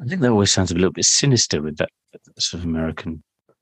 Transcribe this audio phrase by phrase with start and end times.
[0.00, 1.90] I think that always sounds a little bit sinister with that
[2.38, 3.22] sort of American.
[3.48, 3.52] I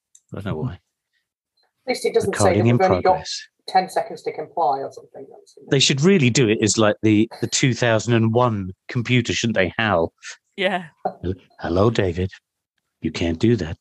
[0.40, 0.68] don't know mm-hmm.
[0.68, 0.72] why.
[0.74, 3.48] At least it doesn't say Recording that in we've only got progress.
[3.68, 5.26] 10 seconds to comply or something.
[5.70, 9.72] They should really do it as like the the 2001 computer, shouldn't they?
[9.78, 10.12] Hal.
[10.56, 10.86] Yeah.
[11.60, 12.30] Hello, David.
[13.00, 13.76] You can't do that.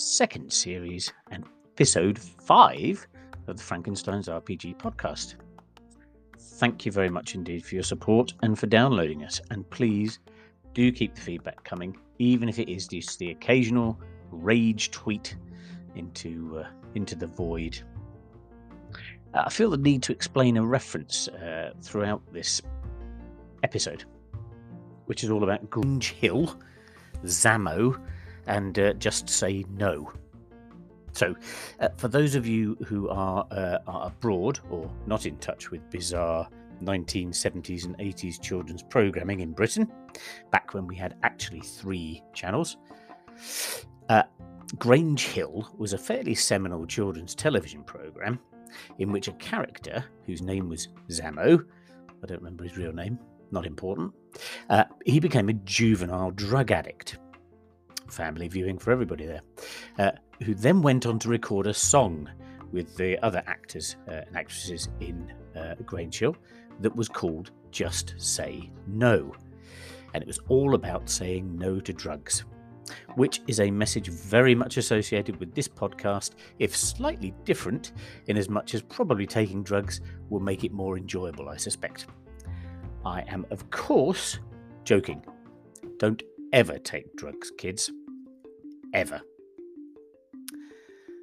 [0.00, 3.06] Second series and episode five
[3.46, 5.34] of the Frankenstein's RPG podcast.
[6.38, 9.42] Thank you very much indeed for your support and for downloading us.
[9.50, 10.18] And please
[10.72, 15.36] do keep the feedback coming, even if it is just the occasional rage tweet
[15.94, 17.78] into uh, into the void.
[19.34, 22.62] Uh, I feel the need to explain a reference uh, throughout this
[23.62, 24.04] episode,
[25.06, 26.58] which is all about Grange Hill,
[27.24, 28.00] Zamo,
[28.50, 30.12] and uh, just say no.
[31.12, 31.34] So,
[31.80, 35.88] uh, for those of you who are, uh, are abroad or not in touch with
[35.90, 36.48] bizarre
[36.82, 39.90] 1970s and 80s children's programming in Britain,
[40.50, 42.76] back when we had actually three channels,
[44.08, 44.24] uh,
[44.78, 48.38] Grange Hill was a fairly seminal children's television program
[48.98, 51.64] in which a character whose name was Zamo,
[52.22, 53.18] I don't remember his real name,
[53.50, 54.12] not important,
[54.68, 57.18] uh, he became a juvenile drug addict.
[58.10, 59.42] Family viewing for everybody there.
[59.98, 60.12] Uh,
[60.44, 62.28] who then went on to record a song
[62.72, 66.36] with the other actors uh, and actresses in uh, Grange Hill
[66.80, 69.34] that was called Just Say No.
[70.14, 72.44] And it was all about saying no to drugs,
[73.14, 77.92] which is a message very much associated with this podcast, if slightly different,
[78.26, 82.06] in as much as probably taking drugs will make it more enjoyable, I suspect.
[83.04, 84.38] I am, of course,
[84.84, 85.24] joking.
[85.98, 87.90] Don't ever take drugs, kids.
[88.92, 89.20] Ever.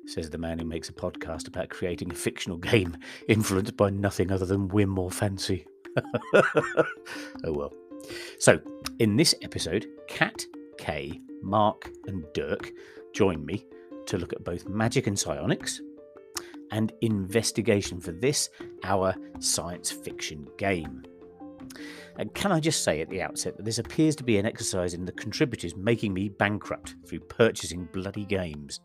[0.06, 2.98] Says the man who makes a podcast about creating a fictional game
[3.28, 5.66] influenced by nothing other than whim or fancy.
[6.34, 6.84] oh
[7.46, 7.74] well.
[8.40, 8.60] So,
[9.00, 10.46] in this episode, Kat,
[10.78, 12.72] Kay, Mark, and Dirk
[13.14, 13.66] join me
[14.06, 15.82] to look at both magic and psionics
[16.72, 18.50] and investigation for this,
[18.84, 21.04] our science fiction game.
[22.18, 24.94] And can I just say at the outset that this appears to be an exercise
[24.94, 28.80] in the contributors making me bankrupt through purchasing bloody games?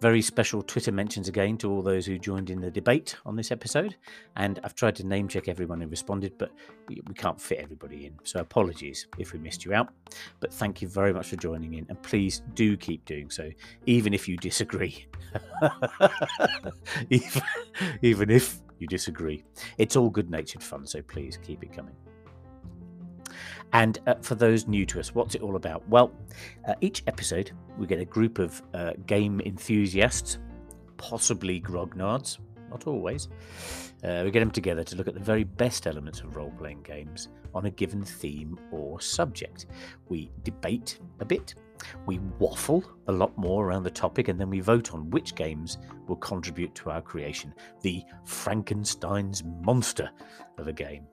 [0.00, 3.52] Very special Twitter mentions again to all those who joined in the debate on this
[3.52, 3.96] episode.
[4.34, 6.52] And I've tried to name check everyone who responded, but
[6.88, 8.18] we can't fit everybody in.
[8.24, 9.92] So apologies if we missed you out.
[10.40, 11.84] But thank you very much for joining in.
[11.90, 13.50] And please do keep doing so,
[13.84, 15.06] even if you disagree.
[17.10, 17.42] even,
[18.00, 19.44] even if you disagree.
[19.78, 21.94] It's all good natured fun, so please keep it coming.
[23.72, 25.88] And uh, for those new to us, what's it all about?
[25.88, 26.12] Well,
[26.66, 30.38] uh, each episode we get a group of uh, game enthusiasts,
[30.96, 32.38] possibly grognards,
[32.70, 33.28] not always.
[34.02, 36.82] Uh, we get them together to look at the very best elements of role playing
[36.82, 39.66] games on a given theme or subject.
[40.08, 41.54] We debate a bit,
[42.06, 45.78] we waffle a lot more around the topic, and then we vote on which games
[46.06, 50.10] will contribute to our creation the Frankenstein's monster
[50.58, 51.06] of a game.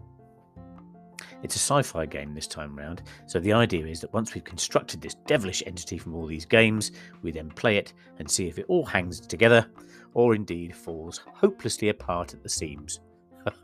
[1.44, 4.44] It's a sci fi game this time round, so the idea is that once we've
[4.44, 6.91] constructed this devilish entity from all these games,
[7.22, 9.67] we then play it and see if it all hangs together
[10.13, 13.01] or indeed falls hopelessly apart at the seams.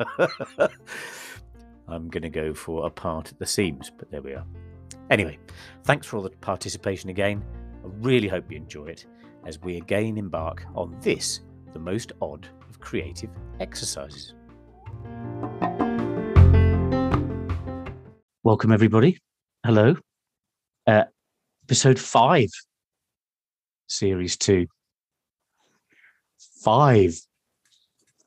[1.87, 4.45] I'm going to go for apart at the seams, but there we are.
[5.13, 5.37] Anyway,
[5.83, 7.45] thanks for all the participation again.
[7.85, 9.05] I really hope you enjoy it
[9.45, 13.29] as we again embark on this, the most odd of creative
[13.59, 14.33] exercises.
[18.41, 19.19] Welcome, everybody.
[19.63, 19.97] Hello.
[20.87, 21.03] Uh,
[21.63, 22.49] episode five,
[23.85, 24.65] series two.
[26.63, 27.13] Five.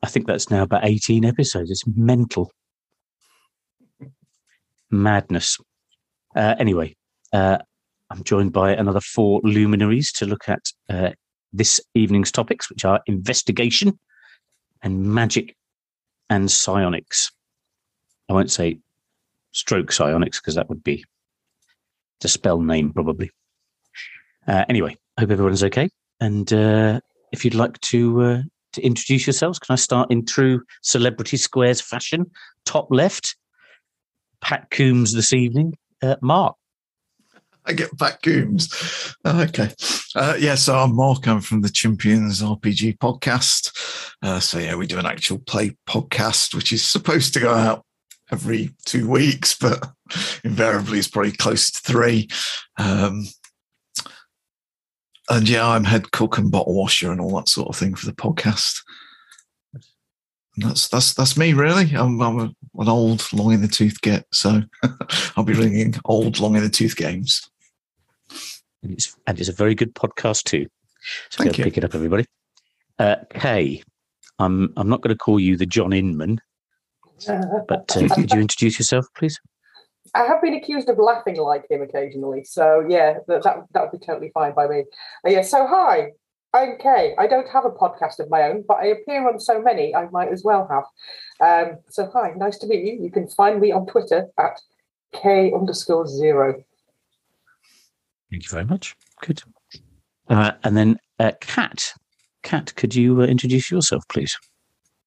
[0.05, 1.69] I think that's now about 18 episodes.
[1.69, 2.53] It's mental.
[4.89, 5.59] Madness.
[6.37, 6.95] Uh, anyway,
[7.33, 7.59] uh,
[8.11, 11.11] I'm joined by another four luminaries to look at uh,
[11.53, 13.99] this evening's topics, which are investigation
[14.83, 15.57] and magic
[16.29, 17.33] and psionics.
[18.29, 18.79] I won't say
[19.53, 21.05] stroke psionics because that would be
[22.21, 23.31] the spell name probably.
[24.47, 25.89] Uh, anyway, hope everyone's okay.
[26.21, 27.01] and uh,
[27.33, 28.43] if you'd like to uh,
[28.73, 32.31] to introduce yourselves, can I start in true celebrity squares fashion?
[32.65, 33.37] Top left,
[34.41, 35.75] Pat Coombs this evening.
[36.07, 36.57] Uh, Mark.
[37.65, 37.91] I get
[38.23, 38.73] Coombs.
[39.25, 39.71] Oh, okay.
[40.15, 41.27] Uh, yeah, so I'm Mark.
[41.27, 43.73] I'm from the Champions RPG podcast.
[44.23, 47.85] Uh, so, yeah, we do an actual play podcast, which is supposed to go out
[48.31, 49.85] every two weeks, but
[50.45, 52.29] invariably it's probably close to three.
[52.79, 53.27] Um,
[55.29, 58.07] and yeah, I'm head cook and bottle washer and all that sort of thing for
[58.07, 58.79] the podcast.
[60.57, 61.95] And that's that's that's me really.
[61.95, 64.63] I'm, I'm a, an old long in the tooth git, so
[65.37, 67.49] I'll be ringing old long in the tooth games.
[68.83, 70.67] And it's, and it's a very good podcast too.
[71.31, 71.65] So Thank go you.
[71.65, 72.25] pick it up, everybody.
[72.99, 73.83] Uh, Kay,
[74.39, 76.41] I'm I'm not going to call you the John Inman,
[77.69, 79.39] but uh, could you introduce yourself, please?
[80.15, 84.01] I have been accused of laughing like him occasionally, so yeah, that that, that would
[84.01, 84.85] be totally fine by me.
[85.27, 86.13] Uh, yeah, so hi,
[86.55, 86.77] I'm
[87.19, 90.09] I don't have a podcast of my own, but I appear on so many, I
[90.11, 90.85] might as well have.
[91.41, 93.03] Um, so hi, nice to meet you.
[93.03, 94.61] You can find me on Twitter at
[95.13, 96.55] K underscore zero.
[98.31, 98.97] Thank you very much.
[99.21, 99.43] Good.
[100.29, 101.93] Uh, and then uh, Kat,
[102.43, 104.37] Kat, could you uh, introduce yourself, please?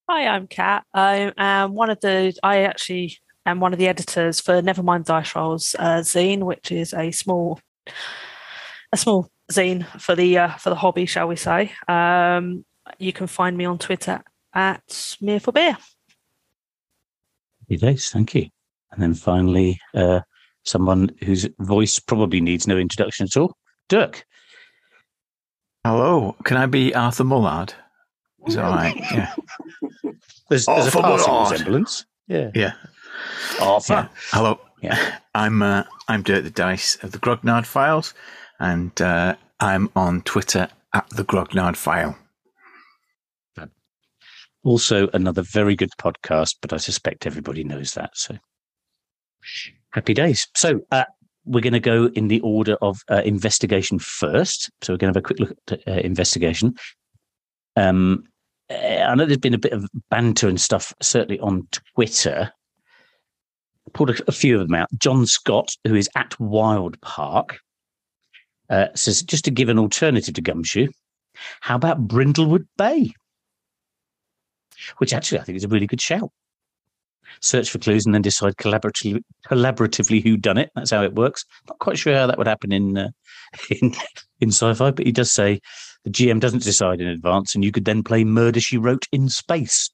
[0.07, 0.85] Hi, I'm Kat.
[0.93, 2.33] I am one of the.
[2.43, 6.93] I actually am one of the editors for Nevermind Dice Rolls uh, zine, which is
[6.93, 7.59] a small,
[8.91, 11.71] a small zine for the uh, for the hobby, shall we say?
[11.87, 12.65] Um,
[12.97, 14.21] you can find me on Twitter
[14.53, 15.77] at Mere for Beer.
[17.61, 18.09] Happy days.
[18.09, 18.49] Thank you.
[18.91, 20.21] And then finally, uh,
[20.63, 23.55] someone whose voice probably needs no introduction at all,
[23.87, 24.25] Dirk.
[25.85, 27.73] Hello, can I be Arthur Mullard?
[28.47, 28.95] Is that right?
[29.11, 29.33] Yeah.
[30.49, 31.01] There's, there's a passing
[31.31, 31.51] Mullard.
[31.51, 32.05] resemblance.
[32.27, 32.49] Yeah.
[32.55, 32.73] Yeah.
[33.61, 33.93] Arthur.
[33.93, 34.07] yeah.
[34.31, 34.59] Hello.
[34.81, 35.17] Yeah.
[35.35, 38.13] I'm uh, I'm Dirk the Dice of the Grognard Files,
[38.59, 42.17] and uh, I'm on Twitter at the Grognard File.
[44.63, 48.11] Also, another very good podcast, but I suspect everybody knows that.
[48.13, 48.37] So,
[49.91, 50.47] happy days.
[50.55, 51.05] So, uh,
[51.45, 54.69] we're going to go in the order of uh, investigation first.
[54.81, 56.75] So, we're going to have a quick look at uh, investigation.
[57.77, 58.25] Um,
[58.69, 62.51] uh, I know there's been a bit of banter and stuff, certainly on Twitter.
[63.93, 64.89] Pulled a, a few of them out.
[64.97, 67.59] John Scott, who is at Wild Park,
[68.69, 70.87] uh, says just to give an alternative to Gumshoe,
[71.61, 73.13] how about Brindlewood Bay?
[74.97, 76.31] which actually I think is a really good shout.
[77.41, 80.71] Search for clues and then decide collaboratively, collaboratively who done it.
[80.75, 81.45] That's how it works.
[81.67, 83.09] Not quite sure how that would happen in uh,
[83.81, 83.93] in
[84.39, 85.59] in sci-fi, but he does say
[86.03, 89.29] the GM doesn't decide in advance, and you could then play Murder She Wrote in
[89.29, 89.91] space.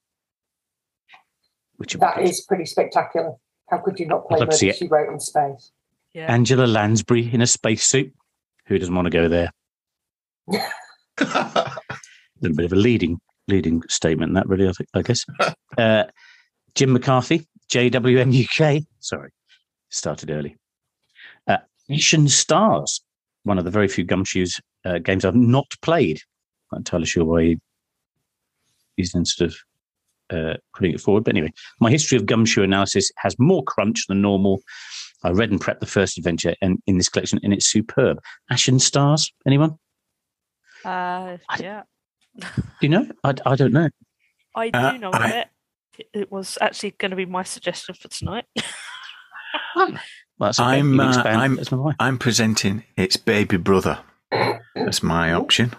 [1.77, 2.29] Which would be That good.
[2.29, 3.33] is pretty spectacular.
[3.69, 4.77] How could you not play I'd love to see Murder.
[4.77, 5.71] She Wrote in space?
[6.13, 6.31] Yeah.
[6.31, 8.13] Angela Lansbury in a spacesuit.
[8.67, 9.51] Who doesn't want to go there?
[10.51, 10.61] A
[12.41, 15.23] little bit of a leading leading statement that really I think I guess.
[15.77, 16.05] uh,
[16.73, 18.83] Jim McCarthy, JWM UK.
[18.99, 19.29] Sorry,
[19.89, 20.55] started early.
[21.47, 21.57] Uh,
[21.89, 23.01] Ashen Stars,
[23.43, 26.17] one of the very few Gumshoes uh, games I've not played.
[26.71, 27.59] I'm not entirely sure why he-
[28.97, 29.55] he's then sort of
[30.31, 31.23] uh, putting it forward.
[31.23, 34.59] But anyway, my history of Gumshoe analysis has more crunch than normal.
[35.25, 38.19] I read and prepped the first adventure and in this collection, and it's superb.
[38.51, 39.71] Ashen Stars, anyone?
[40.83, 41.83] Uh, I- yeah.
[42.39, 42.45] Do
[42.81, 43.07] you know?
[43.23, 43.89] I, I don't know.
[44.55, 45.47] I do Uh, know I- it.
[45.97, 48.45] It- It was actually going to be my suggestion for tonight.
[50.37, 50.63] Well, okay.
[50.63, 51.21] I'm, uh.
[51.25, 51.93] I'm- That's my.
[51.99, 53.99] I'm presenting its baby brother.
[54.75, 55.71] That's my option.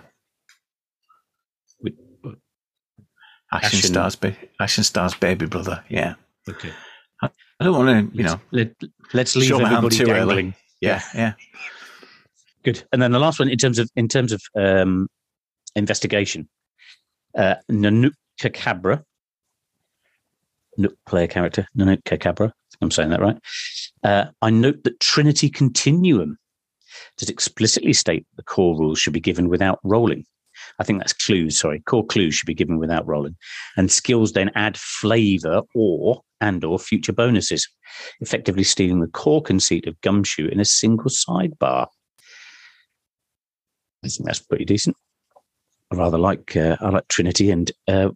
[3.52, 5.84] Ashen, Ashen- Stars, ba- Ashen Stars baby brother.
[5.88, 6.14] Yeah.
[6.48, 6.72] Okay.
[7.58, 8.72] I don't want to, you know, Let,
[9.14, 10.16] let's leave show my everybody too early.
[10.16, 10.54] dangling.
[10.80, 11.32] yeah, yeah.
[12.64, 12.84] Good.
[12.92, 15.08] And then the last one in terms of in terms of um,
[15.74, 16.48] investigation,
[17.36, 18.12] uh, Nanook
[18.52, 19.04] Cabra,
[20.76, 22.52] Nook player character Nanook Cabra.
[22.82, 23.38] I'm saying that right.
[24.02, 26.36] Uh, I note that Trinity Continuum
[27.16, 30.24] does explicitly state the core rules should be given without rolling.
[30.78, 31.58] I think that's clues.
[31.58, 33.36] Sorry, core clues should be given without rolling,
[33.76, 37.68] and skills then add flavour or and or future bonuses,
[38.20, 41.86] effectively stealing the core conceit of Gumshoe in a single sidebar.
[44.04, 44.96] I think that's pretty decent.
[45.92, 48.10] I rather like uh, I like Trinity and uh,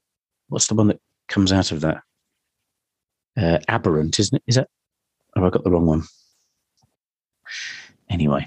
[0.48, 2.02] what's the one that comes out of that?
[3.36, 4.42] Uh, aberrant, isn't it?
[4.46, 4.68] Is it?
[5.34, 6.02] Have I got the wrong one.
[8.08, 8.44] Anyway,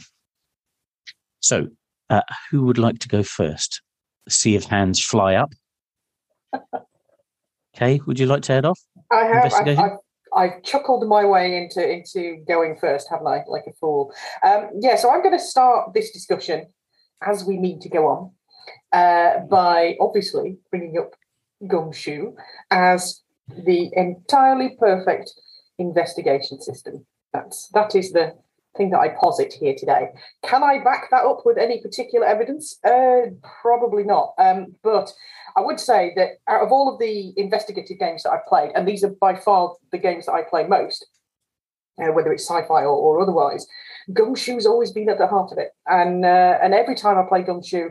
[1.40, 1.68] so
[2.10, 3.82] uh, who would like to go first?
[4.30, 5.54] See if hands fly up.
[7.76, 8.80] Okay, would you like to head off?
[9.12, 9.54] I have.
[9.54, 9.98] I've, I've,
[10.36, 13.44] I've chuckled my way into into going first, haven't I?
[13.48, 14.14] Like a fool.
[14.44, 14.96] Um, yeah.
[14.96, 16.68] So I'm going to start this discussion
[17.26, 18.32] as we need to go on.
[18.92, 21.14] uh, by obviously bringing up
[21.68, 22.34] Gumshoe
[22.72, 25.32] as the entirely perfect
[25.78, 27.06] investigation system.
[27.34, 28.36] That's that is the
[28.78, 30.08] thing that I posit here today.
[30.44, 32.78] Can I back that up with any particular evidence?
[32.84, 34.34] Uh, probably not.
[34.38, 35.12] Um, but
[35.56, 38.88] I would say that out of all of the investigative games that I've played, and
[38.88, 41.06] these are by far the games that I play most,
[42.02, 43.68] uh, whether it's sci-fi or, or otherwise,
[44.12, 45.72] Gumshoe's always been at the heart of it.
[45.88, 47.90] And uh, and every time I play Gumshoe,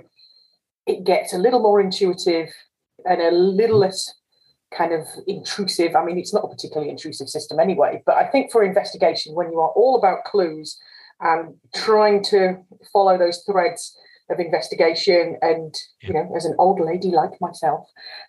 [0.86, 2.50] it gets a little more intuitive
[3.04, 4.12] and a little less
[4.76, 5.94] kind of intrusive.
[5.94, 9.50] I mean, it's not a particularly intrusive system anyway, but I think for investigation, when
[9.52, 10.78] you are all about clues
[11.20, 12.56] and trying to
[12.92, 13.96] follow those threads
[14.30, 17.86] of investigation and you know as an old lady like myself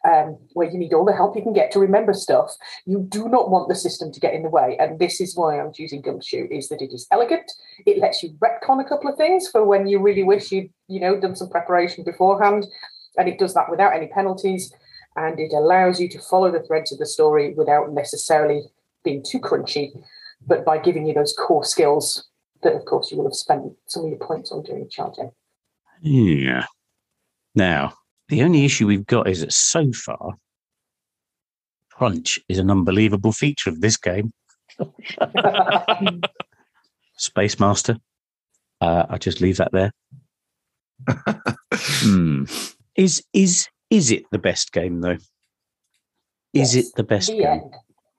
[0.08, 3.30] um, where you need all the help you can get to remember stuff you do
[3.30, 4.78] not want the system to get in the way.
[4.80, 7.50] And this is why i'm choosing gumshoe is that it is elegant.
[7.86, 11.00] It lets you retcon a couple of things for when you really wish you'd you
[11.00, 12.66] know done some preparation beforehand.
[13.18, 14.74] And it does that without any penalties
[15.16, 18.64] and it allows you to follow the threads of the story without necessarily
[19.04, 19.92] being too crunchy,
[20.46, 22.28] but by giving you those core skills
[22.64, 25.32] that, of course, you will have spent some of your points on during charging.
[26.02, 26.66] Yeah.
[27.56, 27.94] Now,
[28.30, 30.36] the only issue we've got is that so far,
[31.92, 34.32] crunch is an unbelievable feature of this game.
[37.18, 37.98] Space Master.
[38.82, 39.92] Uh, I'll just leave that there.
[41.76, 42.46] Hmm.
[42.96, 45.18] Is is is it the best game though?
[46.54, 47.62] Is Yes, it the best the game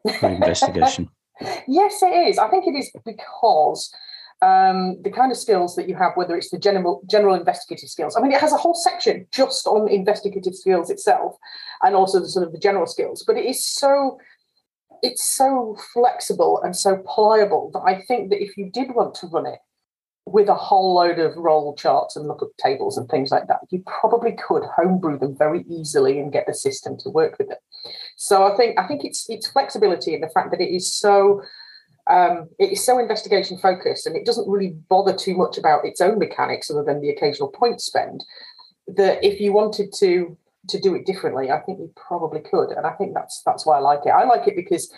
[0.06, 0.16] end.
[0.20, 1.08] for investigation?
[1.68, 2.38] yes, it is.
[2.38, 3.92] I think it is because
[4.40, 8.16] um, the kind of skills that you have, whether it's the general general investigative skills.
[8.16, 11.36] I mean, it has a whole section just on investigative skills itself,
[11.82, 13.24] and also the sort of the general skills.
[13.26, 14.18] But it is so
[15.02, 19.26] it's so flexible and so pliable that I think that if you did want to
[19.26, 19.58] run it
[20.26, 23.82] with a whole load of roll charts and lookup tables and things like that, you
[24.00, 27.58] probably could homebrew them very easily and get the system to work with it.
[28.16, 31.42] So I think I think it's it's flexibility and the fact that it is so
[32.06, 36.00] um, it is so investigation focused and it doesn't really bother too much about its
[36.00, 38.24] own mechanics other than the occasional point spend.
[38.86, 40.36] That if you wanted to
[40.68, 43.76] to do it differently, I think you probably could, and I think that's that's why
[43.76, 44.10] I like it.
[44.10, 44.92] I like it because,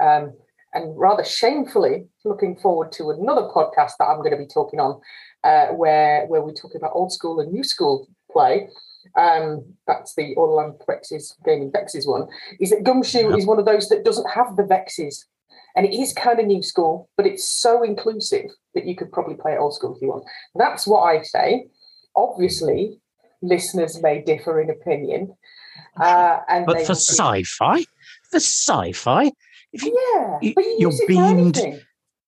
[0.00, 0.34] um,
[0.74, 5.00] and rather shamefully, looking forward to another podcast that I'm going to be talking on,
[5.44, 8.68] uh, where where we talk about old school and new school play.
[9.16, 12.26] Um, that's the Orland Vexes Gaming Vexes one.
[12.60, 13.36] Is that Gumshoe Yeah.
[13.36, 15.24] is one of those that doesn't have the Vexes,
[15.76, 19.36] and it is kind of new school, but it's so inclusive that you could probably
[19.36, 20.24] play it old school if you want.
[20.56, 21.68] That's what I say.
[22.16, 22.98] Obviously,
[23.42, 25.36] listeners may differ in opinion.
[26.00, 27.84] Uh, and But for sci-fi,
[28.30, 29.30] for sci-fi,
[29.72, 31.82] if you yeah, you- but you you're use it for beamed-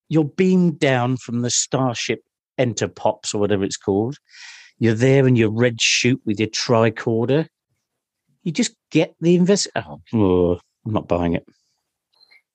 [0.09, 2.21] you're beamed down from the Starship
[2.59, 4.17] Enterpops or whatever it's called,
[4.79, 7.47] you're there in your red chute with your tricorder.
[8.43, 9.69] You just get the invest.
[9.77, 11.47] Oh, oh, I'm not buying it.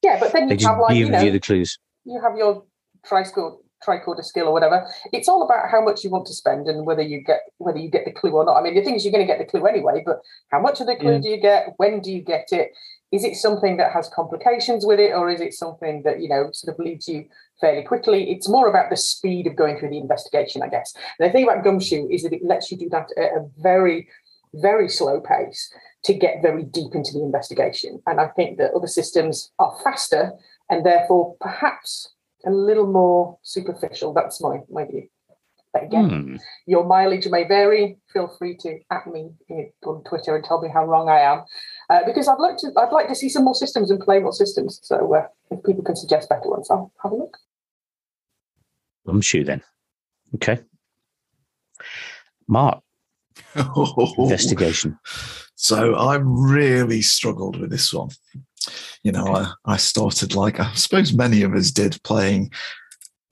[0.02, 1.78] Yeah, but then They you just have like you know the clues.
[2.06, 2.63] you have your
[3.06, 4.88] tricorder tricorder skill or whatever.
[5.12, 7.90] It's all about how much you want to spend and whether you get whether you
[7.90, 8.56] get the clue or not.
[8.58, 10.80] I mean, the thing is, you're going to get the clue anyway, but how much
[10.82, 11.20] of the clue Yeah.
[11.20, 11.74] do you get?
[11.78, 12.72] When do you get it?
[13.13, 16.50] Is it something that has complications with it, or is it something that you know
[16.51, 17.25] sort of leads you
[17.62, 18.32] fairly quickly?
[18.32, 20.93] It's more about the speed of going through the investigation, I guess.
[21.20, 24.08] And the thing about Gumshoe is that it lets you do that at a very,
[24.55, 25.72] very slow pace
[26.05, 28.01] to get very deep into the investigation.
[28.08, 30.32] And I think that other systems are faster
[30.70, 32.13] and therefore perhaps
[32.46, 34.12] a little more superficial.
[34.13, 35.08] That's my, my view.
[35.72, 36.36] But again, Hmm.
[36.67, 37.98] your mileage may vary.
[38.12, 39.32] Feel free to at me
[39.86, 41.46] on Twitter and tell me how wrong I am,
[41.90, 42.72] uh, because I'd like to.
[42.78, 44.80] I'd like to see some more systems and play more systems.
[44.84, 47.38] So uh, if people can suggest better ones, I'll have a look.
[49.06, 49.62] Gumshoe then.
[50.36, 50.60] Okay.
[52.48, 52.82] Mark,
[54.18, 54.98] investigation.
[55.56, 58.10] So I really struggled with this one.
[59.04, 62.52] You know, I, I started like I suppose many of us did playing,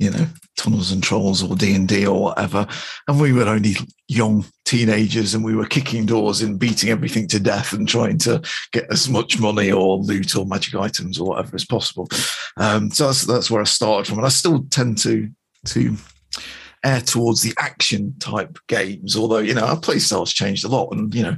[0.01, 0.25] you know,
[0.57, 2.65] Tunnels and Trolls or D and D or whatever,
[3.07, 3.75] and we were only
[4.07, 8.41] young teenagers and we were kicking doors and beating everything to death and trying to
[8.73, 12.07] get as much money or loot or magic items or whatever as possible.
[12.57, 15.29] Um, so that's that's where I started from, and I still tend to
[15.67, 15.95] to
[16.83, 19.15] air towards the action type games.
[19.15, 21.37] Although you know our play styles changed a lot, and you know,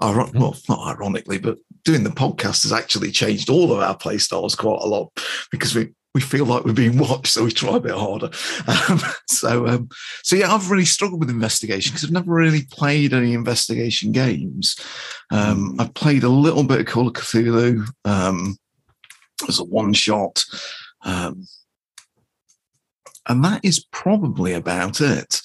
[0.00, 4.18] iron- well, not ironically, but doing the podcast has actually changed all of our play
[4.18, 5.12] styles quite a lot
[5.52, 8.30] because we we feel like we're being watched, so we try a bit harder.
[8.66, 9.88] Um, so um,
[10.22, 14.76] so yeah, I've really struggled with investigation because I've never really played any investigation games.
[15.30, 18.56] Um, I've played a little bit of Call of Cthulhu um,
[19.48, 20.44] as a one shot.
[21.04, 21.46] Um,
[23.28, 25.40] and that is probably about it.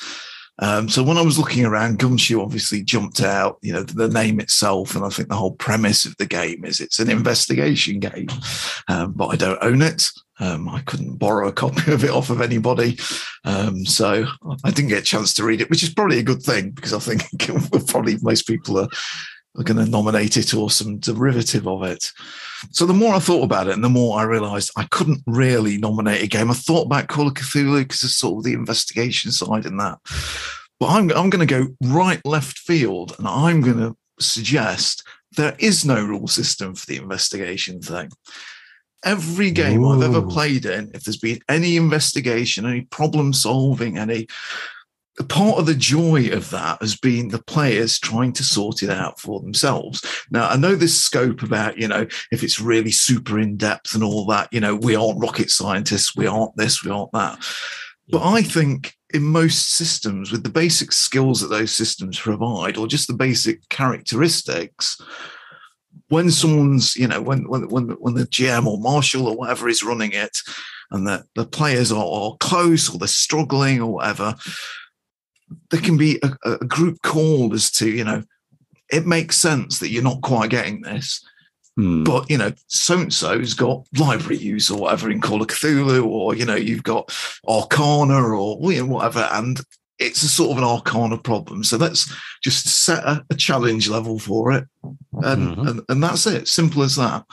[0.59, 4.39] Um, so when I was looking around, Gumshoe obviously jumped out, you know, the name
[4.39, 4.95] itself.
[4.95, 8.27] And I think the whole premise of the game is it's an investigation game,
[8.87, 10.09] um, but I don't own it.
[10.39, 12.97] Um, I couldn't borrow a copy of it off of anybody.
[13.45, 14.25] Um, so
[14.63, 16.93] I didn't get a chance to read it, which is probably a good thing because
[16.93, 17.23] I think
[17.87, 18.89] probably most people are,
[19.57, 22.11] are going to nominate it or some derivative of it.
[22.71, 25.77] So the more I thought about it and the more I realized I couldn't really
[25.77, 26.51] nominate a game.
[26.51, 29.99] I thought about Call of Cthulhu because it's sort of the investigation side in that.
[30.79, 35.03] But I'm, I'm going to go right left field and I'm going to suggest
[35.37, 38.09] there is no rule system for the investigation thing.
[39.05, 39.91] Every game Ooh.
[39.91, 44.27] I've ever played in, if there's been any investigation, any problem solving, any
[45.29, 49.19] part of the joy of that has been the players trying to sort it out
[49.19, 50.03] for themselves.
[50.29, 54.03] Now, I know this scope about, you know, if it's really super in depth and
[54.03, 57.39] all that, you know, we aren't rocket scientists, we aren't this, we aren't that.
[58.09, 62.87] But I think in most systems, with the basic skills that those systems provide, or
[62.87, 64.99] just the basic characteristics,
[66.09, 69.83] when someone's, you know, when when when, when the GM or marshal or whatever is
[69.83, 70.37] running it,
[70.91, 74.35] and the, the players are, are close or they're struggling or whatever,
[75.71, 78.23] there can be a, a group call as to, you know,
[78.91, 81.23] it makes sense that you're not quite getting this.
[81.75, 82.03] Hmm.
[82.03, 86.05] But you know, so and so's got library use or whatever in Call of Cthulhu,
[86.05, 87.13] or you know, you've got
[87.47, 89.59] Arcana or you know, whatever, and
[89.99, 91.63] it's a sort of an Arcana problem.
[91.63, 95.67] So let's just set a, a challenge level for it, and, mm-hmm.
[95.67, 96.47] and and that's it.
[96.47, 97.23] Simple as that.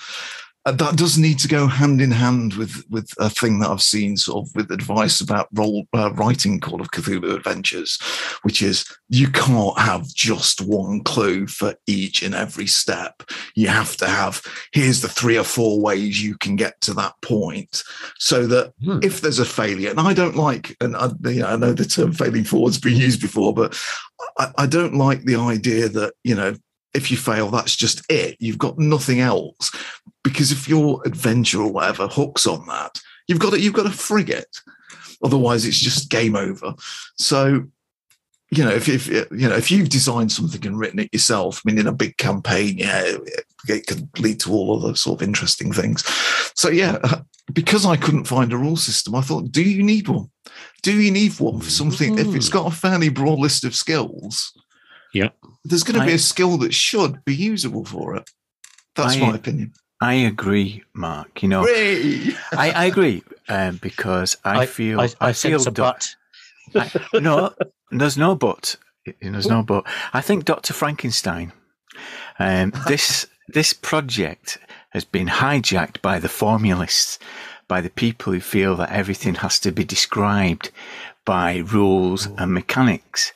[0.64, 3.82] Uh, that does need to go hand in hand with with a thing that I've
[3.82, 7.98] seen sort of with advice about role uh, writing Call of Cthulhu Adventures,
[8.42, 13.24] which is you can't have just one clue for each and every step.
[13.56, 14.42] You have to have
[14.72, 17.82] here's the three or four ways you can get to that point,
[18.18, 19.00] so that hmm.
[19.02, 21.84] if there's a failure, and I don't like, and I, you know, I know the
[21.84, 23.76] term failing forward's been used before, but
[24.38, 26.54] I, I don't like the idea that you know
[26.94, 28.36] if you fail, that's just it.
[28.38, 29.70] You've got nothing else.
[30.22, 33.88] Because if your adventure or whatever hooks on that, you've got to, you've got to
[33.88, 34.56] frig it.
[35.22, 36.74] Otherwise, it's just game over.
[37.16, 37.64] So,
[38.50, 41.70] you know, if, if you know if you've designed something and written it yourself, I
[41.70, 45.26] mean, in a big campaign, yeah, it, it can lead to all other sort of
[45.26, 46.04] interesting things.
[46.54, 46.98] So, yeah,
[47.52, 50.30] because I couldn't find a rule system, I thought, do you need one?
[50.82, 52.18] Do you need one for something?
[52.18, 52.52] If it's mm.
[52.52, 54.52] got a fairly broad list of skills.
[55.64, 58.28] There's going to be a skill that should be usable for it.
[58.94, 59.72] That's I, my opinion.
[60.00, 61.42] I agree, Mark.
[61.42, 66.16] You know, I, I, agree um, because I, I feel I, I feel but.
[67.14, 67.54] no,
[67.92, 68.76] there's no but.
[69.20, 69.86] There's no but.
[70.12, 70.74] I think Dr.
[70.74, 71.52] Frankenstein.
[72.40, 74.58] Um, this this project
[74.90, 77.20] has been hijacked by the formulists,
[77.68, 80.72] by the people who feel that everything has to be described
[81.24, 83.32] by rules and mechanics.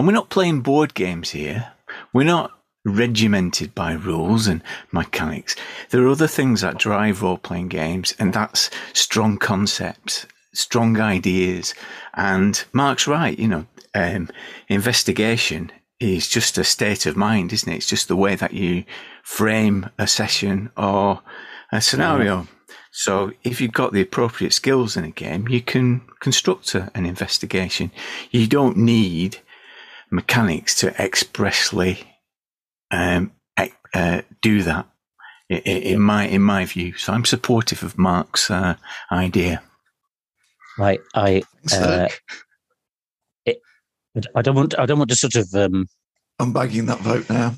[0.00, 1.72] And we're not playing board games here.
[2.14, 5.54] We're not regimented by rules and mechanics.
[5.90, 11.74] There are other things that drive role playing games, and that's strong concepts, strong ideas.
[12.14, 14.30] And Mark's right, you know, um,
[14.68, 17.76] investigation is just a state of mind, isn't it?
[17.76, 18.84] It's just the way that you
[19.22, 21.20] frame a session or
[21.72, 22.48] a scenario.
[22.90, 27.04] So if you've got the appropriate skills in a game, you can construct a, an
[27.04, 27.90] investigation.
[28.30, 29.40] You don't need
[30.10, 32.04] mechanics to expressly
[32.90, 33.32] um,
[33.94, 34.86] uh, do that.
[35.48, 38.76] In my in my view, so I'm supportive of Mark's uh,
[39.10, 39.60] idea.
[40.78, 41.42] Right, I
[41.72, 42.06] uh,
[43.44, 43.58] it,
[44.36, 45.88] I don't want I don't want to sort of um,
[46.38, 47.54] I'm bagging that vote now.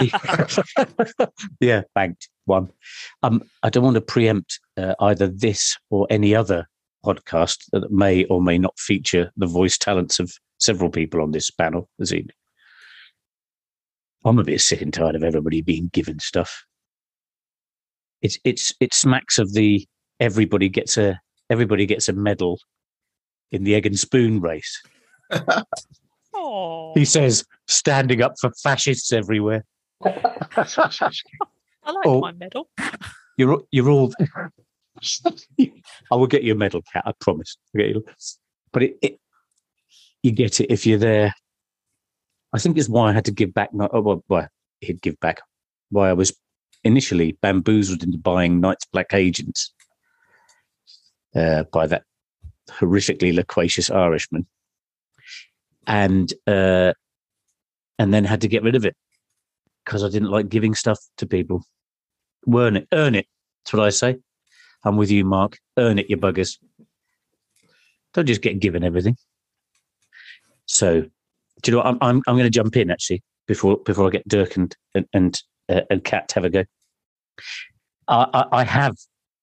[1.60, 2.72] yeah, banked one.
[3.22, 6.68] Um, I don't want to preempt uh, either this or any other
[7.04, 10.32] podcast that may or may not feature the voice talents of
[10.64, 12.34] several people on this panel this evening.
[14.24, 16.64] I'm a bit sick and tired of everybody being given stuff.
[18.22, 19.86] It's it's it smacks of the
[20.18, 22.58] everybody gets a everybody gets a medal
[23.52, 24.82] in the egg and spoon race.
[26.94, 29.64] he says, standing up for fascists everywhere.
[30.04, 32.68] I like oh, my medal.
[33.36, 34.12] You're you're all.
[36.10, 37.02] I will get you a medal, cat.
[37.06, 37.56] I promise.
[37.74, 38.04] I'll get you.
[38.72, 39.18] But it, it,
[40.24, 41.34] you get it if you're there.
[42.54, 43.68] I think it's why I had to give back.
[43.78, 44.48] Oh, well, why
[44.80, 45.42] he'd give back.
[45.90, 46.34] Why I was
[46.82, 49.74] initially bamboozled into buying Night's Black Agents
[51.36, 52.04] uh, by that
[52.70, 54.46] horrifically loquacious Irishman,
[55.86, 56.94] and uh,
[57.98, 58.96] and then had to get rid of it
[59.84, 61.64] because I didn't like giving stuff to people.
[62.52, 63.26] Earn it, earn it.
[63.64, 64.16] That's what I say.
[64.84, 65.58] I'm with you, Mark.
[65.76, 66.58] Earn it, you buggers.
[68.14, 69.18] Don't just get given everything.
[70.66, 71.86] So, do you know what?
[71.86, 75.06] I'm I'm, I'm going to jump in actually before before I get Dirk and and
[75.12, 76.64] and, uh, and Kat have a go.
[78.08, 78.96] I, I, I have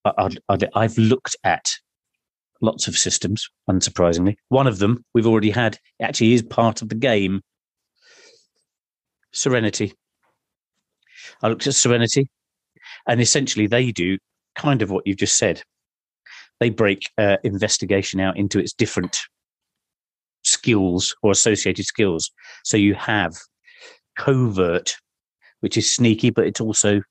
[0.05, 0.29] I,
[0.75, 1.69] have looked at
[2.61, 4.35] lots of systems, unsurprisingly.
[4.49, 7.41] One of them we've already had actually is part of the game.
[9.33, 9.93] Serenity.
[11.41, 12.29] I looked at Serenity,
[13.07, 14.17] and essentially they do
[14.55, 15.63] kind of what you've just said.
[16.59, 19.19] They break uh, investigation out into its different
[20.43, 22.31] skills or associated skills.
[22.63, 23.35] So you have
[24.17, 24.95] covert,
[25.61, 27.01] which is sneaky, but it's also,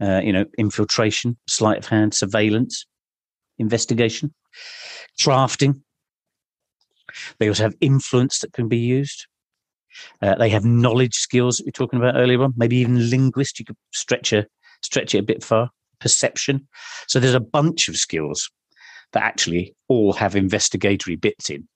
[0.00, 2.86] uh, you know, infiltration, sleight of hand, surveillance,
[3.58, 4.34] investigation,
[5.18, 5.82] drafting.
[7.38, 9.26] They also have influence that can be used.
[10.20, 13.58] Uh, they have knowledge skills that we are talking about earlier on, maybe even linguist.
[13.58, 14.46] You could stretch a
[14.82, 15.70] stretch it a bit far.
[15.98, 16.68] Perception.
[17.08, 18.50] So there's a bunch of skills
[19.12, 21.66] that actually all have investigatory bits in.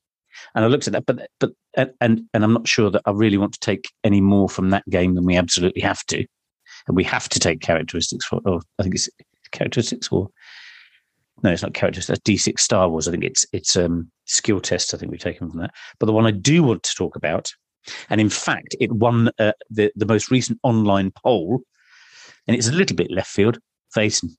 [0.54, 3.38] And I looked at that, but but and and I'm not sure that I really
[3.38, 6.24] want to take any more from that game than we absolutely have to.
[6.86, 8.40] And we have to take characteristics for.
[8.44, 9.08] Or I think it's
[9.52, 10.28] characteristics or
[11.42, 12.20] no, it's not characteristics.
[12.24, 13.08] That's D6 Star Wars.
[13.08, 14.92] I think it's it's um, skill tests.
[14.92, 15.72] I think we've taken from that.
[15.98, 17.50] But the one I do want to talk about,
[18.10, 21.62] and in fact, it won uh, the the most recent online poll,
[22.46, 23.58] and it's a little bit left field.
[23.96, 24.30] Vaesen,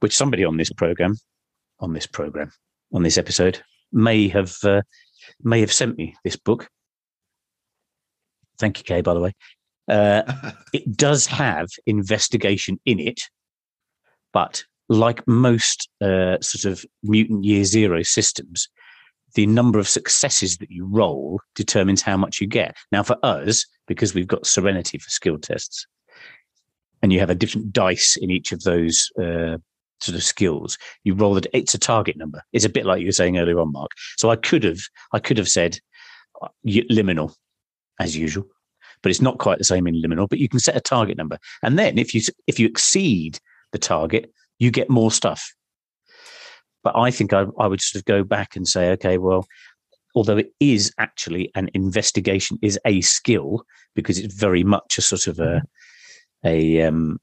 [0.00, 1.16] which somebody on this program,
[1.78, 2.50] on this program,
[2.92, 3.62] on this episode
[3.94, 4.82] may have uh,
[5.42, 6.68] may have sent me this book.
[8.58, 9.00] Thank you, Kay.
[9.00, 9.32] By the way,
[9.88, 13.20] uh, it does have investigation in it,
[14.32, 18.68] but like most uh, sort of mutant year zero systems,
[19.34, 22.76] the number of successes that you roll determines how much you get.
[22.92, 25.86] Now, for us, because we've got Serenity for skill tests,
[27.02, 29.58] and you have a different dice in each of those uh,
[30.04, 31.46] sort of skills, you roll it.
[31.52, 32.42] It's a target number.
[32.52, 33.90] It's a bit like you were saying earlier on, Mark.
[34.16, 34.80] So I could have,
[35.12, 35.78] I could have said
[36.42, 37.34] uh, liminal,
[38.00, 38.46] as usual,
[39.02, 40.28] but it's not quite the same in liminal.
[40.28, 43.38] But you can set a target number, and then if you if you exceed
[43.72, 45.52] the target, you get more stuff.
[46.82, 49.46] But I think I, I would sort of go back and say, okay, well,
[50.14, 53.64] although it is actually an investigation is a skill
[53.94, 55.62] because it's very much a sort of a
[56.44, 57.18] a um,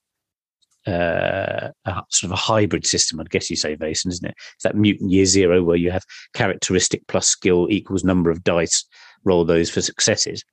[0.87, 4.35] uh, a sort of a hybrid system, I guess you say, Vaesen, isn't it?
[4.55, 8.85] It's that mutant year zero where you have characteristic plus skill equals number of dice,
[9.23, 10.43] roll those for successes.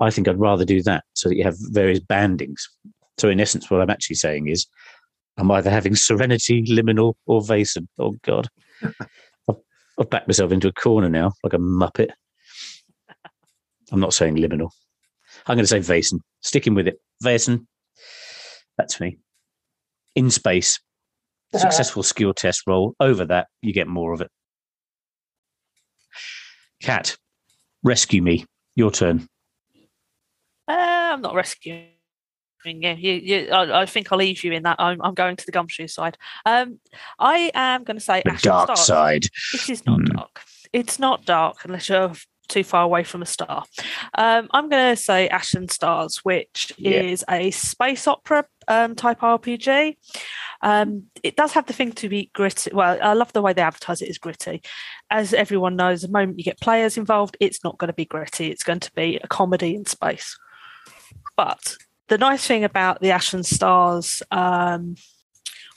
[0.00, 2.68] I think I'd rather do that so that you have various bandings.
[3.18, 4.66] So, in essence, what I'm actually saying is
[5.36, 7.86] I'm either having Serenity, Liminal, or Vaesen.
[7.98, 8.48] Oh, God.
[8.82, 9.56] I've,
[9.98, 12.10] I've backed myself into a corner now, like a muppet.
[13.92, 14.70] I'm not saying Liminal.
[15.46, 16.18] I'm going to say Vaesen.
[16.40, 17.00] Sticking with it.
[17.22, 17.66] Vaesen,
[18.76, 19.18] that's me.
[20.14, 20.80] In space,
[21.52, 22.94] successful skill test roll.
[23.00, 24.30] Over that, you get more of it.
[26.82, 27.16] Kat,
[27.82, 28.44] rescue me.
[28.76, 29.28] Your turn.
[30.66, 30.72] Uh,
[31.12, 31.88] I'm not rescuing
[32.64, 32.94] you.
[32.94, 34.76] you, you I, I, think I'll leave you in that.
[34.78, 36.16] I'm, I'm going to the gumshoe side.
[36.46, 36.80] Um,
[37.18, 39.26] I am going to say the dark side.
[39.52, 40.16] It is not mm.
[40.16, 40.40] dark.
[40.72, 42.12] It's not dark unless you're
[42.48, 43.64] too far away from a star.
[44.16, 47.02] Um, I'm going to say Ashen Stars, which yeah.
[47.02, 49.96] is a space opera um, type RPG.
[50.62, 52.70] Um, it does have the thing to be gritty.
[52.72, 54.62] Well, I love the way they advertise it as gritty.
[55.10, 58.50] As everyone knows, the moment you get players involved, it's not going to be gritty.
[58.50, 60.38] It's going to be a comedy in space.
[61.36, 61.76] But
[62.08, 64.96] the nice thing about the Ashen Stars um,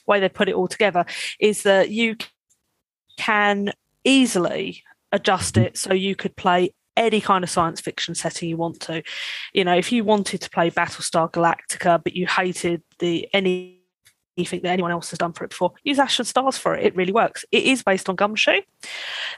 [0.05, 1.05] way they put it all together
[1.39, 2.15] is that you
[3.17, 8.57] can easily adjust it so you could play any kind of science fiction setting you
[8.57, 9.03] want to.
[9.53, 13.77] You know, if you wanted to play Battlestar Galactica, but you hated the any
[14.37, 16.85] anything that anyone else has done for it before, use Ashen Stars for it.
[16.85, 17.43] It really works.
[17.51, 18.61] It is based on Gumshoe.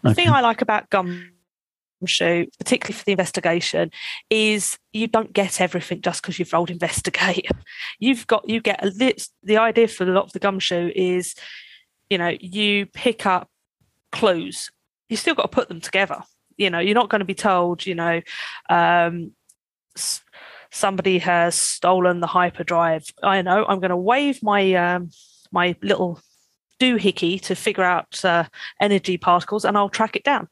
[0.03, 3.91] The thing I like about Gumshoe, particularly for the investigation,
[4.29, 7.49] is you don't get everything just because you've rolled investigate.
[7.99, 11.35] You've got you get a the idea for a lot of the Gumshoe is,
[12.09, 13.49] you know, you pick up
[14.11, 14.69] clues.
[15.09, 16.23] You still got to put them together.
[16.57, 18.21] You know you're not going to be told you know
[18.69, 19.31] um,
[20.71, 23.05] somebody has stolen the hyperdrive.
[23.23, 25.09] I know i'm going to wave my um,
[25.51, 26.19] my little
[26.79, 28.45] doohickey to figure out uh,
[28.79, 30.47] energy particles and i'll track it down.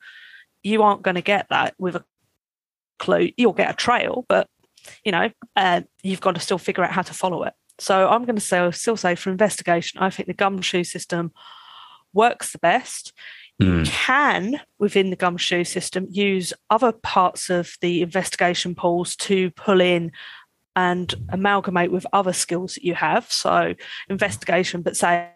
[0.63, 2.03] You aren't going to get that with a
[2.99, 3.31] clue.
[3.37, 4.49] You'll get a trail but
[5.03, 7.53] you know uh, you've got to still figure out how to follow it.
[7.79, 11.31] So i'm going to say, still say for investigation i think the gumshoe system
[12.13, 13.13] works the best
[13.61, 13.87] Mm.
[13.87, 20.11] Can, within the gumshoe system, use other parts of the investigation pools to pull in
[20.75, 23.31] and amalgamate with other skills that you have.
[23.31, 23.73] So,
[24.09, 25.31] investigation, but say,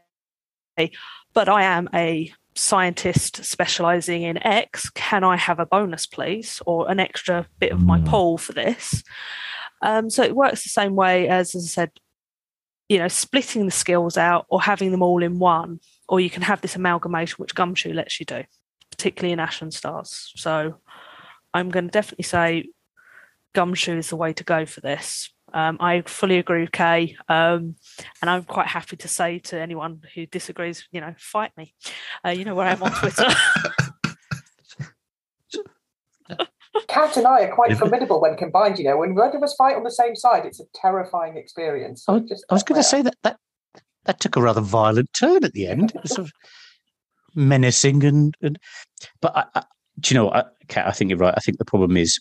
[1.34, 4.89] but I am a scientist specializing in X.
[4.91, 8.07] Can I have a bonus, please, or an extra bit of my mm.
[8.07, 9.03] pool for this?
[9.81, 11.91] Um, so it works the same way as, as I said,
[12.88, 15.79] you know, splitting the skills out or having them all in one,
[16.12, 18.43] or you can have this amalgamation, which Gumshoe lets you do,
[18.91, 20.34] particularly in Ashen Stars.
[20.36, 20.76] So
[21.54, 22.69] I'm going to definitely say
[23.54, 25.32] Gumshoe is the way to go for this.
[25.54, 27.76] Um, I fully agree with Kay, um,
[28.21, 31.74] and I'm quite happy to say to anyone who disagrees, you know, fight me.
[32.26, 33.26] Uh, you know where I am on Twitter.
[36.88, 38.80] Kat and I are quite formidable when combined.
[38.80, 42.04] You know, when both of us fight on the same side, it's a terrifying experience.
[42.08, 43.38] I, was, I was going to say that that
[44.06, 45.92] that took a rather violent turn at the end.
[45.96, 46.32] It was sort of
[47.36, 48.60] menacing and, and
[49.22, 49.64] but I, I,
[50.00, 51.34] do you know, I, Kat, I think you're right.
[51.36, 52.20] I think the problem is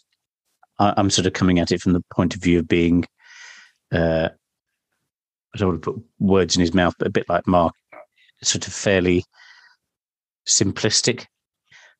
[0.78, 3.06] I, am sort of coming at it from the point of view of being.
[3.92, 4.28] Uh,
[5.54, 7.74] I don't want to put words in his mouth, but a bit like Mark,
[8.42, 9.24] sort of fairly
[10.46, 11.26] simplistic.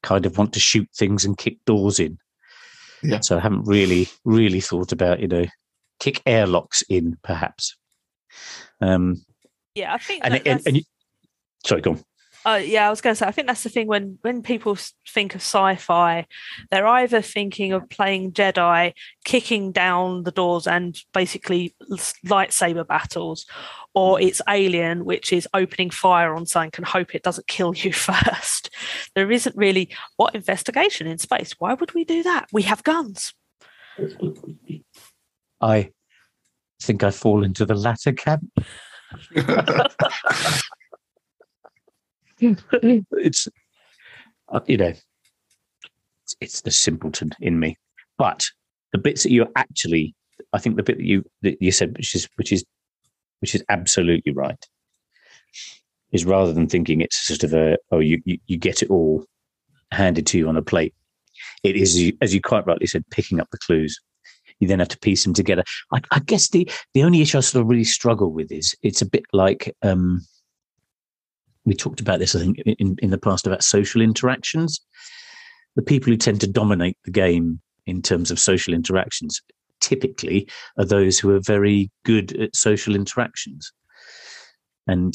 [0.03, 2.19] Kind of want to shoot things and kick doors in.
[3.03, 3.21] Yeah.
[3.21, 5.47] So I haven't really, really thought about, you know,
[5.99, 7.77] kick airlocks in, perhaps.
[8.81, 9.25] Um,
[9.75, 10.25] yeah, I think.
[10.25, 10.83] And, and, and you,
[11.65, 12.05] sorry, go on.
[12.47, 14.79] Uh, yeah, I was going to say, I think that's the thing when when people
[15.07, 16.27] think of sci-fi,
[16.71, 18.95] they're either thinking of playing Jedi,
[19.27, 21.75] kicking down the doors, and basically
[22.25, 23.45] lightsaber battles,
[23.95, 24.23] or mm.
[24.23, 28.71] it's Alien, which is opening fire on something and hope it doesn't kill you first.
[29.15, 31.55] There isn't really what investigation in space.
[31.59, 32.47] Why would we do that?
[32.53, 33.35] We have guns.
[35.61, 35.91] I
[36.81, 38.51] think I fall into the latter camp.
[42.41, 43.49] it's
[44.49, 44.93] uh, you know
[46.25, 47.77] it's, it's the simpleton in me.
[48.19, 48.47] But
[48.93, 50.15] the bits that you're actually
[50.53, 52.65] i think the bit that you that you said which is which is
[53.41, 54.67] which is absolutely right
[56.13, 59.25] is rather than thinking it's sort of a oh you you, you get it all
[59.93, 60.95] handed to you on a plate
[61.63, 63.99] it is as you quite rightly said picking up the clues
[64.61, 67.41] you then have to piece them together i, I guess the the only issue i
[67.41, 70.21] sort of really struggle with is it's a bit like um
[71.65, 74.81] we talked about this, I think, in, in the past about social interactions.
[75.77, 79.41] The people who tend to dominate the game in terms of social interactions
[79.81, 83.73] typically are those who are very good at social interactions.
[84.87, 85.15] And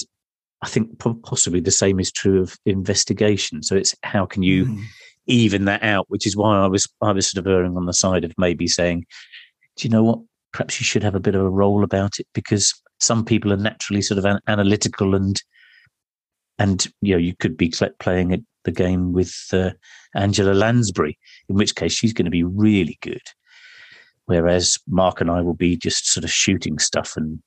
[0.62, 3.62] I think possibly the same is true of investigation.
[3.62, 4.84] So it's how can you mm.
[5.28, 7.94] Even that out, which is why I was I was sort of erring on the
[7.94, 9.06] side of maybe saying,
[9.78, 10.20] do you know what?
[10.54, 13.58] Perhaps you should have a bit of a role about it because some people are
[13.58, 15.42] naturally sort of an- analytical and
[16.58, 19.72] and you know you could be playing the game with uh,
[20.16, 21.18] Angela Lansbury,
[21.50, 23.22] in which case she's going to be really good,
[24.26, 27.42] whereas Mark and I will be just sort of shooting stuff and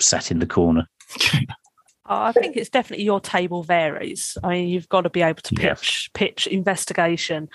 [0.00, 0.86] sat in the corner.
[2.08, 4.36] I think it's definitely your table varies.
[4.42, 6.18] I mean, you've got to be able to pitch yeah.
[6.18, 7.48] pitch investigation.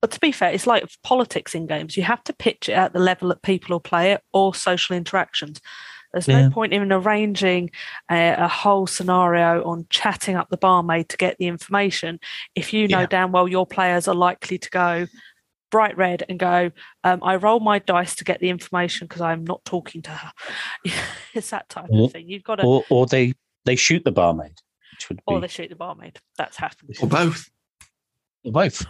[0.00, 1.96] But to be fair, it's like politics in games.
[1.96, 4.96] You have to pitch it at the level that people will play it or social
[4.96, 5.60] interactions.
[6.12, 6.48] There's yeah.
[6.48, 7.70] no point in arranging
[8.10, 12.20] a, a, whole scenario on chatting up the barmaid to get the information
[12.54, 13.06] if you know yeah.
[13.06, 15.06] damn well your players are likely to go
[15.70, 16.70] bright red and go,
[17.04, 20.32] um, I roll my dice to get the information because I'm not talking to her.
[21.34, 22.28] it's that type or, of thing.
[22.28, 23.34] You've got to, or, or they
[23.66, 24.54] they shoot the barmaid,
[24.92, 26.18] which would be, or they shoot the barmaid.
[26.38, 26.96] That's happened.
[27.02, 27.50] Or both.
[28.44, 28.86] Or both.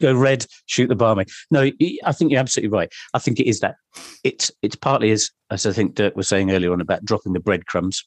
[0.00, 1.28] go red, shoot the barmaid.
[1.50, 1.70] No,
[2.04, 2.92] I think you're absolutely right.
[3.14, 3.76] I think it is that.
[4.24, 7.40] It's it's partly as as I think Dirk was saying earlier on about dropping the
[7.40, 8.02] breadcrumbs.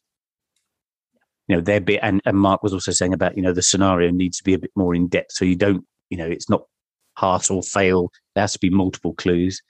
[1.47, 4.11] You know, there be and, and Mark was also saying about you know the scenario
[4.11, 6.63] needs to be a bit more in depth, so you don't you know it's not
[7.17, 8.11] pass or fail.
[8.35, 9.61] There has to be multiple clues.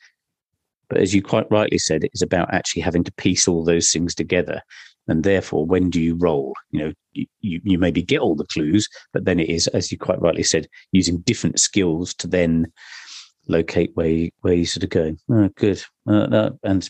[0.90, 3.92] But as you quite rightly said, it is about actually having to piece all those
[3.92, 4.64] things together
[5.10, 6.54] and therefore when do you roll?
[6.72, 6.94] You know
[7.42, 10.44] you, you maybe get all the clues but then it is as you quite rightly
[10.44, 12.72] said using different skills to then
[13.48, 15.82] locate where you, where you sort of going oh, good.
[16.08, 16.90] Uh, and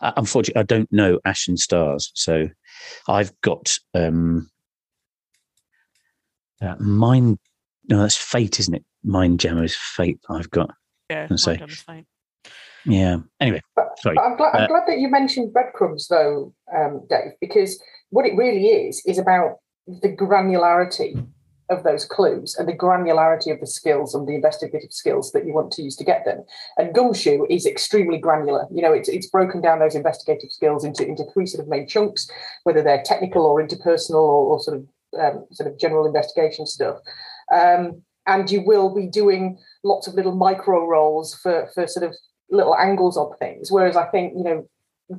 [0.00, 2.48] uh, unfortunately i don't know ashen stars so
[3.08, 4.48] i've got um
[6.62, 7.38] uh, mind
[7.88, 8.84] no that's fate isn't it?
[9.06, 10.70] Mindjammer's fate i've got.
[11.10, 12.06] Yeah so, fate.
[12.86, 13.18] Yeah.
[13.40, 13.60] Anyway,
[13.98, 14.18] sorry.
[14.18, 18.36] I'm glad, I'm uh, glad that you mentioned breadcrumbs, though, um, Dave, because what it
[18.36, 21.26] really is is about the granularity
[21.68, 25.52] of those clues and the granularity of the skills and the investigative skills that you
[25.52, 26.44] want to use to get them.
[26.78, 28.66] And Gumshoe is extremely granular.
[28.70, 31.88] You know, it's it's broken down those investigative skills into into three sort of main
[31.88, 32.30] chunks,
[32.62, 34.86] whether they're technical or interpersonal or, or sort of
[35.20, 36.98] um, sort of general investigation stuff.
[37.52, 42.14] Um, and you will be doing lots of little micro roles for for sort of
[42.50, 43.70] little angles on things.
[43.70, 44.68] Whereas I think, you know,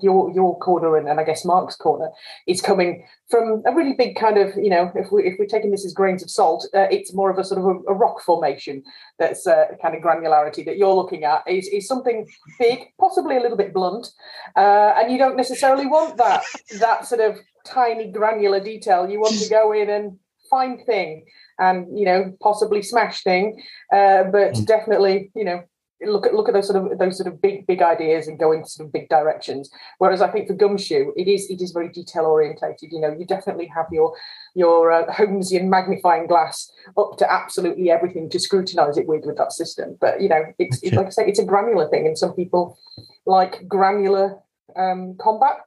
[0.02, 2.10] your your corner and, and I guess Mark's corner
[2.46, 5.72] is coming from a really big kind of you know if we if we're taking
[5.72, 8.22] this as grains of salt, uh, it's more of a sort of a, a rock
[8.22, 8.84] formation
[9.18, 12.28] that's uh, kind of granularity that you're looking at is is something
[12.60, 14.10] big, possibly a little bit blunt,
[14.56, 16.44] uh, and you don't necessarily want that
[16.80, 19.10] that sort of tiny granular detail.
[19.10, 21.26] You want to go in and find thing
[21.60, 23.62] and you know possibly smash thing,
[23.94, 24.66] uh, but mm.
[24.66, 25.64] definitely you know
[26.06, 28.52] look at look at those sort of those sort of big big ideas and go
[28.52, 29.70] into sort of big directions.
[29.98, 32.92] Whereas I think for Gumshoe, it is it is very detail orientated.
[32.92, 34.16] You know, you definitely have your
[34.54, 39.54] your uh, Holmesian magnifying glass up to absolutely everything to scrutinize it with with that
[39.54, 39.98] system.
[40.00, 42.78] But you know, it's, it's like I say, it's a granular thing, and some people
[43.26, 44.38] like granular
[44.76, 45.58] um, combat.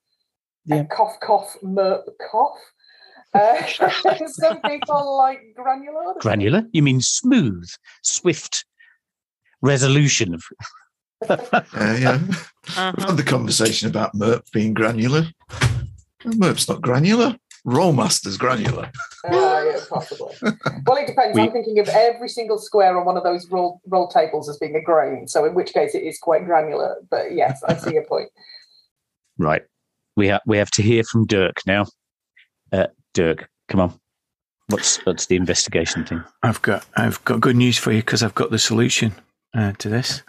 [0.67, 0.85] Yeah.
[0.85, 2.59] cough, cough, merp, cough.
[3.33, 3.65] Uh,
[4.27, 6.15] some people like granular.
[6.21, 6.65] Granular?
[6.73, 7.69] You mean smooth,
[8.03, 8.65] swift,
[9.63, 10.43] resolution of.
[11.29, 11.37] uh,
[11.99, 12.93] yeah, uh-huh.
[12.97, 15.27] we had the conversation about MERP being granular.
[16.25, 17.37] MERP's not granular.
[17.67, 18.91] Rolemaster's granular.
[19.23, 20.35] Uh, yeah, possibly.
[20.87, 21.37] well, it depends.
[21.37, 24.57] We, I'm thinking of every single square on one of those roll roll tables as
[24.57, 25.29] being a grain.
[25.29, 26.97] So, in which case, it is quite granular.
[27.11, 28.31] But yes, I see your point.
[29.37, 29.63] Right.
[30.17, 31.87] We have we have to hear from Dirk now.
[32.73, 34.01] Uh, Dirk, come on.
[34.69, 36.25] What's what's the investigation thing?
[36.43, 39.13] I've got I've got good news for you because I've got the solution
[39.55, 40.23] uh, to this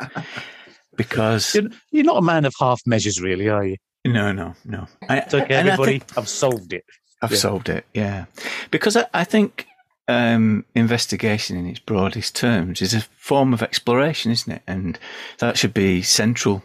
[0.95, 3.77] because you're, you're, not a man of half measures, really, are you?
[4.05, 4.88] No, no, no.
[5.07, 5.99] I, it's okay, everybody.
[5.99, 6.84] Think, I've solved it.
[7.21, 7.38] I've yeah.
[7.38, 7.86] solved it.
[7.93, 8.25] Yeah,
[8.71, 9.67] because I, I think
[10.07, 14.62] um, investigation in its broadest terms is a form of exploration, isn't it?
[14.67, 14.97] And
[15.39, 16.63] that should be central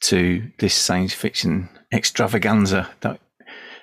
[0.00, 3.20] to this science fiction extravaganza that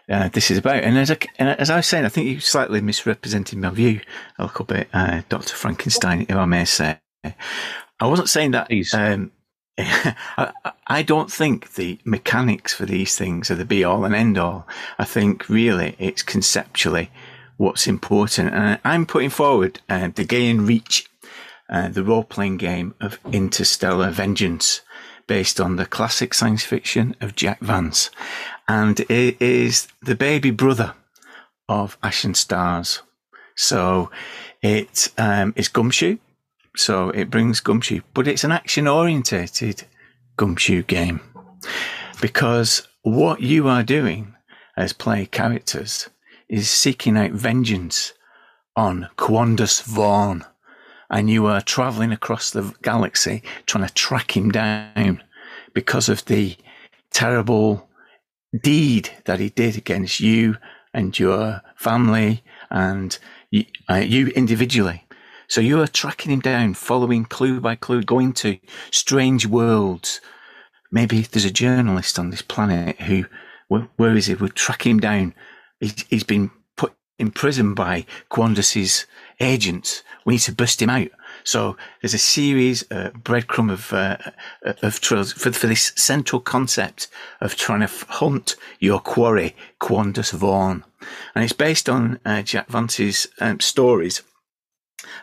[0.09, 0.83] uh, this is about.
[0.83, 4.01] And as I, as I was saying, I think you slightly misrepresented my view
[4.37, 5.55] a little bit, uh, Dr.
[5.55, 6.99] Frankenstein, if I may say.
[8.01, 8.71] I wasn't saying that.
[8.93, 9.31] Um,
[9.77, 10.51] I,
[10.87, 14.67] I don't think the mechanics for these things are the be all and end all.
[14.97, 17.11] I think really it's conceptually
[17.57, 18.53] what's important.
[18.53, 21.07] And I'm putting forward uh, the Gaean Reach,
[21.69, 24.81] uh, the role playing game of Interstellar Vengeance,
[25.27, 28.09] based on the classic science fiction of Jack Vance.
[28.67, 30.95] And it is the baby brother
[31.69, 33.03] of Ashen Stars.
[33.55, 34.09] So
[34.63, 36.17] it um, is Gumshoe
[36.75, 39.83] so it brings Gumshoe, but it's an action orientated
[40.37, 41.19] Gumshoe game
[42.21, 44.35] because what you are doing
[44.77, 46.09] as play characters
[46.47, 48.13] is seeking out vengeance
[48.75, 50.45] on Quandos Vorn.
[51.09, 55.21] And you are traveling across the galaxy trying to track him down
[55.73, 56.55] because of the
[57.11, 57.89] terrible
[58.63, 60.57] deed that he did against you
[60.93, 63.17] and your family and
[63.49, 65.05] you, uh, you individually.
[65.51, 68.57] So you are tracking him down, following clue by clue, going to
[68.89, 70.21] strange worlds.
[70.93, 73.25] Maybe there's a journalist on this planet who,
[73.67, 74.35] where, where is he?
[74.35, 75.35] We're tracking him down.
[75.81, 79.05] He's, he's been put in prison by Quandos's
[79.41, 80.03] agents.
[80.23, 81.09] We need to bust him out.
[81.43, 84.19] So there's a series, uh, breadcrumb of uh,
[84.81, 87.09] of trails for, for this central concept
[87.41, 90.83] of trying to hunt your quarry, Quandos Vorn,
[91.35, 94.21] and it's based on uh, Jack Vance's um, stories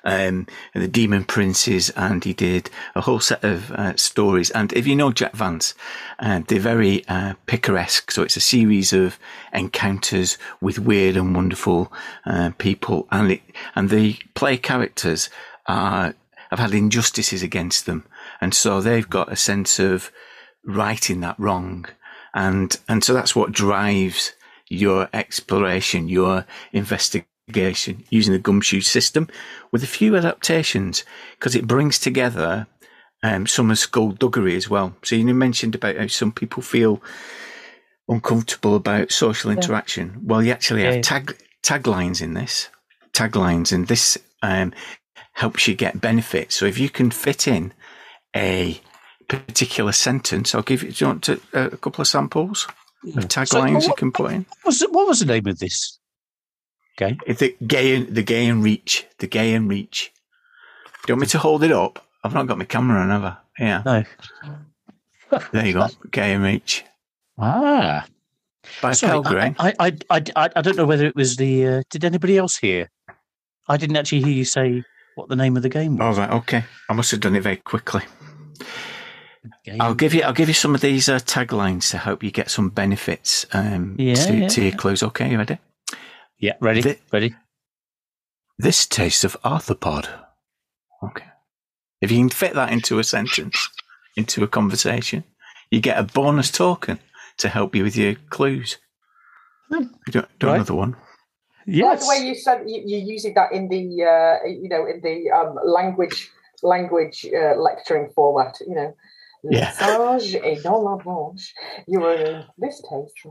[0.04, 4.50] um, the Demon Princes, and he did a whole set of uh, stories.
[4.50, 5.74] And if you know Jack Vance,
[6.18, 8.10] uh, they're very uh, picaresque.
[8.10, 9.18] So it's a series of
[9.52, 11.92] encounters with weird and wonderful
[12.26, 13.42] uh, people, and it,
[13.74, 15.30] and the play characters
[15.66, 16.14] are
[16.50, 18.06] have had injustices against them,
[18.40, 20.10] and so they've got a sense of
[20.64, 21.86] righting that wrong,
[22.34, 24.32] and and so that's what drives
[24.70, 29.28] your exploration, your investigation investigation using the gumshoe system
[29.72, 31.04] with a few adaptations
[31.38, 32.66] because it brings together
[33.22, 34.94] um, some of skullduggery as well.
[35.02, 37.02] So you mentioned about how some people feel
[38.08, 40.08] uncomfortable about social interaction.
[40.08, 40.20] Yeah.
[40.22, 42.68] Well, you actually have tag taglines in this
[43.12, 44.72] taglines, and this um,
[45.32, 46.54] helps you get benefits.
[46.54, 47.72] So if you can fit in
[48.36, 48.80] a
[49.26, 50.92] particular sentence, I'll give you.
[50.92, 52.68] Do you want to, uh, a couple of samples
[53.16, 54.46] of taglines so, what, you can put in?
[54.62, 55.98] What was, what was the name of this?
[57.00, 57.16] Okay.
[57.26, 60.12] It's the Gaean, the Gaean Reach, the Gaean Reach.
[61.06, 62.04] Do you want me to hold it up?
[62.24, 63.36] I've not got my camera on, have I?
[63.58, 63.82] Yeah.
[63.86, 64.04] No.
[65.52, 65.86] there you go.
[66.10, 66.84] Gaean Reach.
[67.38, 68.04] Ah.
[68.82, 69.54] By Sorry.
[69.58, 71.66] I, I, I, I, I don't know whether it was the.
[71.66, 72.90] Uh, did anybody else hear?
[73.68, 74.82] I didn't actually hear you say
[75.14, 76.18] what the name of the game was.
[76.18, 76.34] All right.
[76.38, 76.64] Okay.
[76.88, 78.02] I must have done it very quickly.
[79.64, 79.80] Game.
[79.80, 80.22] I'll give you.
[80.22, 83.94] I'll give you some of these uh, taglines to help you get some benefits um,
[83.98, 84.48] yeah, to, yeah.
[84.48, 85.02] to your close.
[85.02, 85.58] Okay, you ready?
[86.38, 86.80] Yeah, ready?
[86.80, 87.34] The, ready?
[88.58, 90.08] This tastes of arthropod.
[91.02, 91.24] Okay.
[92.00, 93.68] If you can fit that into a sentence,
[94.16, 95.24] into a conversation,
[95.70, 96.98] you get a bonus token
[97.38, 98.78] to help you with your clues.
[99.68, 99.84] Hmm.
[100.06, 100.56] You don't, don't right.
[100.56, 100.96] another one.
[101.66, 102.04] Yes.
[102.04, 105.30] the way you said you, you're using that in the uh, you know in the
[105.30, 106.30] um, language
[106.62, 108.56] language uh, lecturing format.
[108.66, 108.96] You know,
[109.44, 109.70] yeah.
[109.72, 111.52] Sage et non la blanche.
[111.86, 113.26] You were this taste.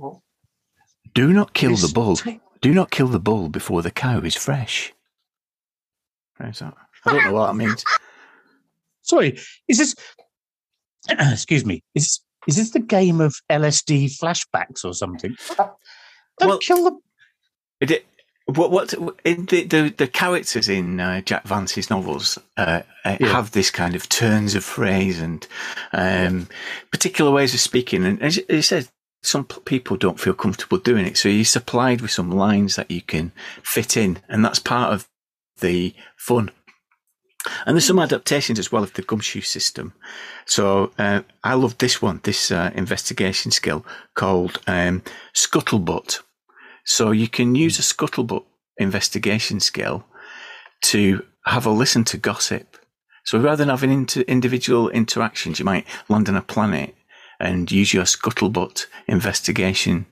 [1.15, 2.17] Do not kill the bull.
[2.61, 4.93] Do not kill the bull before the cow is fresh.
[7.05, 7.83] I don't know what that means.
[9.01, 9.95] Sorry, is this?
[11.09, 11.83] excuse me.
[11.95, 15.35] Is is this the game of LSD flashbacks or something?
[15.57, 15.69] Don't
[16.41, 16.99] well, kill the.
[17.81, 18.05] It,
[18.45, 18.93] what what
[19.25, 23.27] in the the, the characters in uh, Jack Vance's novels uh, uh, yeah.
[23.27, 25.45] have this kind of turns of phrase and
[25.93, 26.47] um,
[26.91, 28.89] particular ways of speaking, and as he says,
[29.27, 33.01] some people don't feel comfortable doing it, so you're supplied with some lines that you
[33.01, 35.07] can fit in, and that's part of
[35.59, 36.51] the fun.
[37.65, 39.93] And there's some adaptations as well of the gumshoe system.
[40.45, 45.03] So uh, I love this one, this uh, investigation skill called um,
[45.33, 46.21] Scuttlebutt.
[46.85, 48.43] So you can use a scuttlebutt
[48.77, 50.05] investigation skill
[50.83, 52.77] to have a listen to gossip.
[53.25, 56.95] So rather than having inter- individual interactions, you might land on a planet
[57.39, 60.05] and use your scuttlebutt investigation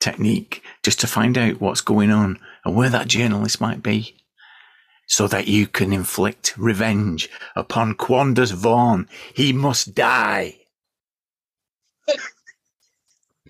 [0.00, 4.14] technique just to find out what's going on and where that journalist might be
[5.06, 9.08] so that you can inflict revenge upon Quandos Vorn.
[9.34, 10.58] He must die.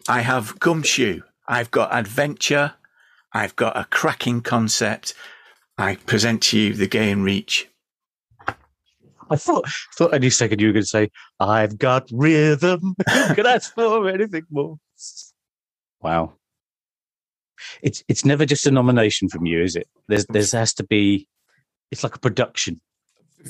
[0.09, 1.23] I have Gumshoe.
[1.47, 2.75] I've got adventure.
[3.33, 5.15] I've got a cracking concept.
[5.77, 7.69] I present to you the Gaean Reach.
[9.31, 11.11] I thought thought any second you were going to say,
[11.41, 12.95] "I've got rhythm."
[13.35, 14.79] Could ask for anything more?
[16.01, 16.35] Wow,
[17.83, 19.89] it's it's never just a nomination from you, is it?
[20.09, 21.29] There's there's has to be.
[21.91, 22.81] It's like a production.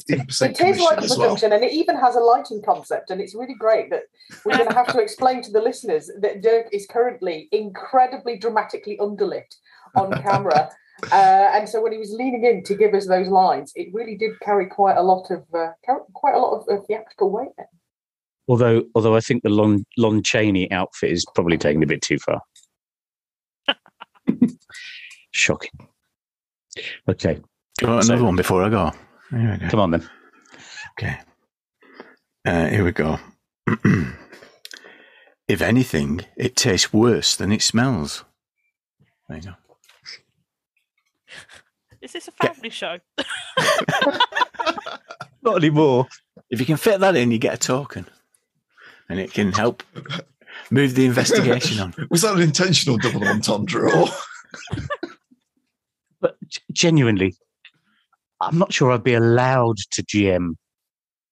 [0.06, 1.52] It is like a production, well.
[1.52, 4.02] and it even has a lighting concept, and it's really great that
[4.44, 8.98] we're going to have to explain to the listeners that Dirk is currently incredibly dramatically
[8.98, 9.54] underlit
[9.96, 10.70] on camera.
[11.12, 14.16] Uh, and so when he was leaning in to give us those lines, it really
[14.16, 15.68] did carry quite a lot of uh,
[16.14, 17.50] quite a lot of, of theatrical weight.
[17.56, 17.68] There.
[18.48, 22.18] Although, although I think the Lon, Lon Chaney outfit is probably taken a bit too
[22.18, 22.40] far.
[25.30, 25.70] Shocking.
[27.08, 27.40] Okay.
[27.82, 28.92] another so, one before I go.
[29.30, 29.68] go.
[29.68, 30.08] Come on then.
[30.98, 31.18] Okay.
[32.46, 33.18] Uh, here we go.
[35.48, 38.24] if anything, it tastes worse than it smells.
[39.28, 39.67] There you go.
[42.00, 42.98] Is this a family show?
[45.42, 46.06] Not anymore.
[46.50, 48.06] If you can fit that in, you get a token,
[49.08, 49.82] and it can help
[50.70, 51.94] move the investigation on.
[52.10, 53.92] Was that an intentional double entendre?
[53.94, 54.08] Or?
[56.20, 56.36] but
[56.72, 57.34] genuinely,
[58.40, 60.54] I'm not sure I'd be allowed to GM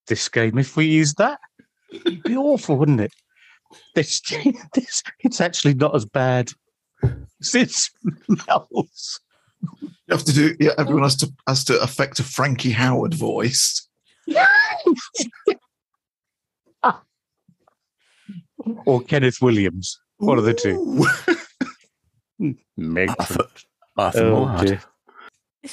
[0.09, 1.41] this game if we used that.
[1.93, 3.13] It'd be awful, wouldn't it?
[3.95, 4.21] This,
[4.75, 6.51] this, it's actually not as bad
[7.03, 9.21] as it smells.
[9.83, 10.57] You have to do.
[10.61, 13.89] Yeah, everyone has to has to affect a Frankie Howerd voice.
[18.87, 20.01] or Kenneth Williams.
[20.19, 21.07] One of the two.
[22.77, 23.47] Meg Arthur,
[23.97, 24.81] Arthur oh, Mullard.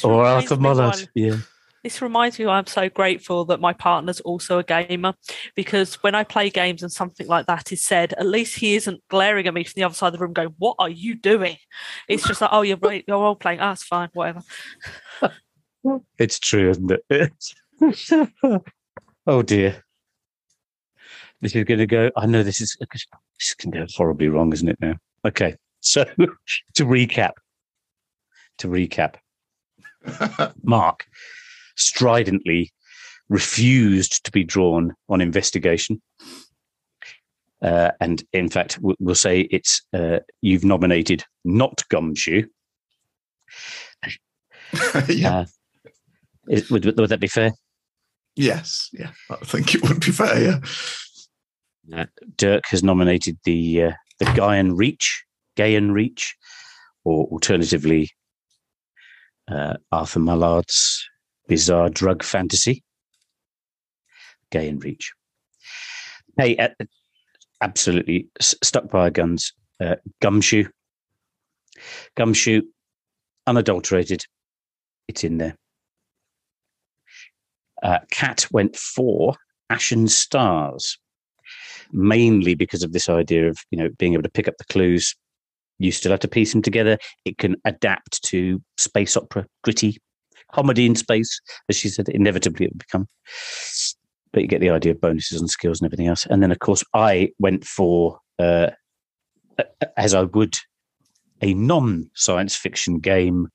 [0.04, 1.10] Or Arthur Mullard.
[1.14, 1.38] Yeah.
[1.84, 5.13] This reminds me why I'm so grateful that my partner's also a gamer
[5.55, 9.01] because when I play games and something like that is said, at least he isn't
[9.09, 11.57] glaring at me from the other side of the room going, What are you doing?
[12.07, 13.59] It's just like, Oh, you're right, you're all playing.
[13.59, 14.41] Ah, it's fine, whatever.
[16.17, 17.34] It's true, isn't it?
[19.27, 19.84] oh dear.
[21.41, 22.09] This is going to go.
[22.15, 24.77] I know this is this can go horribly wrong, isn't it?
[24.79, 25.57] Now, okay.
[25.81, 26.05] So
[26.75, 27.31] to recap,
[28.59, 29.15] to recap,
[30.63, 31.05] Mark,
[31.76, 32.71] stridently
[33.30, 36.01] refused to be drawn on investigation.
[37.61, 42.43] Uh, and in fact, we'll say it's uh, you've nominated not Gumshoe.
[45.07, 45.39] yeah.
[45.39, 45.45] Uh,
[46.49, 47.53] is, would, would that be fair?
[48.36, 50.41] Yes, yeah, I think it would be fair.
[50.41, 50.59] Yeah.
[51.95, 52.05] Uh,
[52.38, 55.24] Dirk has nominated the uh, the Gaean Reach,
[55.55, 56.36] Gaean Reach,
[57.03, 58.09] or alternatively
[59.49, 61.07] uh, Arthur Mullard's
[61.48, 62.84] bizarre drug fantasy.
[64.52, 65.14] Gaean Reach.
[66.38, 66.70] Hey, uh,
[67.62, 69.54] absolutely stuck by guns.
[69.80, 70.66] Uh, gumshoe.
[72.16, 72.62] Gumshoe,
[73.48, 74.24] unadulterated.
[75.08, 75.56] It's in there.
[77.82, 79.36] Uh, Cat went for
[79.70, 80.98] Ashen Stars,
[81.91, 85.16] mainly because of this idea of you know being able to pick up the clues.
[85.80, 86.98] You still have to piece them together.
[87.26, 89.98] It can adapt to space opera, gritty
[90.54, 93.08] comedy in space, as she said, inevitably it would become.
[94.32, 96.26] But you get the idea of bonuses and skills and everything else.
[96.26, 98.72] And then, of course, I went for uh,
[99.97, 100.56] as I would
[101.41, 103.47] a non science fiction game,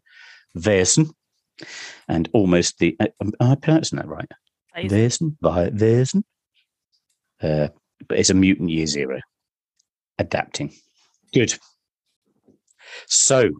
[0.56, 1.10] Vaesen,
[2.06, 2.96] and almost the.
[3.00, 4.30] Uh, am I pronouncing that right?
[4.76, 5.36] Vaesen?
[5.42, 6.22] Vaesen?
[7.42, 7.68] Uh,
[8.06, 9.20] but it's a mutant year zero
[10.18, 10.72] adapting.
[11.32, 11.54] Good.
[13.06, 13.50] So,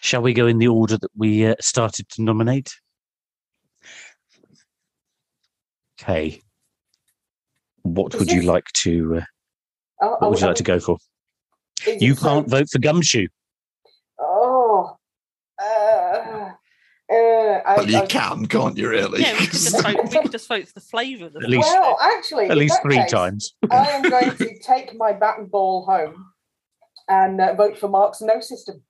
[0.00, 2.74] shall we go in the order that we uh, started to nominate?
[6.00, 6.42] Okay.
[7.82, 8.36] What Is would this...
[8.36, 9.16] you like to?
[9.16, 9.24] Uh,
[10.02, 10.98] oh, what would you like to go for?
[11.86, 12.56] You can't so...
[12.58, 13.28] vote for Gumshoe.
[14.18, 14.96] Oh.
[15.62, 16.52] Uh,
[17.08, 18.88] uh, I, well, you I, can, can't you?
[18.88, 19.22] Really?
[19.22, 21.26] Yeah, we could just vote, we could just vote for the flavour.
[21.26, 23.54] At least, well, actually, at least three case, times.
[23.70, 26.26] I am going to take my bat and ball home
[27.08, 28.82] and uh, vote for Mark's no system.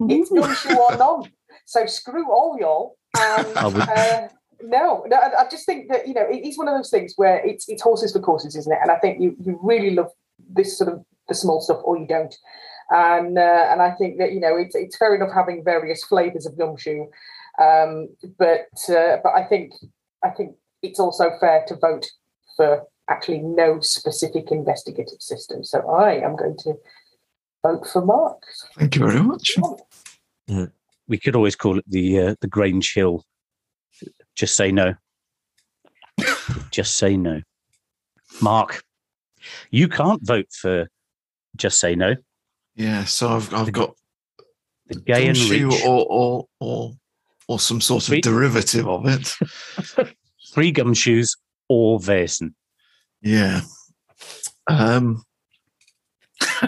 [0.00, 1.30] It's gumshoe or none.
[1.64, 2.96] So screw all y'all.
[3.18, 4.28] And uh,
[4.62, 7.14] no, no, I, I just think that you know it is one of those things
[7.16, 8.78] where it's it's horses for courses, isn't it?
[8.82, 10.10] And I think you you really love
[10.50, 12.34] this sort of the small stuff, or you don't.
[12.90, 16.46] And uh, and I think that you know it's it's fair enough having various flavors
[16.46, 17.06] of gumshoe
[17.58, 19.72] um, but uh, but I think
[20.24, 22.06] I think it's also fair to vote
[22.56, 25.64] for actually no specific investigative system.
[25.64, 26.74] So I am going to
[27.62, 28.42] vote for Mark.
[28.76, 29.56] Thank you very much.
[30.50, 30.66] Uh,
[31.06, 33.24] we could always call it the uh, the Grange Hill.
[34.34, 34.94] Just say no.
[36.70, 37.42] just say no.
[38.40, 38.82] Mark,
[39.70, 40.88] you can't vote for
[41.56, 42.14] just say no.
[42.74, 43.94] Yeah, so I've I've the, got
[44.86, 45.82] the Gaean Reach.
[45.84, 46.92] or or or
[47.48, 49.34] or some sort of derivative of it.
[50.54, 51.36] Free gumshoes
[51.68, 52.54] or Vaesen.
[53.20, 53.62] Yeah.
[54.66, 55.24] Um,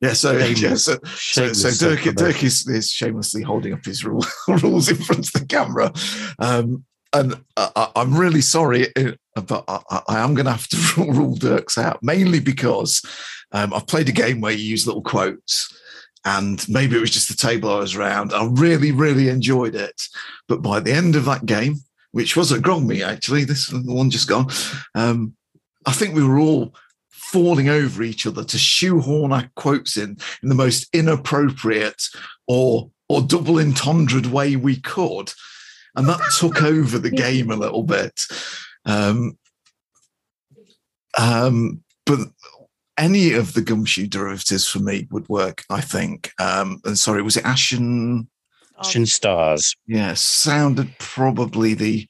[0.00, 4.24] yeah, so yeah, so, so, so Dirk, Dirk is, is shamelessly holding up his rule,
[4.48, 5.92] rules in front of the camera,
[6.38, 10.76] um, and I, am really sorry, uh, but I, I am going to have to
[11.12, 13.02] rule Dirk's out mainly because
[13.52, 15.74] um, I've played a game where you use little quotes,
[16.24, 18.32] and maybe it was just the table I was around.
[18.32, 20.02] I really, really enjoyed it.
[20.48, 21.76] But by the end of that game,
[22.10, 24.48] which was at Grogmeet actually, this one just gone,
[24.94, 25.34] um,
[25.86, 26.74] I think we were all
[27.32, 32.02] falling over each other to shoehorn our quotes in in the most inappropriate
[32.46, 35.32] or or double entendre way we could,
[35.94, 38.20] and that took over the game a little bit.
[38.84, 39.38] Um,
[41.18, 42.20] um, but
[42.98, 46.32] any of the gumshoe derivatives for me would work, I think.
[46.40, 48.28] Um, and sorry, was it Ashen?
[48.78, 49.74] Ashen Stars.
[49.86, 52.08] Yeah, sounded probably the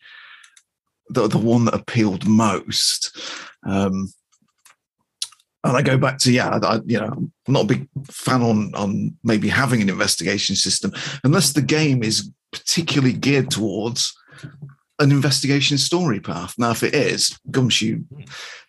[1.09, 3.17] the, the one that appealed most.
[3.65, 4.13] Um,
[5.69, 8.75] and I go back to yeah, I, you know, I'm not a big fan on
[8.75, 10.93] on maybe having an investigation system
[11.25, 14.15] unless the game is particularly geared towards
[14.99, 16.55] an investigation story path.
[16.59, 18.03] Now, if it is Gumshoe,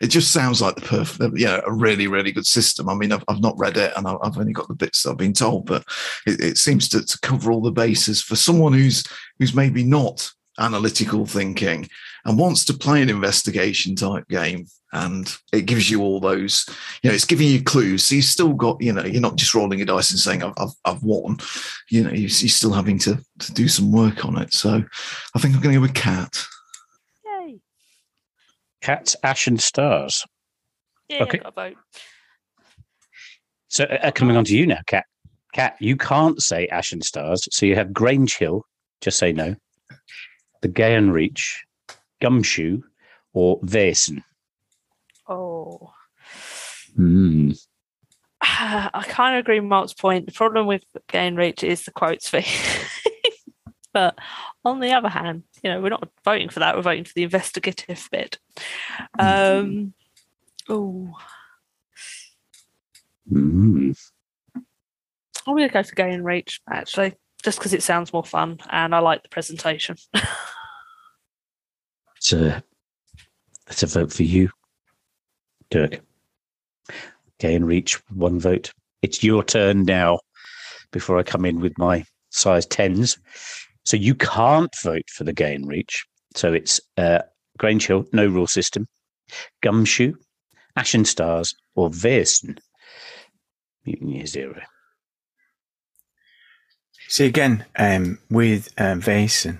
[0.02, 2.90] it just sounds like the perfect, you know, a really, really good system.
[2.90, 5.18] I mean, I've, I've not read it and I've only got the bits that I've
[5.18, 5.86] been told, but
[6.26, 9.06] it, it seems to, to cover all the bases for someone who's
[9.40, 10.30] who's maybe not
[10.60, 11.88] analytical thinking
[12.26, 14.68] and wants to play an investigation type game.
[14.94, 16.66] And it gives you all those
[17.04, 18.06] you know it's giving you clues.
[18.06, 20.54] So you've still got you know you're not just rolling a dice and saying i've,
[20.58, 21.38] I've, I've won.
[21.90, 24.54] You know you're, still having to, to do some work on it.
[24.54, 24.82] So
[25.36, 26.42] i think i'm going to go with cat
[27.26, 27.60] yay.
[28.82, 30.26] Cat ashen stars.
[31.10, 31.42] Yeah, okay.
[31.54, 31.76] vote.
[33.68, 35.06] so uh, coming on to you now cat
[35.54, 38.66] cat you can't say ashen stars so you have grange hill
[39.02, 39.56] just say no
[40.62, 41.66] the Gaean Reach,
[42.22, 42.82] Gumshoe,
[43.34, 44.24] or Vaesen?
[45.28, 45.94] Oh.
[46.96, 47.52] Hmm.
[48.42, 50.26] I kind of agree with Mark's point.
[50.26, 52.46] The problem with Gaean Reach is the quotes fee.
[53.94, 54.18] but
[54.64, 56.76] on the other hand, you know, we're not voting for that.
[56.76, 58.40] We're voting for the investigative bit.
[59.20, 59.94] Um,
[60.70, 61.14] oh.
[63.32, 63.98] Mm.
[64.56, 67.14] I'm going to go for Gaean Reach, actually
[67.48, 69.96] just because it sounds more fun and I like the presentation.
[72.18, 72.62] it's a
[73.66, 74.50] that's a vote for you,
[75.70, 76.02] Dirk.
[77.40, 78.74] Okay, and reach one vote.
[79.02, 80.20] It's your turn now.
[80.92, 83.18] Before I come in with my size tens,
[83.86, 86.06] so you can't vote for the Gaean Reach.
[86.36, 87.20] So it's uh,
[87.58, 88.88] Grange Hill, no rule system,
[89.64, 90.16] Gumshoe,
[90.76, 92.58] Ashen Stars, or Vaesen.
[93.86, 94.62] Mutant Year Zero.
[97.10, 99.60] See again um, with uh, Vaesen,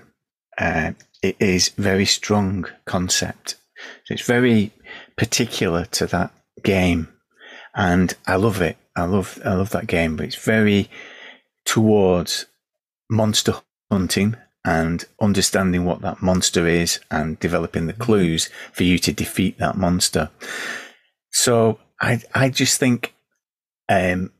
[0.58, 0.92] uh,
[1.22, 3.56] it is very strong concept.
[4.04, 4.72] So It's very
[5.16, 6.32] particular to that
[6.62, 7.08] game,
[7.74, 8.76] and I love it.
[8.96, 10.90] I love I love that game, but it's very
[11.64, 12.46] towards
[13.10, 13.54] monster
[13.90, 19.58] hunting and understanding what that monster is and developing the clues for you to defeat
[19.58, 20.30] that monster.
[21.32, 23.14] So I I just think
[23.88, 24.32] um,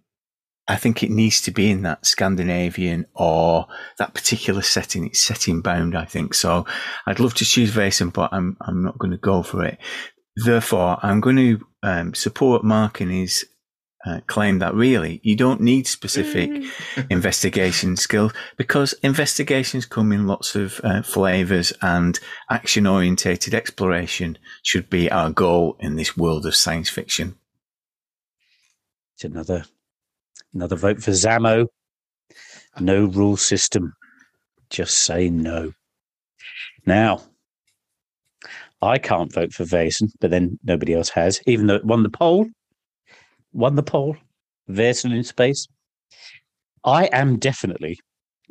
[0.69, 3.67] I think it needs to be in that Scandinavian or
[3.97, 5.07] that particular setting.
[5.07, 6.35] It's setting bound, I think.
[6.35, 6.67] So
[7.07, 9.79] I'd love to choose Vaesen, but I'm I'm not going to go for it.
[10.37, 13.47] Therefore, I'm going to um, support Mark in his
[14.07, 16.71] uh, claim that really you don't need specific mm.
[17.11, 24.89] investigation skills because investigations come in lots of uh, flavors and action orientated exploration should
[24.89, 27.37] be our goal in this world of science fiction.
[29.15, 29.65] It's another
[30.55, 31.67] another vote for Zamo.
[32.81, 33.95] No rule system.
[34.71, 35.73] Just say no.
[36.87, 37.23] Now,
[38.81, 42.11] I can't vote for Vaesen, but then nobody else has, even though it won the
[42.11, 42.47] poll
[43.53, 44.17] won the poll.
[44.71, 45.67] Vaesen in space.
[46.85, 47.99] I am definitely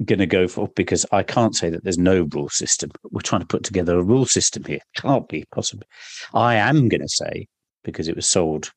[0.03, 2.91] going to go for because I can't say that there's no rule system.
[3.11, 4.79] We're trying to put together a rule system here.
[4.95, 5.85] Can't be possible.
[6.33, 7.47] I am going to say
[7.83, 8.71] because it was sold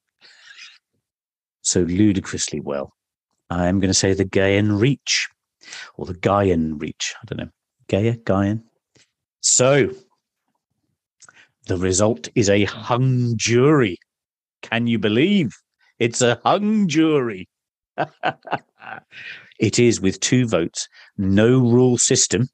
[1.62, 2.92] so ludicrously well.
[3.50, 5.28] I am going to say the Gaean Reach
[5.96, 7.14] or the Gaean Reach.
[7.20, 7.50] I don't know.
[7.88, 8.62] Gaia, Gaian.
[9.40, 9.90] So
[11.66, 13.98] the result is a hung jury.
[14.62, 15.52] Can you believe?
[15.98, 17.48] It's a hung jury.
[19.58, 20.88] it is with two votes,
[21.18, 22.48] no rule system,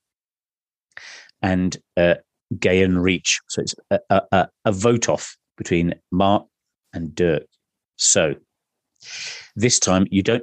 [1.42, 2.14] and uh,
[2.58, 3.40] Gaean Reach.
[3.48, 6.46] So it's a, a, a vote off between Mark
[6.92, 7.46] and Dirk.
[7.96, 8.34] So
[9.54, 10.42] this time you don't.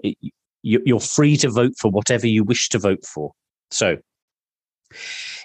[0.64, 3.34] You're free to vote for whatever you wish to vote for.
[3.70, 3.98] So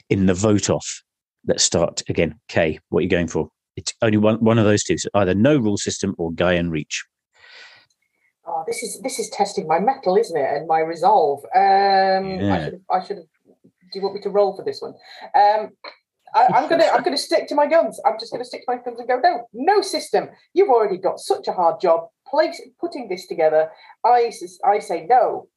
[0.09, 1.03] in the vote off,
[1.47, 2.39] let's start again.
[2.49, 3.49] K, what are you going for?
[3.77, 4.97] It's only one, one of those two.
[4.97, 7.05] So either no rule system or Gaean Reach
[8.49, 11.45] oh, this is this is testing my mettle, isn't it, and my resolve.
[11.55, 12.55] Um, yeah.
[12.55, 13.27] I should I should have.
[13.93, 14.95] Do you want me to roll for this one?
[15.35, 15.71] Um,
[16.35, 18.01] I, am gonna I'm gonna stick to my guns.
[18.05, 20.29] I'm just gonna stick to my guns and go no, no system.
[20.53, 23.71] You've already got such a hard job place putting this together.
[24.05, 24.33] I
[24.65, 25.49] I say no.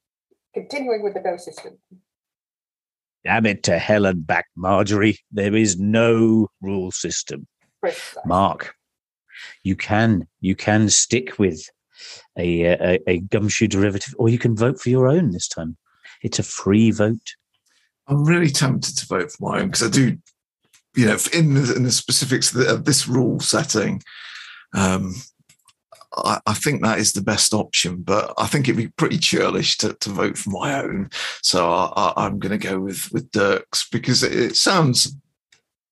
[0.53, 1.77] Continuing with the no system.
[3.23, 5.19] Damn it to hell and back, Marjorie.
[5.31, 7.47] There is no rule system.
[7.79, 8.21] Precisely.
[8.25, 8.75] Mark,
[9.63, 11.63] you can you can stick with
[12.37, 15.77] a, a, a gumshoe derivative, or you can vote for your own this time.
[16.21, 17.35] It's a free vote.
[18.07, 20.17] I'm really tempted to vote for my own because I do,
[20.95, 24.01] you know, in the, in the specifics of, the, of this rule setting,
[24.73, 25.13] um,
[26.17, 28.01] I, I, think that is the best option.
[28.01, 31.09] But I think it'd be pretty churlish to, to vote for my own.
[31.41, 35.15] So I, am going to go with with Dirk's because it, it sounds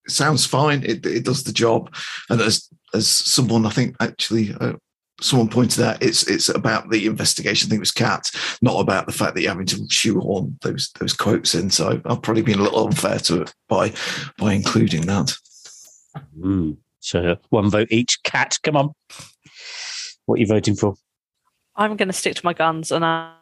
[0.05, 0.83] it sounds fine.
[0.83, 1.93] It, it does the job,
[2.29, 4.73] and as as someone I think actually uh,
[5.21, 7.71] someone pointed out it's it's about the investigation.
[7.73, 11.55] It was Cat, not about the fact that you're having to shoehorn those those quotes
[11.55, 11.69] in.
[11.69, 13.93] So I've probably been a little unfair to it by
[14.37, 15.33] by including that.
[16.37, 16.77] Mm.
[16.99, 18.21] So one vote each.
[18.23, 18.93] Cat, come on.
[20.29, 20.93] What are you voting for?
[21.75, 23.33] I'm going to stick to my guns, and I,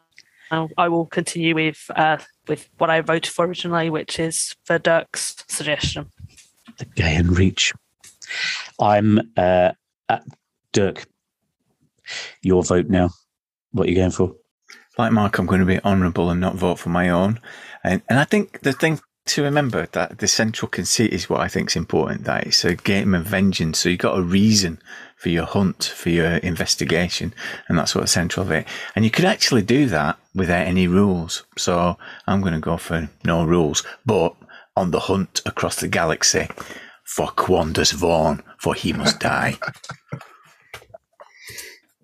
[0.50, 2.16] I will continue with uh,
[2.46, 6.06] with what I voted for originally, which is for Dirk's suggestion.
[6.78, 7.74] The Gaean Reach.
[8.80, 9.72] I'm uh,
[10.08, 10.24] at
[10.72, 11.04] Dirk
[12.40, 13.10] your vote now.
[13.72, 14.34] What are you going for?
[14.96, 17.38] Like Mark, I'm going to be honourable and not vote for my own.
[17.84, 21.48] And, and I think the thing to remember that the central conceit is what I
[21.48, 22.24] think is important.
[22.24, 23.80] That it's a game of vengeance.
[23.80, 24.80] So you've got a reason
[25.18, 27.34] for your hunt, for your investigation,
[27.68, 28.66] and that's what's central of it.
[28.94, 31.44] And you could actually do that without any rules.
[31.56, 34.36] So I'm going to go for no rules, but
[34.76, 36.48] on the hunt across the galaxy
[37.04, 39.58] for Quandos Vorn, for he must die.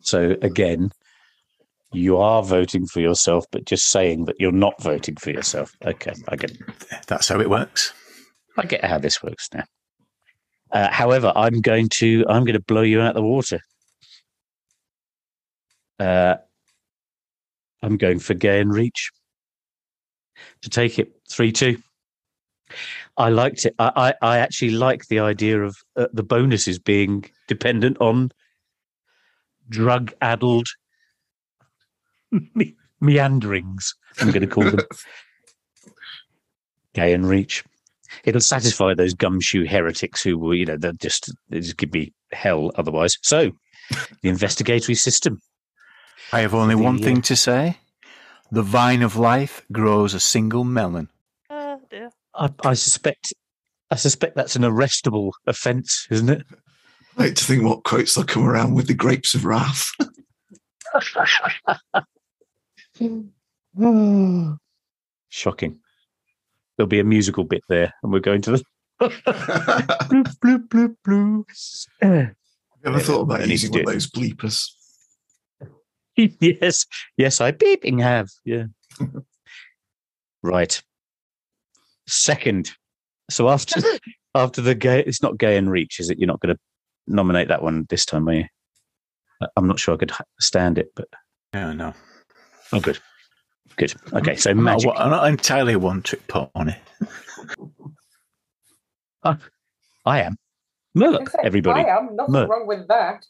[0.00, 0.90] So again,
[1.92, 5.72] you are voting for yourself, but just saying that you're not voting for yourself.
[5.84, 6.60] Okay, I get it.
[7.06, 7.92] That's how it works.
[8.58, 9.64] I get how this works now.
[10.74, 13.60] Uh, however, I'm going to I'm going to blow you out the water.
[16.00, 16.34] Uh,
[17.80, 19.10] I'm going for Gaean Reach
[20.62, 21.78] to take it three two.
[23.16, 23.74] I liked it.
[23.78, 28.32] I, I, I actually like the idea of uh, the bonuses being dependent on
[29.68, 30.66] drug addled
[32.54, 34.80] me- meanderings, I'm going to call them.
[36.94, 37.62] Gaean Reach.
[38.24, 42.12] It'll satisfy those gumshoe heretics who will, you know, they'll just, they just give me
[42.32, 43.18] hell otherwise.
[43.22, 43.52] So,
[44.22, 45.40] the investigatory system.
[46.32, 47.78] I have only the, one thing uh, to say.
[48.50, 51.08] The vine of life grows a single melon.
[51.50, 52.10] Oh, dear.
[52.34, 53.32] I, I suspect
[53.90, 56.44] I suspect that's an arrestable offence, isn't it?
[57.16, 59.88] I like to think what quotes they'll come around with the grapes of wrath.
[65.28, 65.78] Shocking.
[66.76, 68.64] There'll be a musical bit there, and we're going to the
[69.00, 72.34] bloop, bloop, bloop, bloop.
[72.84, 74.70] Never thought about using one of those bleepers.
[76.16, 78.28] yes, yes, I beeping have.
[78.44, 78.64] Yeah.
[80.42, 80.82] right.
[82.06, 82.72] Second.
[83.30, 83.80] So after
[84.34, 86.18] after the gay, it's not gay and reach, is it?
[86.18, 86.60] You're not going to
[87.06, 88.44] nominate that one this time, are you?
[89.56, 91.08] I'm not sure I could stand it, but
[91.52, 91.94] no, no.
[92.72, 92.98] Oh, good,
[93.76, 93.94] good.
[94.12, 94.86] Okay, so I'm magic.
[94.86, 96.74] Not, I'm not entirely one trick pony.
[99.22, 99.36] uh,
[100.06, 100.36] I am.
[100.94, 101.82] Look, everybody.
[101.82, 102.16] I am.
[102.16, 102.48] Nothing Merc.
[102.48, 103.26] wrong with that.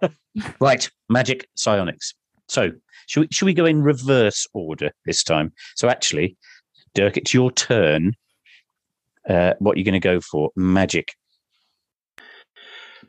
[0.60, 2.14] right, magic psionics.
[2.48, 2.72] So,
[3.06, 5.52] should we, should we go in reverse order this time?
[5.76, 6.36] So, actually,
[6.94, 8.14] Dirk, it's your turn.
[9.28, 10.50] Uh, what you're going to go for?
[10.56, 11.12] Magic.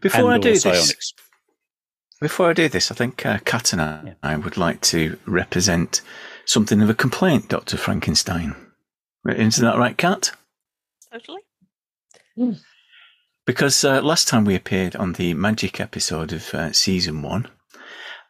[0.01, 0.87] Before I do psionics.
[0.87, 1.13] this,
[2.21, 4.13] before I do this, I think uh, Kat and I, yeah.
[4.23, 6.01] I would like to represent
[6.45, 8.55] something of a complaint, Doctor Frankenstein.
[9.27, 10.31] Isn't that right, Kat?
[11.11, 11.41] Totally.
[12.37, 12.59] Mm.
[13.45, 17.47] Because uh, last time we appeared on the Magic episode of uh, season one,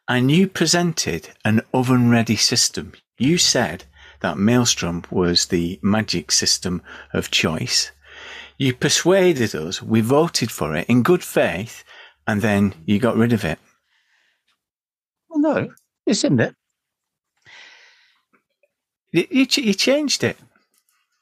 [0.08, 2.92] and you presented an oven ready system.
[3.18, 3.84] You said
[4.20, 6.82] that Maelstrom was the magic system
[7.12, 7.92] of choice.
[8.58, 11.84] You persuaded us, we voted for it in good faith,
[12.26, 13.58] and then you got rid of it.
[15.30, 15.70] Well, no,
[16.06, 16.54] it's in there.
[19.12, 20.36] You, you, you changed it.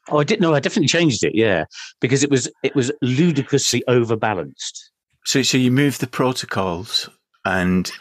[0.09, 0.53] Oh, I didn't know.
[0.53, 1.35] I definitely changed it.
[1.35, 1.65] Yeah,
[2.01, 4.91] because it was it was ludicrously overbalanced.
[5.25, 7.09] So, so you moved the protocols
[7.45, 7.91] and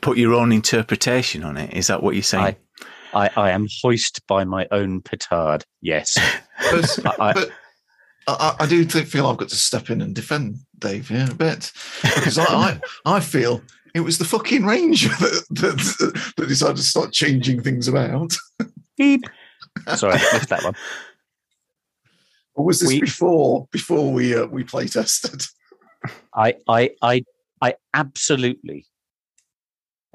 [0.00, 1.72] put your own interpretation on it.
[1.72, 2.56] Is that what you're saying?
[3.12, 5.64] I, I, I am hoist by my own petard.
[5.80, 6.18] Yes,
[6.70, 7.50] but, I, but
[8.28, 11.72] I, I, do feel I've got to step in and defend Dave here a bit
[12.02, 13.62] because I, I, I feel
[13.96, 18.36] it was the fucking ranger that, that, that decided to start changing things about.
[18.96, 19.24] Beep.
[19.96, 20.74] Sorry, I missed that one.
[22.54, 25.44] Or was this we, before before we uh, we play tested?
[26.34, 27.24] I I I
[27.60, 28.86] I absolutely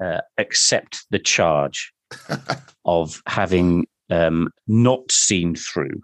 [0.02, 1.92] uh, accept the charge
[2.84, 6.00] of having um, not seen through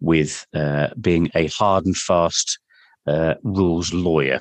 [0.00, 2.58] with uh, being a hard and fast
[3.06, 4.40] uh, rules lawyer,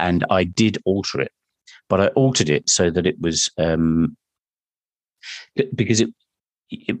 [0.00, 1.32] and I did alter it,
[1.88, 4.16] but I altered it so that it was um,
[5.74, 6.10] because it,
[6.70, 6.96] it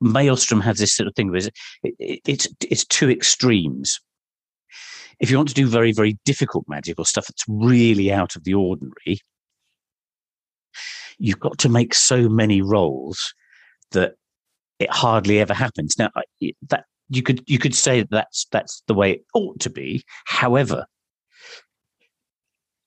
[0.00, 1.40] Maelstrom has this sort of thing where
[1.82, 4.00] it, it, it's it's two extremes.
[5.20, 8.44] If you want to do very very difficult magic or stuff that's really out of
[8.44, 9.20] the ordinary,
[11.18, 13.34] you've got to make so many rolls
[13.92, 14.14] that
[14.78, 15.96] it hardly ever happens.
[15.98, 16.10] Now
[16.68, 20.02] that you could you could say that that's that's the way it ought to be.
[20.24, 20.86] However,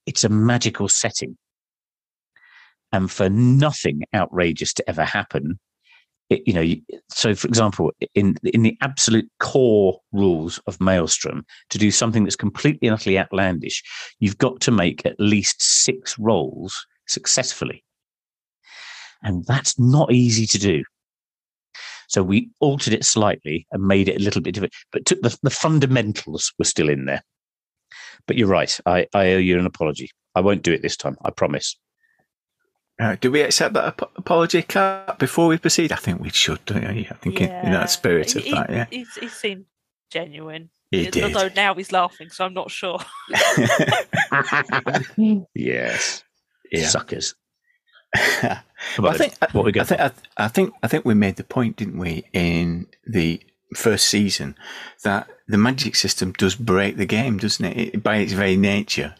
[0.06, 1.38] it's a magical setting,
[2.92, 5.60] and for nothing outrageous to ever happen,
[6.30, 11.78] it, you know, so for example, in in the absolute core rules of Maelstrom, to
[11.78, 13.84] do something that's completely and utterly outlandish,
[14.20, 17.84] you've got to make at least six rolls successfully,
[19.22, 20.84] and that's not easy to do.
[22.08, 25.38] So we altered it slightly and made it a little bit different, but took the,
[25.42, 27.24] the fundamentals were still in there.
[28.28, 28.80] But you're right.
[28.86, 30.12] I, I owe you an apology.
[30.34, 31.18] I won't do it this time.
[31.24, 31.78] I promise.
[33.00, 35.92] Uh, do we accept that ap- apology, Kat, before we proceed?
[35.92, 37.06] I think we should, don't you?
[37.10, 37.60] I think yeah.
[37.60, 38.86] in, in, that spirit of he, that, yeah.
[38.90, 39.66] He, he seemed
[40.10, 40.70] genuine.
[40.92, 41.24] He did.
[41.24, 43.00] Although now he's laughing, so I'm not sure.
[45.54, 46.24] yes.
[46.72, 46.88] Yeah.
[46.88, 47.36] Suckers.
[48.16, 48.62] I
[49.18, 51.98] think, what we I, think, I, I think I think we made the point, didn't
[51.98, 53.42] we, in the
[53.76, 54.56] first season
[55.04, 57.96] that the magic system does break the game, doesn't it?
[57.96, 59.16] it by its very nature,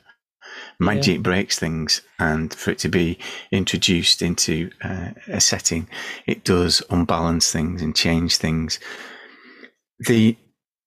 [0.80, 1.22] magic yeah.
[1.22, 3.18] breaks things, and for it to be
[3.52, 5.88] introduced into uh, a setting,
[6.26, 8.80] it does unbalance things and change things.
[10.00, 10.38] The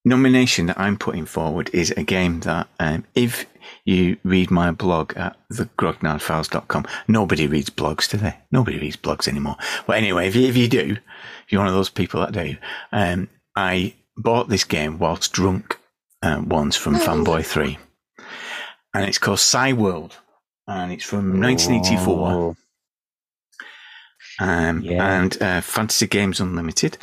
[0.05, 3.47] nomination that I'm putting forward is a game that, um, if
[3.85, 8.37] you read my blog at thegrognardfiles.com, nobody reads blogs, do they?
[8.51, 9.57] Nobody reads blogs anymore.
[9.87, 10.97] But anyway, if you, if you do,
[11.45, 12.57] if you're one of those people that do,
[12.93, 13.29] um,
[13.59, 15.79] I bought this game whilst drunk
[16.23, 17.79] uh, once from Fanboy 3
[18.95, 20.17] and it's called Psi World,
[20.67, 22.57] and it's from 1984.
[24.41, 25.21] Um, yeah.
[25.21, 26.99] And uh, Fantasy Games Unlimited.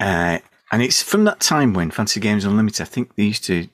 [0.00, 0.38] Uh,
[0.70, 3.68] and it's from that time when Fantasy Games Unlimited, I think they used to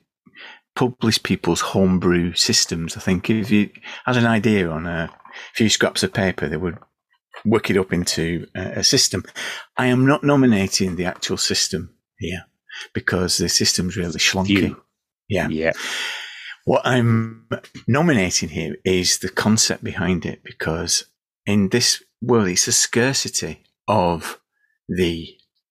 [0.77, 2.97] publish people's homebrew systems.
[2.97, 3.71] I think if you
[4.05, 5.11] had an idea on a
[5.55, 6.79] few scraps of paper, they would
[7.45, 9.25] work it up into a, a system.
[9.77, 12.45] I am not nominating the actual system here
[12.93, 14.77] because the system's really schlonky.
[15.29, 15.49] Yeah.
[15.49, 15.73] Yeah.
[16.65, 17.47] What I'm
[17.87, 21.05] nominating here is the concept behind it because
[21.47, 24.41] in this world, it's a scarcity of
[24.89, 25.29] the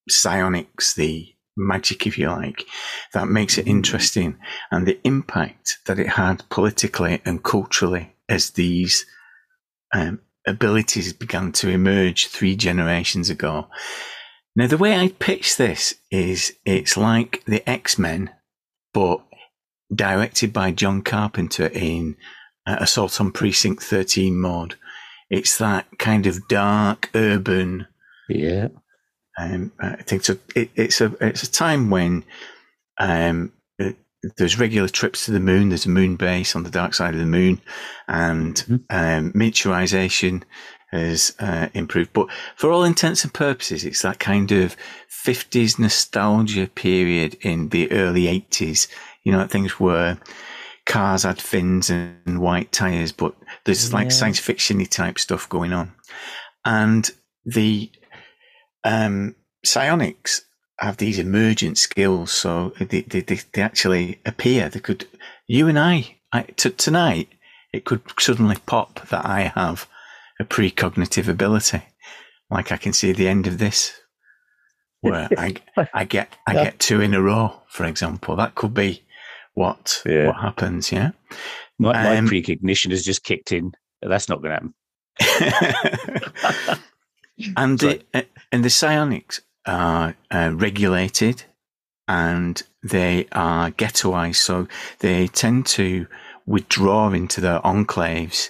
[0.08, 2.66] psionics, the magic, if you like,
[3.14, 4.38] that makes it interesting
[4.72, 9.06] and the impact that it had politically and culturally as these
[9.94, 13.68] um, abilities began to emerge three generations ago.
[14.56, 18.30] Now, the way I pitch this is it's like the X Men,
[18.94, 19.22] but
[19.94, 22.16] directed by John Carpenter in
[22.66, 24.76] uh, Assault on Precinct 13 mode.
[25.30, 27.88] It's that kind of dark, urban.
[28.30, 28.68] Yeah.
[29.40, 30.38] Um, I think so.
[30.56, 32.24] It, it's a it's a time when
[33.00, 33.52] um,
[34.38, 35.70] there's regular trips to the moon.
[35.70, 37.62] There's a moon base on the dark side of the moon,
[38.08, 38.76] and mm-hmm.
[38.90, 40.44] um, miniaturization
[40.92, 42.14] has uh, improved.
[42.14, 44.78] But for all intents and purposes, it's that kind of
[45.26, 48.88] 50s nostalgia period in the early 80s.
[49.24, 50.18] You know, things were
[50.86, 53.96] cars had fins and white tires, but there's yeah.
[53.96, 55.94] like science fictiony type stuff going on,
[56.64, 57.10] and
[57.46, 57.92] the
[58.84, 60.42] um, psionics
[60.80, 62.32] have these emergent skills.
[62.32, 64.70] So they, they, they actually appear.
[64.70, 65.08] They could,
[65.48, 67.30] you and I, I t- tonight,
[67.72, 69.88] it could suddenly pop that I have
[70.40, 71.84] a precognitive ability.
[72.50, 73.94] Like I can see the end of this
[75.02, 75.56] where I,
[75.94, 78.36] I get, I get two in a row, for example.
[78.36, 79.04] That could be
[79.54, 80.28] what, yeah.
[80.28, 80.92] what happens.
[80.92, 81.12] Yeah.
[81.80, 83.74] My, my um, precognition has just kicked in.
[84.02, 84.74] That's not going
[85.20, 86.80] to happen.
[87.58, 88.04] and the,
[88.52, 91.44] and the psionics, are uh, regulated
[92.08, 94.36] and they are ghettoized.
[94.36, 94.68] So
[95.00, 96.08] they tend to
[96.46, 98.50] withdraw into their enclaves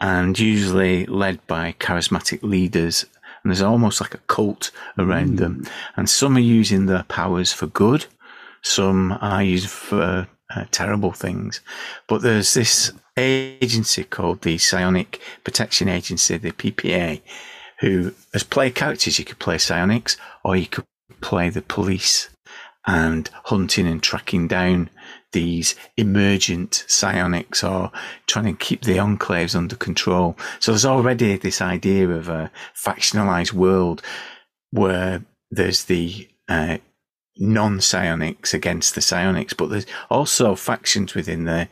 [0.00, 3.04] and usually led by charismatic leaders.
[3.42, 5.38] And there's almost like a cult around mm.
[5.38, 5.66] them.
[5.96, 8.06] And some are using their powers for good.
[8.62, 11.60] Some are used for uh, terrible things.
[12.06, 17.20] But there's this agency called the Psionic Protection Agency, the PPA,
[17.80, 20.84] who, as play characters, you could play psionics or you could
[21.20, 22.28] play the police
[22.86, 24.88] and hunting and tracking down
[25.32, 27.92] these emergent psionics or
[28.26, 30.36] trying to keep the enclaves under control.
[30.58, 34.02] So there's already this idea of a factionalized world
[34.70, 36.78] where there's the uh,
[37.36, 41.68] non psionics against the psionics, but there's also factions within the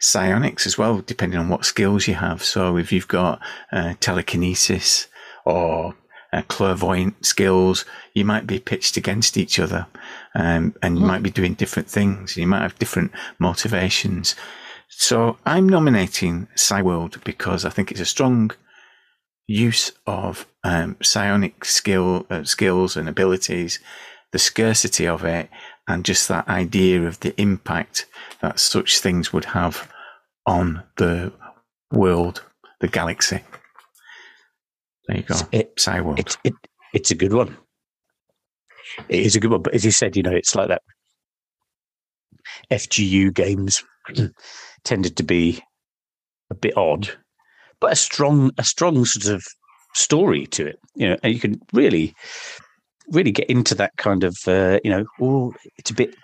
[0.00, 2.42] psionics as well, depending on what skills you have.
[2.42, 3.40] So if you've got
[3.72, 5.06] uh, telekinesis,
[5.46, 5.94] or
[6.32, 9.86] uh, clairvoyant skills, you might be pitched against each other,
[10.34, 11.08] um, and you mm.
[11.08, 12.36] might be doing different things.
[12.36, 14.34] You might have different motivations.
[14.88, 18.50] So I'm nominating Psi World because I think it's a strong
[19.46, 23.78] use of um, psionic skill uh, skills and abilities,
[24.32, 25.48] the scarcity of it,
[25.88, 28.06] and just that idea of the impact
[28.40, 29.90] that such things would have
[30.44, 31.32] on the
[31.92, 32.42] world,
[32.80, 33.42] the galaxy.
[35.08, 35.36] There you go.
[35.52, 36.18] It, Psi World.
[36.18, 36.54] It, it,
[36.92, 37.56] it's a good one.
[39.08, 39.62] It is a good one.
[39.62, 40.82] But as you said, you know, it's like that
[42.70, 43.82] FGU games
[44.84, 45.60] tended to be
[46.50, 47.10] a bit odd,
[47.80, 49.44] but a strong, a strong sort of
[49.94, 50.78] story to it.
[50.94, 52.14] You know, and you can really,
[53.12, 56.14] really get into that kind of, uh, you know, oh, it's a bit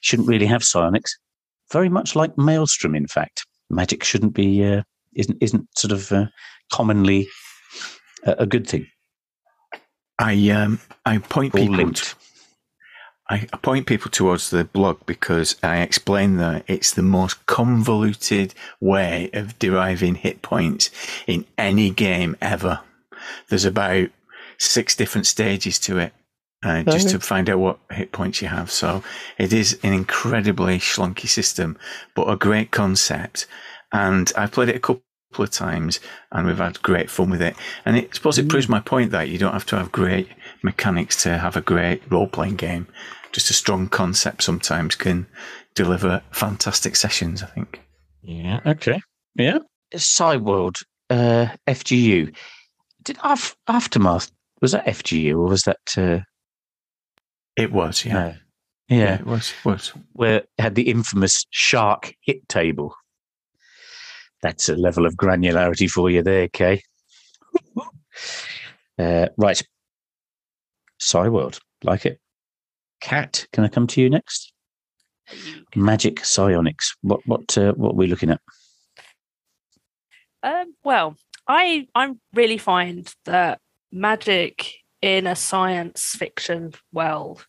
[0.00, 1.16] shouldn't really have psionics.
[1.72, 4.82] Very much like Maelstrom, in fact, magic shouldn't be uh,
[5.14, 6.26] isn't isn't sort of uh,
[6.72, 7.28] commonly
[8.26, 8.86] a good thing.
[10.18, 11.92] I um, I point All people.
[11.92, 12.14] To,
[13.28, 19.30] I point people towards the blog because I explain that it's the most convoluted way
[19.32, 20.90] of deriving hit points
[21.26, 22.80] in any game ever.
[23.48, 24.10] There's about
[24.58, 26.12] six different stages to it.
[26.64, 28.70] Uh, just to find out what hit points you have.
[28.72, 29.04] So
[29.38, 31.78] it is an incredibly schlunky system,
[32.14, 33.46] but a great concept.
[33.92, 36.00] And I've played it a couple couple of times
[36.32, 37.56] and we've had great fun with it.
[37.84, 38.70] And it, I suppose it proves mm.
[38.70, 40.28] my point that you don't have to have great
[40.62, 42.86] mechanics to have a great role playing game.
[43.32, 45.26] Just a strong concept sometimes can
[45.74, 47.82] deliver fantastic sessions, I think.
[48.22, 48.60] Yeah.
[48.64, 49.00] Okay.
[49.34, 49.58] Yeah.
[49.94, 50.78] Psi World,
[51.10, 52.34] uh, FGU.
[53.02, 55.76] Did Af- Aftermath, was that FGU or was that.
[55.96, 56.20] Uh...
[57.56, 58.12] It was, yeah.
[58.12, 58.34] No.
[58.88, 58.98] Yeah.
[58.98, 59.14] yeah.
[59.16, 59.52] it was.
[59.64, 59.92] Was.
[60.12, 62.94] Where it had the infamous shark hit table
[64.46, 66.80] that's a level of granularity for you there, Kay.
[68.98, 69.62] uh, right.
[71.14, 72.20] World, like it.
[73.00, 74.52] Cat, can I come to you next?
[75.74, 76.96] Magic psionics.
[77.02, 78.40] What what uh, what are we looking at?
[80.42, 81.16] Um, well,
[81.48, 84.72] I I really find that magic
[85.02, 87.46] in a science fiction world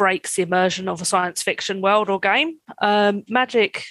[0.00, 2.56] breaks the immersion of a science fiction world or game.
[2.80, 3.84] Um, magic,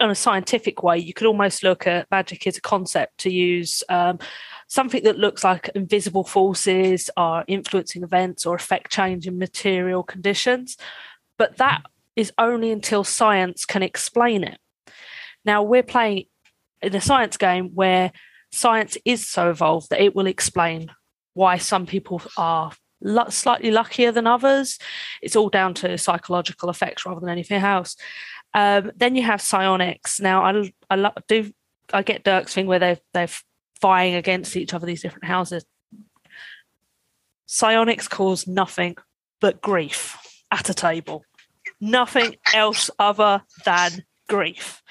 [0.00, 3.84] in a scientific way, you could almost look at magic as a concept to use
[3.90, 4.18] um,
[4.66, 10.78] something that looks like invisible forces are influencing events or affect change in material conditions.
[11.36, 11.82] But that
[12.16, 14.58] is only until science can explain it.
[15.44, 16.28] Now we're playing
[16.80, 18.10] in a science game where
[18.52, 20.90] science is so evolved that it will explain
[21.34, 22.72] why some people are
[23.28, 24.78] slightly luckier than others.
[25.22, 27.96] It's all down to psychological effects rather than anything else.
[28.54, 30.20] Um, then you have psionics.
[30.20, 31.52] Now, I, I do
[31.92, 33.28] I get Dirk's thing where they're they're
[33.80, 34.86] vying against each other.
[34.86, 35.64] These different houses.
[37.46, 38.96] Psionics cause nothing
[39.40, 40.16] but grief
[40.50, 41.24] at a table.
[41.80, 44.82] Nothing else other than grief,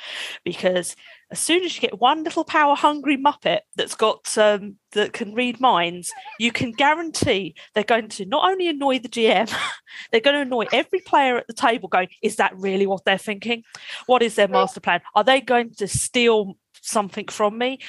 [0.44, 0.96] because
[1.32, 5.34] as soon as you get one little power hungry muppet that's got um, that can
[5.34, 9.54] read minds, you can guarantee they're going to not only annoy the GM,
[10.12, 11.88] they're going to annoy every player at the table.
[11.88, 13.64] Going, is that really what they're thinking?
[14.08, 15.02] What is their master plan?
[15.14, 17.80] Are they going to steal something from me?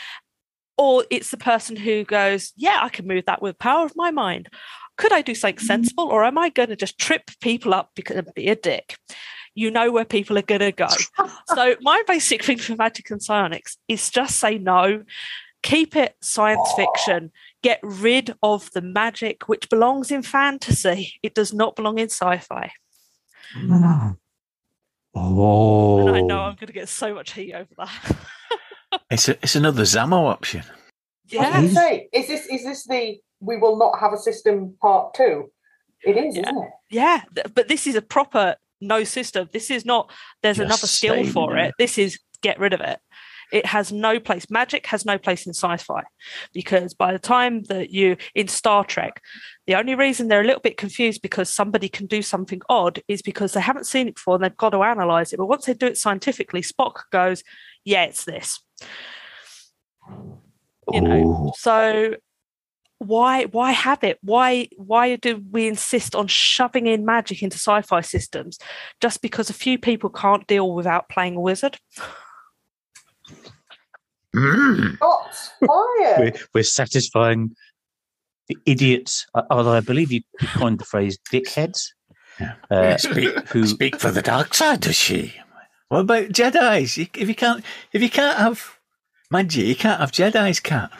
[0.76, 4.11] Or it's the person who goes, yeah, I can move that with power of my
[4.11, 4.49] mind.
[4.97, 5.66] Could I do something mm-hmm.
[5.66, 8.97] sensible, or am I going to just trip people up because be a dick?
[9.55, 10.88] You know where people are going to go.
[11.55, 15.03] so, my basic thing for magic and psionics is just say no,
[15.62, 17.30] keep it science fiction,
[17.62, 21.14] get rid of the magic which belongs in fantasy.
[21.22, 22.72] It does not belong in sci fi.
[23.57, 23.68] Oh.
[23.72, 24.14] Ah.
[25.12, 26.44] And I know oh.
[26.44, 28.16] I'm going to get so much heat over that.
[29.11, 30.62] it's a, it's another Zamo option.
[31.26, 31.66] Yeah.
[31.68, 35.51] say, is this is this the we will not have a system part two?
[36.03, 36.42] It is, yeah.
[36.42, 36.70] isn't it?
[36.90, 37.22] Yeah,
[37.55, 39.49] but this is a proper no system.
[39.53, 40.11] This is not,
[40.43, 41.74] there's Just another skill for it.
[41.78, 42.99] This is get rid of it.
[43.53, 44.49] It has no place.
[44.49, 46.05] Magic has no place in sci fi
[46.53, 49.20] because by the time that you, in Star Trek,
[49.66, 53.22] the only reason they're a little bit confused because somebody can do something odd is
[53.22, 55.39] because they haven't seen it before and they've got to analyze it.
[55.39, 57.43] But once they do it scientifically, Spock goes,
[57.85, 58.61] yeah, it's this.
[60.93, 62.14] You know, so
[63.01, 64.18] why why have it?
[64.20, 68.59] Why why do we insist on shoving in magic into sci-fi systems
[69.01, 71.78] just because a few people can't deal without playing a wizard?
[74.36, 74.98] Mm.
[76.18, 77.57] we're, we're, satisfying
[78.46, 80.20] the idiots although i believe you
[80.55, 81.88] coined the phrase dickheads.
[82.70, 85.34] Uh, speak, who speak for the dark side does she?
[85.88, 86.96] What about jedi's?
[86.96, 88.78] If you can't if you can't have
[89.30, 90.92] magic you can't have jedi's cat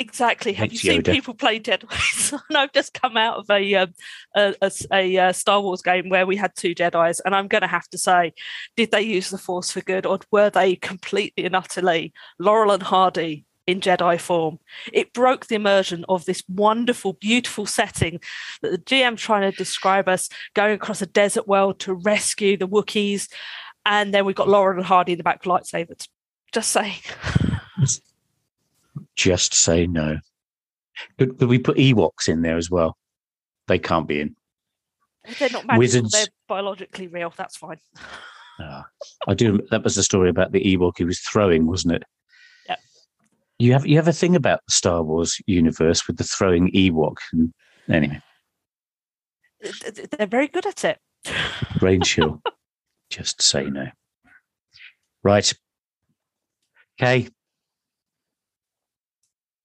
[0.00, 0.52] Exactly.
[0.52, 2.32] Have you seen people play Dead Eyes?
[2.48, 3.94] and I've just come out of a, um,
[4.36, 7.62] a, a, a, uh, Star Wars game where we had two Jedi's, and I'm going
[7.62, 8.32] to have to say,
[8.76, 12.82] did they use the Force for good, or were they completely and utterly Laurel and
[12.82, 14.60] Hardy in Jedi form?
[14.92, 18.20] It broke the immersion of this wonderful, beautiful setting
[18.62, 22.68] that the GM trying to describe us going across a desert world to rescue the
[22.68, 23.28] Wookiees,
[23.84, 26.06] and then we've got Laurel and Hardy in the back lightsabers.
[26.52, 27.00] Just saying.
[29.18, 30.16] just say no.
[31.18, 32.96] Could, could we put Ewoks in there as well?
[33.66, 34.36] They can't be in.
[35.38, 35.78] They're not magical.
[35.78, 36.12] Wizards.
[36.12, 37.34] They're biologically real.
[37.36, 37.80] That's fine.
[38.58, 38.82] Uh,
[39.26, 39.60] I do.
[39.70, 42.04] That was the story about the Ewok he was throwing, wasn't it?
[42.68, 42.76] Yeah.
[43.58, 47.16] You have you have a thing about the Star Wars universe with the throwing Ewok.
[47.88, 48.20] Anyway,
[50.16, 50.98] they're very good at it.
[51.78, 52.40] Brain chill.
[53.10, 53.88] Just say no.
[55.22, 55.52] Right.
[57.00, 57.28] Okay.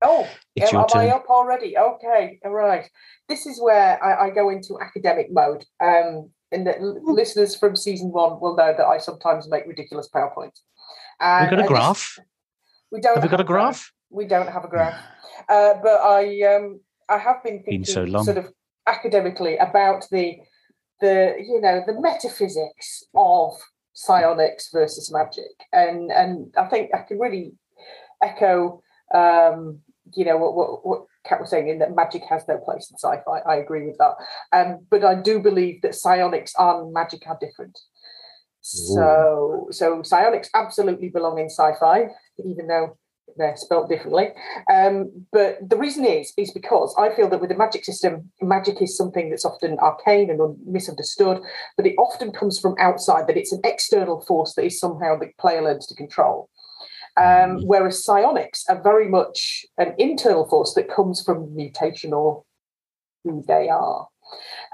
[0.04, 0.28] Oh,
[0.60, 1.78] am, am I up already?
[1.78, 2.90] Okay, all right.
[3.30, 5.64] This is where I, I go into academic mode.
[5.82, 10.60] Um, and the listeners from season one will know that I sometimes make ridiculous PowerPoints.
[11.20, 12.16] And, we got a graph.
[12.18, 12.26] This,
[12.92, 13.16] we don't.
[13.16, 13.64] Have we got a graph?
[13.66, 13.92] graph?
[14.10, 15.00] We don't have a graph.
[15.50, 16.80] Uh, but I, um,
[17.10, 18.52] I have been thinking been so sort of
[18.88, 20.38] academically about the,
[21.02, 23.54] the you know, the metaphysics of
[23.94, 27.54] psionics versus magic, and and I think I can really
[28.22, 28.82] echo
[29.14, 29.80] um,
[30.16, 32.98] you know what what what Kat was saying in that magic has no place in
[32.98, 33.40] sci-fi.
[33.48, 34.16] I agree with that.
[34.52, 37.78] Um, but I do believe that psionics and magic are different.
[38.62, 39.72] So Ooh.
[39.72, 42.08] so psionics absolutely belong in sci-fi,
[42.46, 42.98] even though
[43.38, 44.30] they're spelt differently.
[44.72, 48.82] Um, but the reason is is because I feel that with the magic system, magic
[48.82, 51.40] is something that's often arcane and misunderstood,
[51.78, 53.28] but it often comes from outside.
[53.28, 56.50] That it's an external force that is somehow the player learns to control.
[57.16, 62.44] Um, whereas psionics are very much an internal force that comes from mutation or
[63.24, 64.08] who they are.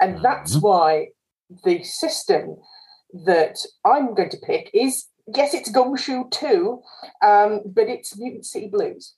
[0.00, 0.66] And that's mm-hmm.
[0.66, 1.08] why
[1.64, 2.56] the system
[3.26, 6.82] that I'm going to pick is yes, it's Gumshoe too,
[7.22, 9.14] um, but it's Mutant City Blues.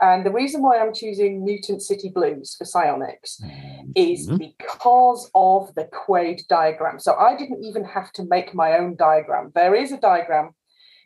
[0.00, 3.90] And the reason why I'm choosing Mutant City Blues for psionics mm-hmm.
[3.96, 7.00] is because of the Quade diagram.
[7.00, 9.50] So I didn't even have to make my own diagram.
[9.54, 10.52] There is a diagram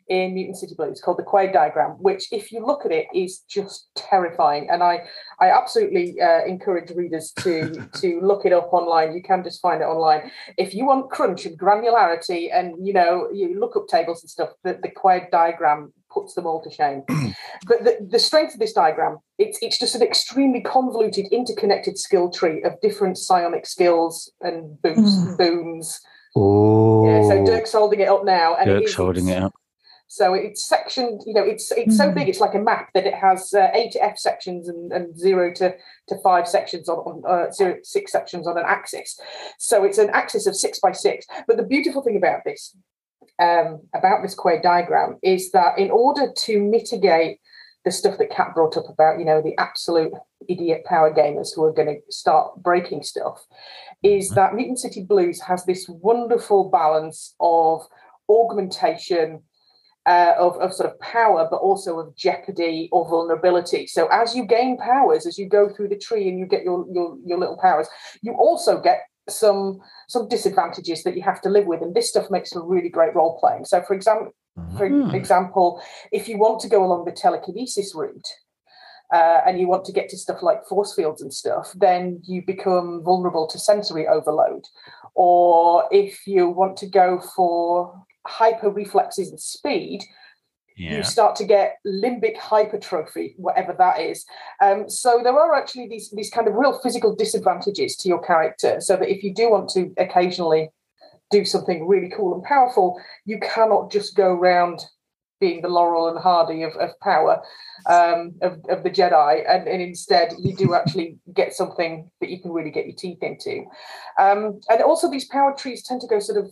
[0.07, 3.39] in Mutant City Blues called the Quade diagram, which, if you look at it, is
[3.49, 4.67] just terrifying.
[4.69, 5.03] And I,
[5.39, 9.13] I absolutely uh, encourage readers to to look it up online.
[9.13, 10.31] You can just find it online.
[10.57, 14.49] If you want crunch and granularity, and you know, you look up tables and stuff,
[14.63, 17.03] the, the Quade diagram puts them all to shame.
[17.67, 22.29] but the, the strength of this diagram, it's it's just an extremely convoluted, interconnected skill
[22.29, 25.37] tree of different psionic skills and boosts, mm.
[25.37, 25.99] boons.
[26.35, 29.53] Oh, yeah, so Dirk's holding it up now, and Dirk's it is, holding it up.
[30.13, 31.97] So it's sectioned, you know, it's it's mm.
[31.97, 34.93] so big, it's like a map that it has uh, A to F sections and,
[34.93, 35.73] and zero to,
[36.09, 39.19] to five sections on, on uh, zero six sections on an axis.
[39.57, 41.25] So it's an axis of six by six.
[41.47, 42.77] But the beautiful thing about this,
[43.39, 47.39] um, about this Quade diagram, is that in order to mitigate
[47.83, 50.13] the stuff that Kat brought up about, you know, the absolute
[50.47, 53.43] idiot power gamers who are going to start breaking stuff,
[54.03, 54.35] is mm.
[54.35, 57.81] that Mutant City Blues has this wonderful balance of
[58.29, 59.41] augmentation
[60.05, 63.87] uh, of, of sort of power, but also of jeopardy or vulnerability.
[63.87, 66.85] So as you gain powers, as you go through the tree and you get your
[66.91, 67.87] your, your little powers,
[68.21, 69.79] you also get some
[70.09, 71.81] some disadvantages that you have to live with.
[71.81, 73.65] And this stuff makes for really great role playing.
[73.65, 74.33] So for example,
[74.77, 75.13] for mm.
[75.13, 75.81] example,
[76.11, 78.27] if you want to go along the telekinesis route,
[79.13, 82.41] uh, and you want to get to stuff like force fields and stuff, then you
[82.45, 84.63] become vulnerable to sensory overload.
[85.13, 87.93] Or if you want to go for
[88.25, 90.03] hyper reflexes and speed,
[90.77, 90.97] yeah.
[90.97, 94.25] you start to get limbic hypertrophy, whatever that is.
[94.61, 98.81] Um, so there are actually these these kind of real physical disadvantages to your character.
[98.81, 100.69] So that if you do want to occasionally
[101.31, 104.85] do something really cool and powerful, you cannot just go around
[105.39, 107.41] being the Laurel and Hardy of, of power
[107.89, 112.41] um, of, of the Jedi, and, and instead you do actually get something that you
[112.41, 113.65] can really get your teeth into.
[114.17, 116.51] Um, and also, these power trees tend to go sort of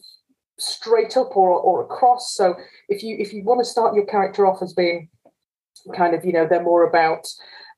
[0.62, 2.34] straight up or, or across.
[2.34, 2.56] So
[2.90, 5.10] if you if you want to start your character off as being
[5.96, 7.26] kind of you know they're more about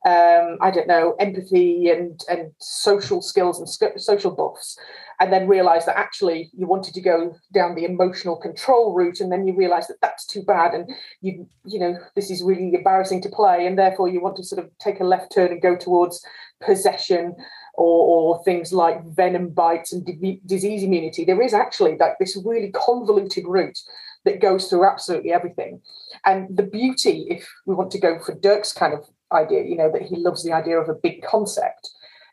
[0.06, 4.78] um, I don't know empathy and and social skills and sc- social buffs,
[5.18, 9.32] and then realize that actually you wanted to go down the emotional control route, and
[9.32, 10.90] then you realize that that's too bad, and
[11.22, 14.62] you you know this is really embarrassing to play, and therefore you want to sort
[14.62, 16.22] of take a left turn and go towards
[16.62, 17.34] possession
[17.76, 21.24] or, or things like venom bites and di- disease immunity.
[21.24, 23.78] There is actually like this really convoluted route
[24.24, 25.80] that goes through absolutely everything.
[26.24, 29.90] And the beauty, if we want to go for Dirk's kind of idea, you know,
[29.92, 31.90] that he loves the idea of a big concept,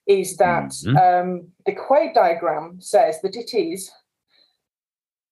[0.08, 0.98] is that mm-hmm.
[0.98, 3.92] um, the Quade diagram says that it is.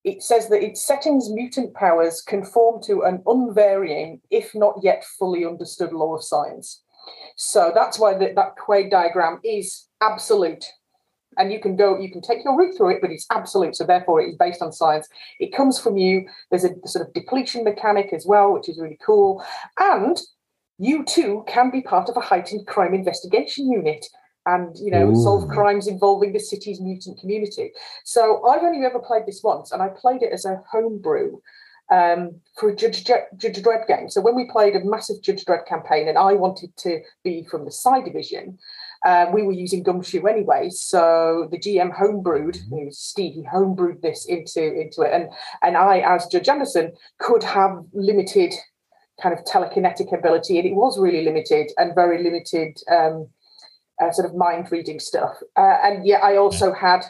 [0.03, 5.45] It says that its settings mutant powers conform to an unvarying, if not yet fully
[5.45, 6.81] understood law of science.
[7.41, 10.65] So that's why the, that Quade diagram is absolute.
[11.37, 13.77] And you can go, you can take your route through it, but it's absolute.
[13.77, 15.07] So therefore, it is based on science.
[15.39, 16.27] It comes from you.
[16.51, 19.41] There's a sort of depletion mechanic as well, which is really cool.
[19.79, 20.19] And
[20.79, 24.05] you too can be part of a heightened crime investigation unit
[24.45, 25.23] and you know Ooh.
[25.23, 27.73] solve crimes involving the city's mutant community
[28.05, 31.37] so i've only ever played this once and i played it as a homebrew
[31.91, 34.09] um, for a Judge, Judge Dredd game.
[34.09, 37.65] So when we played a massive Judge Dredd campaign, and I wanted to be from
[37.65, 38.57] the Psi division,
[39.05, 42.89] um, we were using Gumshoe anyway, so the GM homebrewed, mm-hmm.
[42.91, 45.29] Steve, he homebrewed this into into it, and
[45.61, 48.53] and I, as Judge Anderson, could have limited
[49.21, 53.29] kind of telekinetic ability, and it was really limited and very limited um,
[54.01, 55.35] uh, sort of mind reading stuff.
[55.55, 57.05] Uh, and yet, I also had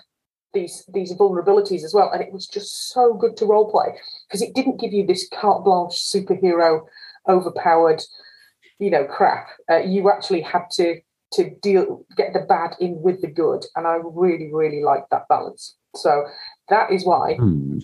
[0.53, 3.97] these these vulnerabilities as well, and it was just so good to role play
[4.27, 6.81] because it didn't give you this carte blanche superhero
[7.27, 8.01] overpowered,
[8.79, 9.47] you know, crap.
[9.69, 11.01] Uh, you actually had to
[11.31, 15.27] to deal get the bad in with the good and i really really like that
[15.29, 16.25] balance so
[16.69, 17.83] that is why mm.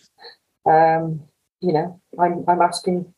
[0.65, 1.21] um
[1.61, 3.13] you know i'm i'm asking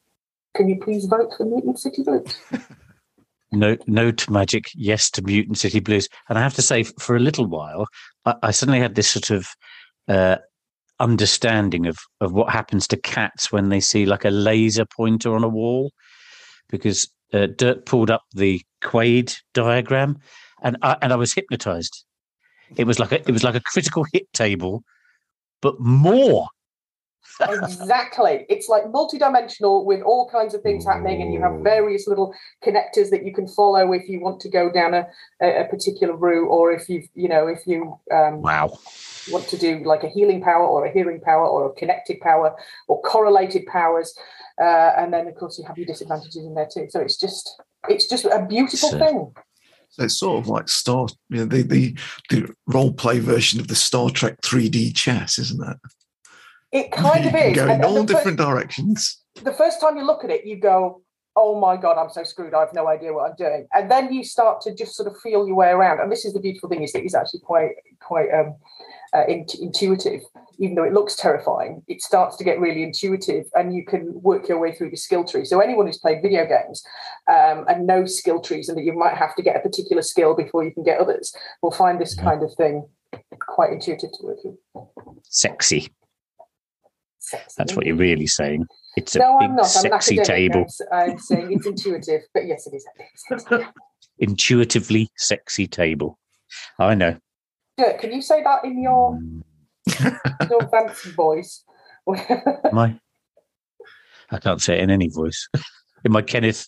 [0.56, 2.36] can you please vote for mutant city blues
[3.60, 7.16] no no to magic yes to mutant city blues and i have to say for
[7.16, 7.86] a little while
[8.26, 9.48] i, I suddenly had this sort of
[10.08, 10.38] uh
[11.00, 15.44] understanding of of what happens to cats when they see like a laser pointer on
[15.44, 15.92] a wall
[16.70, 20.20] because uh, Dirk pulled up the Quade diagram,
[20.62, 22.06] and I, and I was hypnotized.
[22.76, 24.84] It was like a it was like a critical hit table,
[25.62, 26.48] but more.
[27.41, 28.45] Exactly.
[28.49, 32.34] It's like multidimensional with all kinds of things happening, and you have various little
[32.66, 35.08] connectors that you can follow if you want to go down a,
[35.41, 38.78] a, particular route, or if you you know if you um, wow
[39.32, 42.56] want to do like a healing power or a hearing power or a connected power
[42.88, 44.18] or correlated powers.
[44.60, 46.88] Uh, and then of course you have your disadvantages in there too.
[46.90, 49.34] So it's just it's just a beautiful so, thing.
[49.90, 51.98] So it's sort of like Star, you know, the, the
[52.30, 55.78] the role play version of the Star Trek 3D chess, isn't it?
[56.72, 57.56] It kind you of is.
[57.56, 59.23] Going in all different first, directions.
[59.44, 61.02] The first time you look at it, you go,
[61.35, 62.53] "Oh my god, I'm so screwed.
[62.53, 65.18] I have no idea what I'm doing." And then you start to just sort of
[65.22, 65.99] feel your way around.
[65.99, 68.56] And this is the beautiful thing is that he's actually quite quite um,
[69.14, 70.22] uh, intuitive
[70.60, 74.48] even though it looks terrifying, it starts to get really intuitive and you can work
[74.48, 75.45] your way through the skill tree.
[75.45, 76.84] So, anyone who's played video games
[77.27, 80.35] um, and knows skill trees and that you might have to get a particular skill
[80.35, 82.88] before you can get others will find this kind of thing
[83.39, 84.56] quite intuitive to work with.
[85.23, 85.89] Sexy.
[87.28, 87.56] Sexy.
[87.58, 88.66] That's what you're really saying.
[88.95, 89.68] It's a no, big, I'm not.
[89.68, 90.66] sexy I'm table.
[90.91, 93.66] I'm saying it's intuitive, but yes, it is.
[94.20, 96.18] Intuitively sexy table.
[96.80, 97.18] I know.
[97.78, 99.44] Dirk, can you say that in your mm.
[100.49, 101.64] your fancy voice.
[102.72, 102.98] my,
[104.32, 105.48] I can't say it in any voice.
[106.06, 106.68] in my Kenneth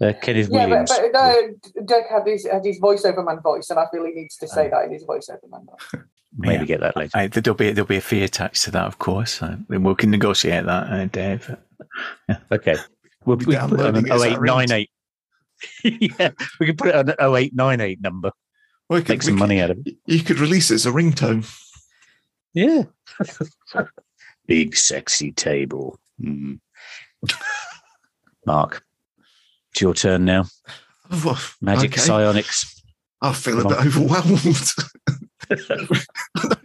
[0.00, 0.90] uh, Kenneth yeah, Williams.
[0.90, 1.34] but, but uh,
[1.84, 4.66] Dirk had his, had his voiceover man voice, and I feel he needs to say
[4.66, 6.02] uh, that in his voiceover man voice.
[6.36, 6.64] Maybe yeah.
[6.64, 7.18] get that later.
[7.18, 9.42] I, there'll be there'll be a fee attached to that, of course.
[9.42, 11.56] Uh, we can negotiate that, uh, Dave.
[12.28, 12.36] Yeah.
[12.52, 12.76] Okay,
[13.24, 14.90] we'll, we can put it on an 0898.
[16.18, 18.30] yeah, we can put it on an 0898 number.
[18.88, 19.96] Well, Make some money out of it.
[20.06, 21.48] You could release it as a ringtone.
[22.54, 22.84] Yeah.
[24.46, 25.98] Big sexy table.
[26.20, 26.60] Mm.
[28.46, 28.84] Mark,
[29.72, 30.46] it's your turn now.
[31.10, 32.00] Oh, Magic okay.
[32.00, 32.82] psionics.
[33.22, 34.72] I feel Come a bit overwhelmed.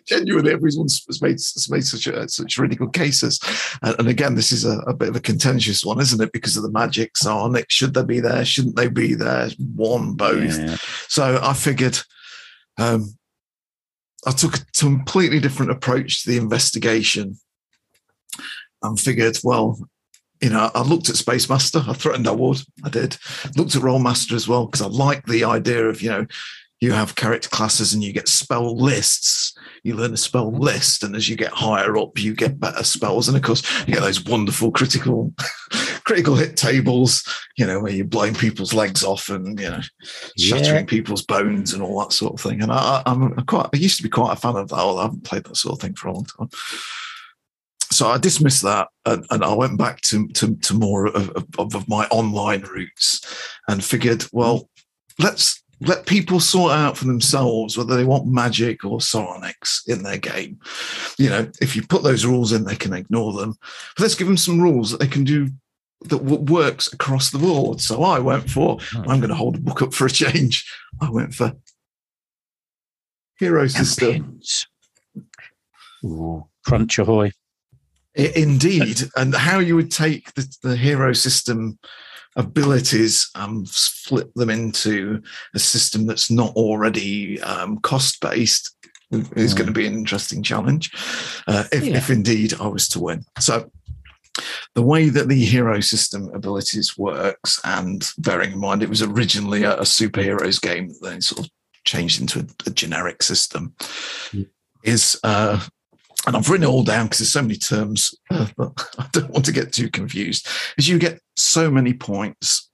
[0.07, 1.37] Genuinely, everyone's made,
[1.69, 3.39] made such a, such really good cases,
[3.81, 6.31] and, and again, this is a, a, bit of a contentious one, isn't it?
[6.31, 8.45] Because of the magic psionics, should they be there?
[8.45, 9.49] Shouldn't they be there?
[9.75, 10.57] One, both.
[10.57, 10.77] Yeah.
[11.07, 11.99] So I figured
[12.77, 13.17] um,
[14.25, 17.37] I took a completely different approach to the investigation
[18.81, 19.77] and figured, well,
[20.45, 21.83] you know, I looked at Space Master.
[21.87, 22.59] I threatened I would.
[22.83, 23.17] I did.
[23.57, 26.27] Looked at Rolemaster as well because I like the idea of you know
[26.79, 29.57] you have character classes and you get spell lists.
[29.81, 33.27] You learn a spell list, and as you get higher up, you get better spells.
[33.27, 35.33] And of course, you get those wonderful critical
[36.03, 37.23] critical hit tables,
[37.57, 39.81] you know, where you're blowing people's legs off and you know,
[40.37, 40.85] shattering yeah.
[40.85, 42.61] people's bones and all that sort of thing.
[42.61, 44.75] And I, am quite, I used to be quite a fan of that.
[44.75, 46.49] I haven't played that sort of thing for a long time.
[47.91, 51.75] So I dismissed that, and, and I went back to to, to more of, of,
[51.75, 53.21] of my online roots,
[53.67, 54.69] and figured, well,
[55.19, 60.17] let's let people sort out for themselves whether they want magic or psionics in their
[60.17, 60.59] game.
[61.17, 63.55] You know, if you put those rules in, they can ignore them.
[63.95, 65.49] But let's give them some rules that they can do
[66.05, 67.81] that works across the board.
[67.81, 69.09] So I went for, hmm.
[69.09, 70.69] I'm going to hold a book up for a change.
[71.01, 71.53] I went for
[73.39, 74.39] Hero System.
[76.03, 77.31] Ooh, crunch ahoy.
[78.15, 79.01] Indeed.
[79.15, 81.77] and how you would take the, the Hero System
[82.35, 85.21] abilities and flip them into
[85.53, 88.75] a system that's not already um, cost based
[89.11, 89.57] is mm.
[89.57, 90.91] going to be an interesting challenge
[91.47, 91.95] uh, if, yeah.
[91.95, 93.23] if indeed I was to win.
[93.39, 93.71] So
[94.73, 99.63] the way that the hero system abilities works, and bearing in mind it was originally
[99.63, 101.51] a, a superheroes game that then sort of
[101.85, 103.73] changed into a, a generic system,
[104.31, 104.47] mm.
[104.83, 105.63] is uh,
[106.27, 109.29] and I've written it all down because there's so many terms, uh, but I don't
[109.29, 110.47] want to get too confused.
[110.77, 112.69] Is you get so many points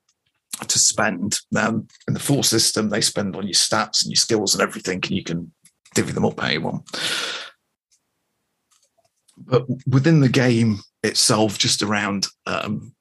[0.68, 1.40] to spend.
[1.52, 5.00] Now, in the full system, they spend on your stats and your skills and everything,
[5.04, 5.52] and you can
[5.96, 6.84] divvy them up how you want.
[9.38, 12.94] But within the game itself, just around um,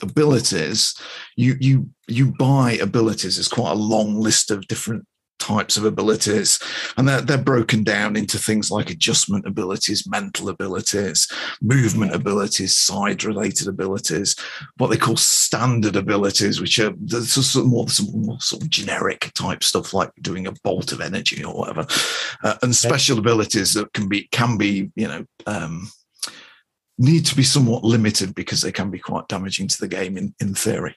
[0.00, 0.94] abilities,
[1.36, 3.36] you you you buy abilities.
[3.36, 5.06] There's quite a long list of different
[5.40, 6.60] types of abilities.
[6.96, 11.28] And they're, they're broken down into things like adjustment abilities mental abilities
[11.60, 14.36] movement abilities side related abilities
[14.76, 19.32] what they call standard abilities which are sort of more, some more sort of generic
[19.34, 21.86] type stuff like doing a bolt of energy or whatever.
[22.42, 25.90] Uh, and special abilities that can be can be you know um,
[26.98, 30.34] need to be somewhat limited because they can be quite damaging to the game in,
[30.40, 30.94] in theory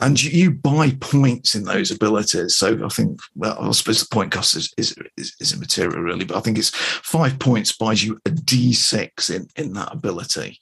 [0.00, 2.56] and you, buy points in those abilities.
[2.56, 6.24] So I think, well, I suppose the point cost is, is, is, is immaterial really,
[6.24, 10.58] but I think it's five points buys you a D6 in, in that ability.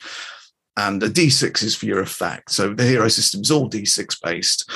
[0.77, 2.51] And a D6 is for your effect.
[2.51, 4.69] So the hero system is all D6 based.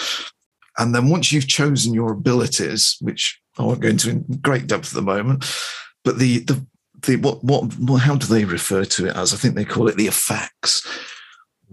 [0.78, 4.88] And then once you've chosen your abilities, which I won't go into in great depth
[4.88, 5.44] at the moment,
[6.04, 6.64] but the, the,
[7.02, 9.32] the what, what, how do they refer to it as?
[9.34, 10.86] I think they call it the effects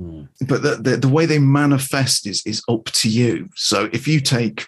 [0.01, 0.27] Mm.
[0.47, 3.47] But the, the, the, way they manifest is, is up to you.
[3.55, 4.67] So if you take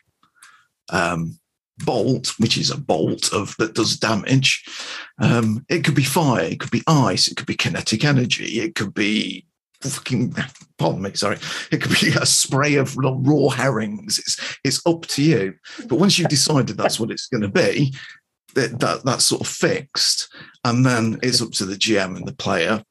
[0.90, 1.40] um,
[1.80, 4.64] bolt, which is a bolt of that does damage,
[5.20, 8.76] um, it could be fire, it could be ice, it could be kinetic energy, it
[8.76, 9.46] could be
[9.82, 10.36] fucking
[10.78, 11.38] pardon me, sorry.
[11.72, 14.20] It could be a spray of raw herrings.
[14.20, 15.56] It's it's up to you.
[15.88, 17.96] But once you've decided that's what it's going to be,
[18.56, 20.34] that, that that's sort of fixed,
[20.64, 22.84] and then it's up to the GM and the player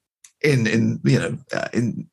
[0.42, 2.08] in in you know uh, in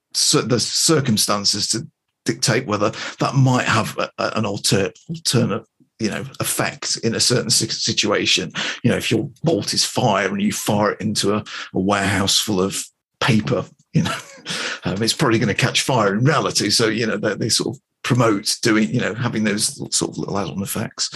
[0.47, 1.87] the circumstances to
[2.25, 5.65] dictate whether that might have a, an alter, alternate
[5.99, 8.51] you know effect in a certain situation.
[8.83, 11.43] You know if your bolt is fire and you fire it into a,
[11.73, 12.83] a warehouse full of
[13.19, 14.15] paper you know
[14.85, 16.69] um, it's probably going to catch fire in reality.
[16.69, 20.17] So you know they, they, sort of promote doing you know having those sort of
[20.17, 21.09] little add-on effects.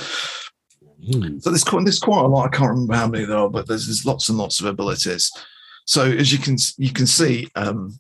[1.10, 1.42] Mm.
[1.42, 2.48] so there's quite there's quite a lot.
[2.48, 5.32] I can't remember how many there are but there's, there's lots and lots of abilities.
[5.86, 8.00] So as you can you can see um,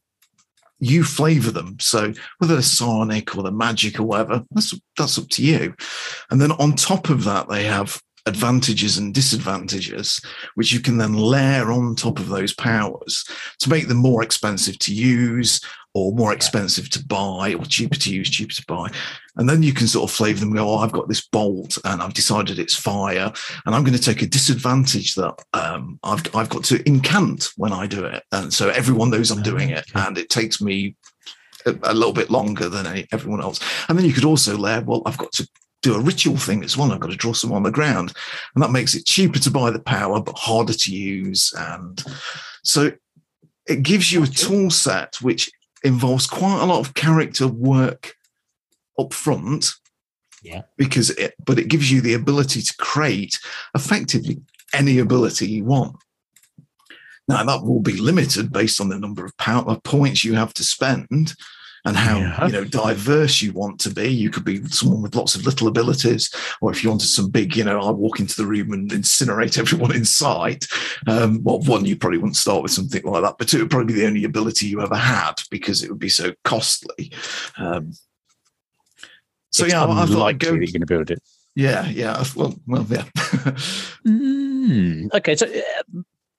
[0.85, 1.77] you flavor them.
[1.79, 5.73] So whether they're sonic or the magic or whatever, that's that's up to you.
[6.29, 10.21] And then on top of that, they have advantages and disadvantages,
[10.55, 13.25] which you can then layer on top of those powers
[13.59, 15.59] to make them more expensive to use
[15.93, 18.89] or more expensive to buy or cheaper to use, cheaper to buy.
[19.35, 21.77] And then you can sort of flavor them and go, oh, I've got this bolt
[21.85, 23.31] and I've decided it's fire.
[23.65, 27.73] And I'm going to take a disadvantage that um, I've, I've got to incant when
[27.73, 28.23] I do it.
[28.31, 29.85] And so everyone knows I'm doing it.
[29.93, 30.95] And it takes me
[31.65, 33.59] a, a little bit longer than any, everyone else.
[33.87, 35.47] And then you could also layer, well, I've got to
[35.83, 36.91] do a ritual thing as well.
[36.91, 38.13] I've got to draw some on the ground.
[38.55, 41.53] And that makes it cheaper to buy the power, but harder to use.
[41.55, 42.03] And
[42.63, 42.91] so
[43.67, 45.51] it gives you a tool set which
[45.83, 48.15] involves quite a lot of character work
[48.99, 49.73] up front.
[50.41, 50.63] Yeah.
[50.77, 53.39] Because it, but it gives you the ability to create
[53.75, 54.41] effectively
[54.73, 55.95] any ability you want.
[57.27, 60.53] Now that will be limited based on the number of power uh, points you have
[60.55, 61.33] to spend
[61.85, 62.45] and how yeah.
[62.45, 64.07] you know diverse you want to be.
[64.07, 67.55] You could be someone with lots of little abilities, or if you wanted some big,
[67.55, 70.65] you know, I walk into the room and incinerate everyone in sight.
[71.07, 73.71] Um, well, one, you probably wouldn't start with something like that, but two, it would
[73.71, 77.11] probably be the only ability you ever had because it would be so costly.
[77.57, 77.93] Um,
[79.51, 80.53] so it's yeah, I thought I'd go.
[80.53, 81.21] You're going to build it.
[81.55, 82.23] Yeah, yeah.
[82.35, 83.03] Well, well, yeah.
[84.07, 85.45] mm, okay, so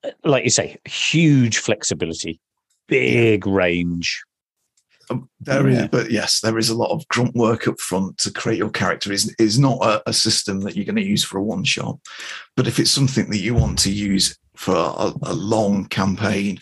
[0.03, 2.41] uh, like you say, huge flexibility,
[2.87, 4.23] big range,
[5.45, 5.83] there yeah.
[5.83, 8.69] is, but yes, there is a lot of grunt work up front to create your
[8.69, 9.11] character.
[9.11, 11.99] is is not a, a, system that you're going to use for a one shot,
[12.55, 16.59] but if it's something that you want to use for a, a long campaign,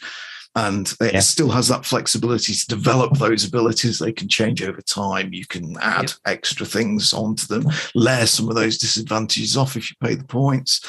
[0.55, 1.19] and it yeah.
[1.19, 5.33] still has that flexibility to develop those abilities, they can change over time.
[5.33, 9.95] You can add extra things onto them, layer some of those disadvantages off if you
[10.01, 10.85] pay the points.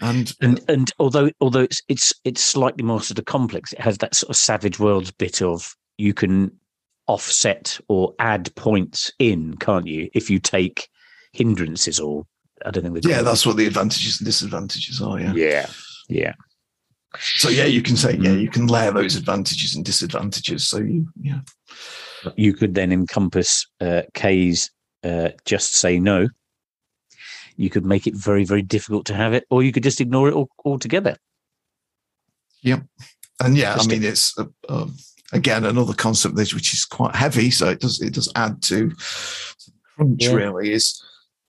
[0.00, 3.98] And, and and although although it's it's it's slightly more sort of complex, it has
[3.98, 6.50] that sort of Savage Worlds bit of you can
[7.06, 10.08] offset or add points in, can't you?
[10.14, 10.88] If you take
[11.32, 12.26] hindrances or
[12.64, 13.04] I don't think.
[13.04, 15.20] Yeah, that's what the advantages and disadvantages are.
[15.20, 15.32] Yeah.
[15.34, 15.66] Yeah.
[16.08, 16.34] Yeah.
[17.18, 20.66] So yeah, you can say yeah, you can layer those advantages and disadvantages.
[20.66, 21.40] So you yeah.
[22.36, 24.70] You could then encompass uh, Kay's
[25.02, 26.28] uh, just say no.
[27.56, 30.28] You could make it very very difficult to have it, or you could just ignore
[30.28, 31.16] it all, altogether.
[32.62, 32.82] Yep.
[33.42, 34.96] And yeah, just I mean, it's uh, um,
[35.34, 38.90] again another concept which is quite heavy so it does it does add to
[39.96, 40.32] crunch yeah.
[40.32, 41.02] really is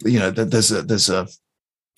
[0.03, 1.28] you know there's a there's a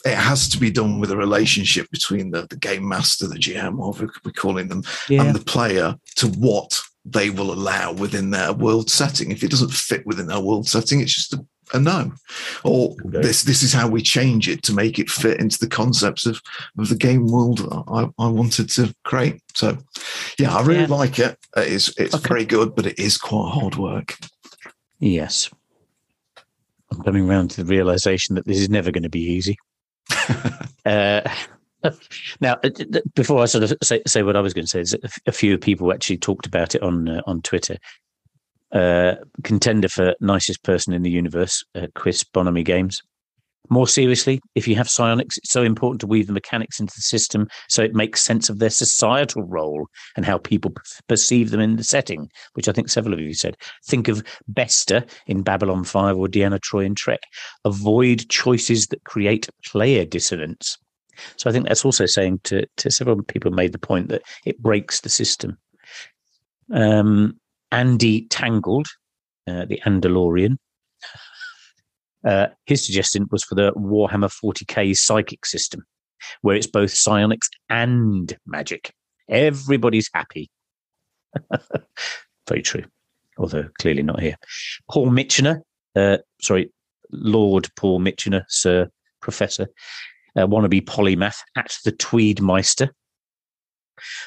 [0.06, 3.76] it has to be done with a relationship between the, the game master the gm
[3.76, 5.24] whatever we're calling them yeah.
[5.24, 9.72] and the player to what they will allow within their world setting if it doesn't
[9.72, 12.12] fit within their world setting it's just a a no.
[12.64, 13.22] Or okay.
[13.22, 16.42] this this is how we change it to make it fit into the concepts of
[16.78, 19.42] of the game world I, I wanted to create.
[19.54, 19.78] So
[20.40, 20.88] yeah I really yeah.
[20.88, 21.38] like it.
[21.56, 22.28] It's it's okay.
[22.28, 24.16] very good but it is quite hard work.
[25.00, 25.50] Yes.
[26.92, 29.58] I'm coming around to the realization that this is never going to be easy.
[30.86, 31.20] Uh,
[32.40, 32.70] now, uh,
[33.14, 35.92] before I sort of say, say what I was going to say, a few people
[35.92, 37.78] actually talked about it on uh, on Twitter
[38.72, 43.02] uh, contender for nicest person in the universe, uh, Chris Bonamy Games.
[43.70, 47.02] More seriously, if you have psionics, it's so important to weave the mechanics into the
[47.02, 50.72] system so it makes sense of their societal role and how people
[51.10, 53.58] perceive them in the setting, which I think several of you said.
[53.86, 57.20] Think of Bester in Babylon 5 or Deanna Troi in Trek.
[57.66, 60.78] Avoid choices that create player dissonance.
[61.36, 64.62] So I think that's also saying to, to several people made the point that it
[64.62, 65.58] breaks the system.
[66.72, 67.40] Um,
[67.72, 68.88] Andy Tangled,
[69.48, 70.58] uh, the Andalorian.
[72.26, 75.84] Uh, his suggestion was for the Warhammer 40k psychic system,
[76.42, 78.92] where it's both psionics and magic.
[79.30, 80.50] Everybody's happy.
[82.48, 82.84] Very true,
[83.38, 84.36] although clearly not here.
[84.90, 85.62] Paul Mitchener,
[85.96, 86.72] uh, sorry,
[87.12, 88.90] Lord Paul Mitchener, Sir
[89.22, 89.68] Professor,
[90.36, 92.90] uh, wannabe polymath at the Tweedmeister.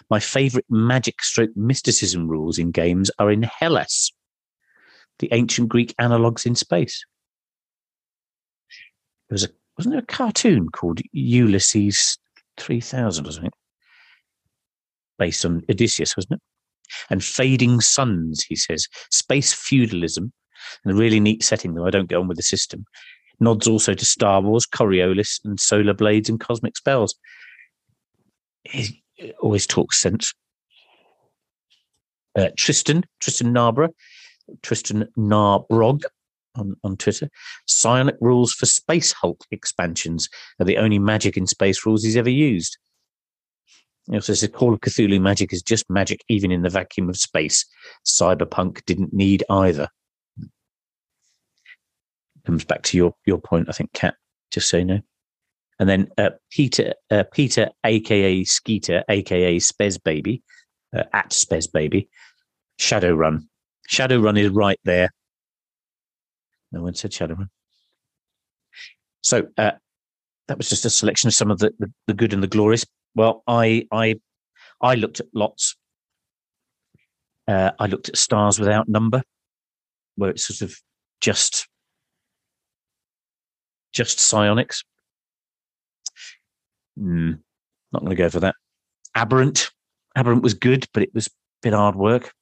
[0.09, 4.13] My favorite magic stroke mysticism rules in games are in Hellas,
[5.19, 7.05] the ancient Greek analogues in space.
[9.29, 12.19] There was a wasn't there a cartoon called Ulysses
[12.59, 13.53] 3000 or something?
[15.19, 16.41] Based on Odysseus, wasn't it?
[17.09, 20.33] And Fading Suns, he says, space feudalism,
[20.85, 22.85] and a really neat setting, though I don't get on with the system,
[23.41, 27.15] Nods also to Star Wars, Coriolis, and Solar Blades and Cosmic Spells.
[29.41, 30.33] Always talks sense.
[32.37, 33.95] Uh, Tristan, Tristan Narborough,
[34.63, 36.05] Tristan Narbrog
[36.57, 37.29] on, on Twitter.
[37.67, 40.29] Psionic rules for Space Hulk expansions
[40.59, 42.79] are the only magic in space rules he's ever used.
[44.09, 47.17] He also says Call of Cthulhu magic is just magic, even in the vacuum of
[47.17, 47.67] space.
[48.07, 49.89] Cyberpunk didn't need either.
[52.47, 54.15] Comes back to your your point, I think, Kat.
[54.51, 55.01] Just say no.
[55.81, 60.43] And then uh, Peter, uh, Peter, aka Skeeter, aka Spez Baby,
[60.95, 62.11] uh, at Spez Baby,
[62.79, 63.47] Shadowrun.
[63.91, 65.11] Shadowrun is right there.
[66.71, 67.49] No one said Shadowrun.
[69.23, 69.73] So uh,
[70.49, 72.85] that was just a selection of some of the, the, the good and the glorious.
[73.15, 74.17] Well, I I
[74.83, 75.77] I looked at lots.
[77.49, 79.23] Uh, I looked at stars without number,
[80.17, 80.77] where it's sort of
[81.23, 81.67] just
[83.95, 84.85] just psionics.
[86.99, 87.39] Mm,
[87.93, 88.55] not going to go for that.
[89.15, 89.71] Aberrant.
[90.17, 91.31] Aberrant was good, but it was a
[91.63, 92.33] bit hard work.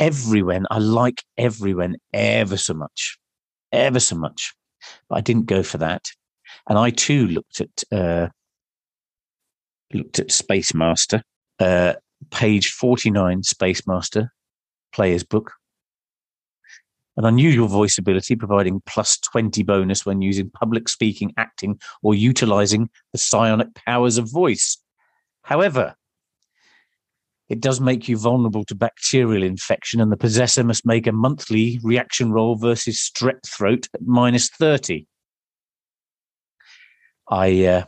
[0.00, 3.18] Everyone, I like everyone ever so much,
[3.70, 4.54] ever so much,
[5.08, 6.02] but I didn't go for that.
[6.68, 8.28] And I too looked at uh,
[9.92, 11.22] looked at Space Master,
[11.60, 11.94] uh,
[12.30, 14.32] page forty nine, Space Master,
[14.92, 15.52] player's book.
[17.16, 22.88] An unusual voice ability providing plus 20 bonus when using public speaking, acting, or utilizing
[23.12, 24.78] the psionic powers of voice.
[25.42, 25.94] However,
[27.48, 31.78] it does make you vulnerable to bacterial infection, and the possessor must make a monthly
[31.82, 35.06] reaction roll versus strep throat at minus 30.
[37.28, 37.84] I uh,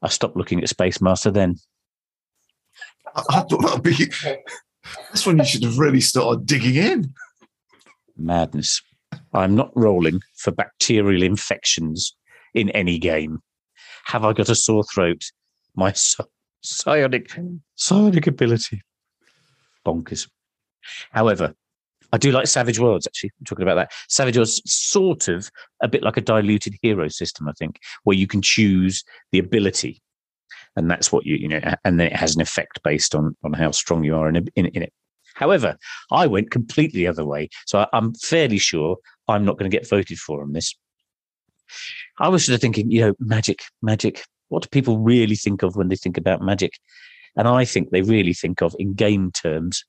[0.00, 1.56] I stopped looking at Space Master then.
[3.14, 4.10] I, I thought that'd be
[5.10, 7.14] that's when you should have really started digging in.
[8.16, 8.82] Madness.
[9.32, 12.14] I'm not rolling for bacterial infections
[12.54, 13.40] in any game.
[14.06, 15.22] Have I got a sore throat?
[15.74, 15.92] My
[16.62, 17.30] psionic,
[17.74, 18.82] psionic ability.
[19.84, 20.28] Bonkers.
[21.12, 21.54] However,
[22.12, 23.30] I do like Savage Worlds, actually.
[23.38, 23.92] I'm talking about that.
[24.08, 25.50] Savage Worlds, sort of
[25.82, 30.00] a bit like a diluted hero system, I think, where you can choose the ability.
[30.76, 33.52] And that's what you, you know, and then it has an effect based on, on
[33.52, 34.92] how strong you are in, in, in it.
[35.36, 35.76] However,
[36.10, 37.50] I went completely the other way.
[37.66, 38.96] So I, I'm fairly sure
[39.28, 40.74] I'm not going to get voted for on this.
[42.18, 45.76] I was sort of thinking, you know, magic, magic, what do people really think of
[45.76, 46.72] when they think about magic?
[47.36, 49.84] And I think they really think of, in game terms,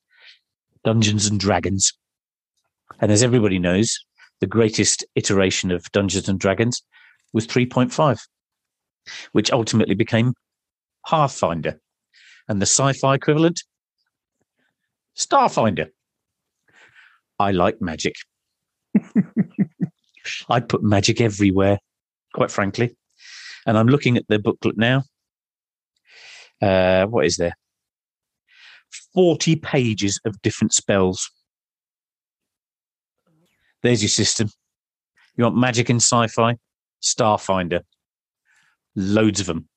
[0.84, 1.94] Dungeons and Dragons.
[3.00, 3.98] And as everybody knows,
[4.42, 6.84] the greatest iteration of Dungeons and Dragons
[7.32, 8.20] was 3.5,
[9.32, 10.34] which ultimately became
[11.08, 11.80] Pathfinder.
[12.50, 13.64] And the sci fi equivalent,
[15.18, 15.90] Starfinder.
[17.40, 18.16] I like magic.
[20.50, 21.80] I'd put magic everywhere,
[22.34, 22.96] quite frankly.
[23.66, 25.04] And I'm looking at the booklet now.
[26.62, 27.56] Uh, what is there?
[29.14, 31.30] 40 pages of different spells.
[33.84, 34.50] There's your system.
[35.36, 36.56] You want magic and sci fi?
[37.02, 37.82] Starfinder.
[38.96, 39.68] Loads of them.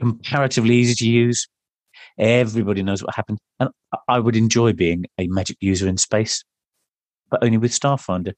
[0.00, 1.48] Comparatively easy to use.
[2.18, 3.38] Everybody knows what happened.
[3.60, 3.70] And
[4.08, 6.44] I would enjoy being a magic user in space,
[7.30, 8.32] but only with Starfinder.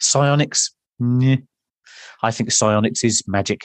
[0.00, 3.62] Psionics, I think psionics is magic.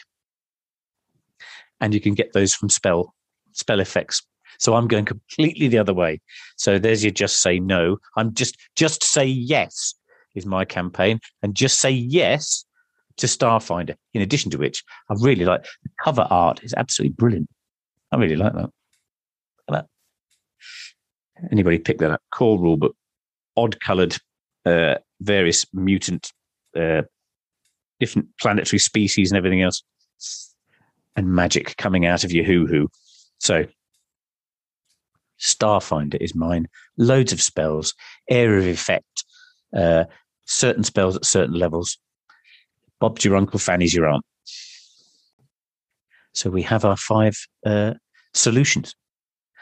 [1.82, 3.14] And you can get those from spell,
[3.52, 4.22] spell effects.
[4.60, 6.22] So I'm going completely the other way.
[6.56, 7.98] So there's your just say no.
[8.16, 9.96] I'm just just say yes
[10.36, 11.20] is my campaign.
[11.42, 12.64] And just say yes
[13.18, 13.96] to Starfinder.
[14.14, 17.50] In addition to which, I really like the cover art is absolutely brilliant.
[18.12, 18.70] I really like that.
[21.52, 22.22] Anybody pick that up?
[22.32, 22.96] Core rule book,
[23.58, 24.18] odd coloured,
[24.66, 26.32] uh, various mutant
[26.76, 27.04] uh,
[28.00, 29.84] different planetary species and everything else,
[31.16, 32.90] and magic coming out of your hoo hoo.
[33.40, 33.66] So,
[35.40, 36.68] Starfinder is mine.
[36.98, 37.94] Loads of spells,
[38.30, 39.26] area of effect,
[39.76, 40.06] uh,
[40.46, 41.98] certain spells at certain levels.
[43.00, 44.26] Bob's your uncle, Fanny's your aunt.
[46.34, 47.36] So we have our five
[47.66, 47.94] uh,
[48.34, 48.96] solutions,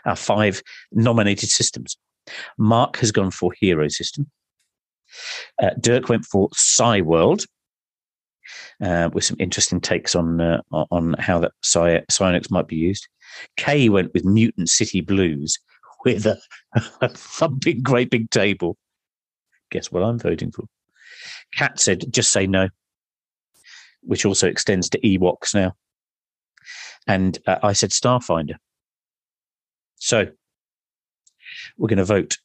[0.06, 0.62] our five
[0.92, 1.98] nominated systems.
[2.58, 4.30] Mark has gone for Hero System.
[5.62, 7.46] Uh, Dirk went for Psi World,
[8.82, 13.08] uh, with some interesting takes on uh, on how that psionics might be used.
[13.58, 15.58] Kay went with Mutant City Blues
[16.06, 16.40] with a,
[17.02, 18.78] a thumping great big table.
[19.72, 20.66] Guess what I'm voting for?
[21.56, 22.70] Kat said, just say no,
[24.02, 25.74] which also extends to Ewoks now.
[27.08, 28.56] And uh, I said Starfinder.
[30.02, 30.26] So
[31.78, 32.38] we're going to vote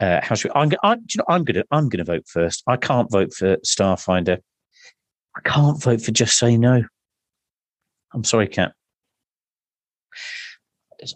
[0.00, 2.62] Uh, how should we, I'm, I'm, you know, I'm gonna I'm gonna vote first.
[2.66, 4.38] I can't vote for Starfinder.
[5.36, 6.82] I can't vote for Just Say No.
[8.12, 8.72] I'm sorry, Kat.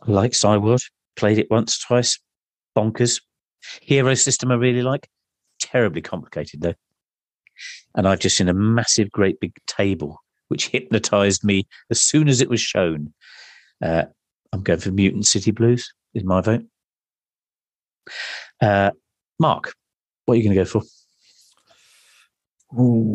[0.06, 0.82] I like Psi World.
[1.16, 2.20] Played it once, twice.
[2.76, 3.20] Bonkers.
[3.82, 5.08] Hero system I really like.
[5.60, 6.74] Terribly complicated though.
[7.96, 12.40] And I've just seen a massive, great big table which hypnotized me as soon as
[12.40, 13.12] it was shown.
[13.82, 14.04] Uh,
[14.52, 16.64] I'm going for Mutant City Blues, is my vote.
[18.60, 18.90] Uh,
[19.38, 19.74] Mark,
[20.24, 20.82] what are you going to go for?
[22.80, 23.14] Ooh.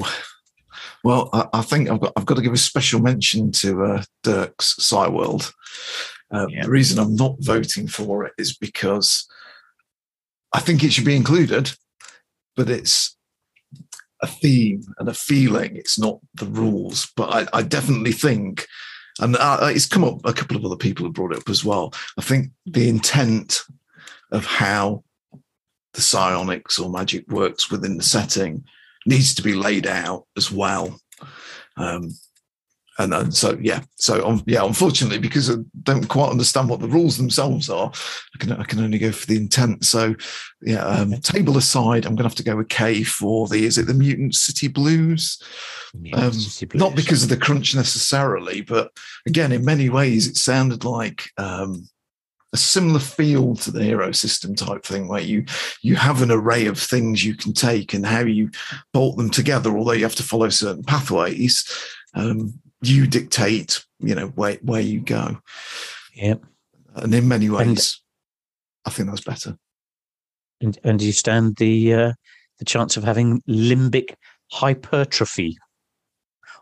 [1.03, 4.03] Well, I, I, think I've got I've got to give a special mention to uh,
[4.23, 5.53] Dirk's Psi World.
[6.33, 6.63] Uh, yeah.
[6.63, 9.27] The reason I'm not voting for it is because
[10.53, 11.73] I think it should be included,
[12.55, 13.17] but it's
[14.21, 15.75] a theme and a feeling.
[15.75, 17.11] It's not the rules.
[17.15, 18.65] But I, I definitely think,
[19.19, 20.19] and uh, it's come up.
[20.25, 21.93] A couple of other people have brought it up as well.
[22.17, 23.63] I think the intent
[24.31, 25.03] of how
[25.93, 28.65] the psionics or magic works within the setting
[29.05, 30.99] needs to be laid out as well.
[31.77, 32.09] Um,
[32.99, 36.87] and, and so yeah, so um, yeah, unfortunately, because I don't quite understand what the
[36.87, 37.91] rules themselves are,
[38.35, 39.85] I can I can only go for the intent.
[39.85, 40.15] So
[40.61, 43.77] yeah, um, table aside, I'm going to have to go with Kay for the is
[43.77, 45.41] it the Mutant City Blues?
[46.13, 46.79] Um, City Blues.
[46.79, 48.91] Not because of the crunch necessarily, but
[49.25, 51.87] again, in many ways, it sounded like um,
[52.53, 55.45] a similar feel to the hero system type thing where you
[55.81, 58.51] you have an array of things you can take and how you
[58.93, 61.65] bolt them together although you have to follow certain pathways
[62.13, 62.53] um,
[62.91, 65.37] you dictate you know where, where you go
[66.13, 66.41] yep
[66.95, 67.91] and in many ways and,
[68.85, 69.57] i think that's better
[70.61, 72.13] and, and you stand the uh,
[72.59, 74.15] the chance of having limbic
[74.51, 75.57] hypertrophy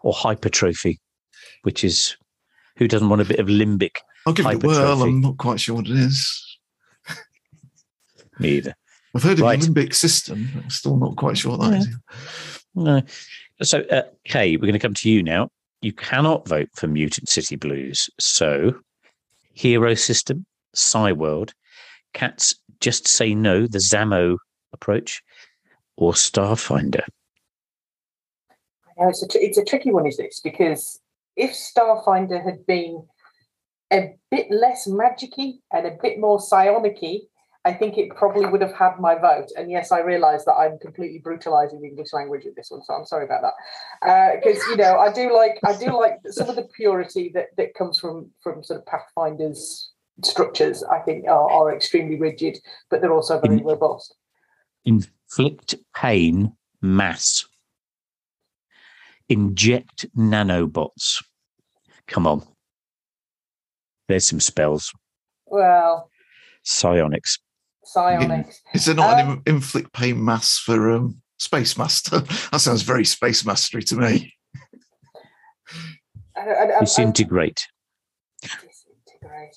[0.04, 1.00] or hypertrophy
[1.64, 2.16] which is
[2.78, 5.04] who doesn't want a bit of limbic I'll give it a whirl.
[5.04, 6.58] I'm not quite sure what it is.
[8.40, 8.76] Me either.
[9.16, 9.60] I've heard of right.
[9.60, 10.50] the limbic system.
[10.56, 11.80] I'm still not quite sure what that yeah.
[11.80, 11.98] is.
[12.76, 13.02] No.
[13.64, 15.50] So, uh, Kay, we're going to come to you now.
[15.82, 18.10] You cannot vote for Mutant City Blues.
[18.20, 18.76] So,
[19.54, 20.46] Hero System,
[20.94, 21.54] World,
[22.14, 24.38] Kat's Just Say No, the Zamo
[24.74, 25.22] approach,
[25.98, 27.04] or Starfinder?
[29.00, 30.40] Uh, it's a, it's a tricky one, is this?
[30.44, 31.00] Because
[31.36, 33.04] if Starfinder had been
[33.92, 37.22] a bit less magicy and a bit more psionicy,
[37.64, 39.50] I think it probably would have had my vote.
[39.56, 42.94] And yes, I realise that I'm completely brutalising the English language with this one, so
[42.94, 44.42] I'm sorry about that.
[44.44, 47.48] Because uh, you know, I do like I do like some of the purity that
[47.58, 49.92] that comes from from sort of Pathfinder's
[50.24, 50.84] structures.
[50.84, 52.58] I think are, are extremely rigid,
[52.90, 54.16] but they're also very In, robust.
[54.86, 57.46] Inflict pain, mass.
[59.30, 61.24] Inject nanobots.
[62.08, 62.46] Come on.
[64.08, 64.92] There's some spells.
[65.46, 66.10] Well,
[66.64, 67.38] psionics.
[67.84, 68.62] Psionics.
[68.74, 72.20] Is there not um, an inflict pain mass for um, Space Master?
[72.52, 74.34] that sounds very Space Mastery to me.
[76.80, 77.68] Disintegrate.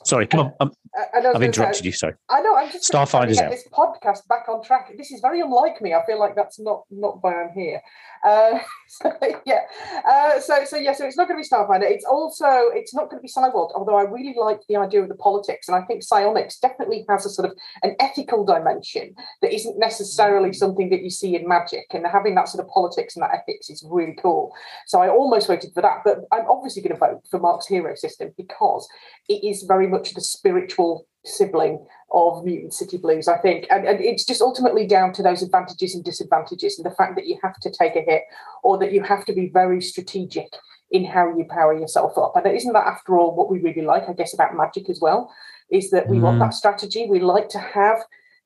[0.05, 0.53] Sorry, come on.
[0.61, 1.93] Um, I, have interrupted say, you.
[1.93, 2.15] Sorry.
[2.31, 2.57] I know.
[2.57, 3.51] I'm just Starfinder's out.
[3.51, 4.93] This podcast back on track.
[4.97, 5.93] This is very unlike me.
[5.93, 7.81] I feel like that's not not why I'm here.
[8.25, 9.12] Uh, so,
[9.45, 9.61] yeah.
[10.09, 10.93] Uh, so so yeah.
[10.93, 11.91] So it's not going to be Starfinder.
[11.91, 13.73] It's also it's not going to be Psi World.
[13.75, 17.27] Although I really like the idea of the politics, and I think psionics definitely has
[17.27, 21.87] a sort of an ethical dimension that isn't necessarily something that you see in magic.
[21.93, 24.53] And having that sort of politics and that ethics is really cool.
[24.87, 27.95] So I almost voted for that, but I'm obviously going to vote for Mark's hero
[27.97, 28.87] system because
[29.29, 30.84] it is very much the spiritual
[31.24, 33.66] sibling of Mutant City Blues, I think.
[33.70, 37.27] And, and, it's just ultimately down to those advantages and disadvantages and the fact that
[37.27, 38.23] you have to take a hit
[38.62, 40.48] or that you have to be very strategic
[40.90, 42.35] in how you power yourself up.
[42.36, 45.32] And isn't that, after all, what we really like, I guess, about magic as well?
[45.70, 46.23] Is that we mm.
[46.23, 47.06] want that strategy.
[47.09, 47.98] We like to have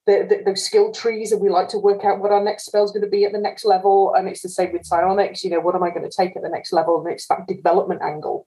[0.07, 2.85] the, the, those skill trees and we like to work out what our next spell
[2.85, 4.15] is going to be at the next level.
[4.15, 6.43] And it's the same with psionics, you know, what am I going to take at
[6.43, 6.99] the next level?
[6.99, 8.47] And it's that development angle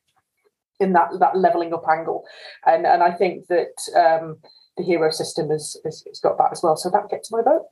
[0.82, 2.26] in that that leveling up angle,
[2.66, 4.38] and and I think that um,
[4.78, 6.76] the hero system has, has, has got that as well.
[6.76, 7.66] So that gets my vote.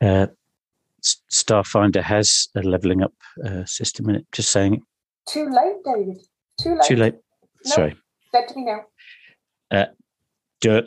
[0.00, 0.26] Uh,
[1.32, 3.12] Starfinder has a leveling up
[3.44, 4.26] uh, system in it.
[4.32, 4.80] Just saying it.
[5.28, 6.18] Too late, David.
[6.60, 6.82] Too late.
[6.84, 7.14] Too late.
[7.66, 7.96] No, Sorry.
[8.32, 8.80] Dead to me now.
[9.70, 9.86] Uh,
[10.60, 10.86] Dirk.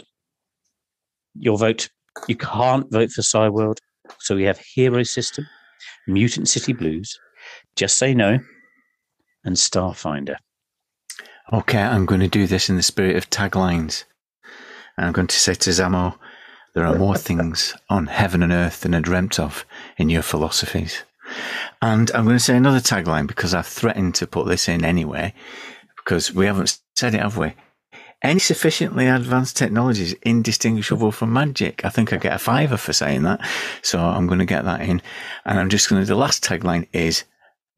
[1.36, 1.90] Your vote.
[2.28, 3.80] You can't vote for Psi World.
[4.20, 5.46] So we have Hero System,
[6.08, 7.20] Mutant City Blues,
[7.76, 8.40] Just Say No,
[9.44, 10.38] and Starfinder.
[11.53, 14.03] Okay, I'm going to do this in the spirit of taglines.
[14.98, 16.18] I'm going to say to Zamo,
[16.74, 19.65] there are more things on heaven and earth than I dreamt of
[19.98, 21.03] in your philosophies.
[21.82, 25.34] And I'm going to say another tagline because I've threatened to put this in anyway,
[25.95, 27.53] because we haven't said it, have we?
[28.24, 31.86] any sufficiently advanced technology is indistinguishable from magic.
[31.86, 33.40] I think I get a fiver for saying that.
[33.84, 35.02] So I'm going to get that in.
[35.45, 37.26] And I'm just going to, the last tagline is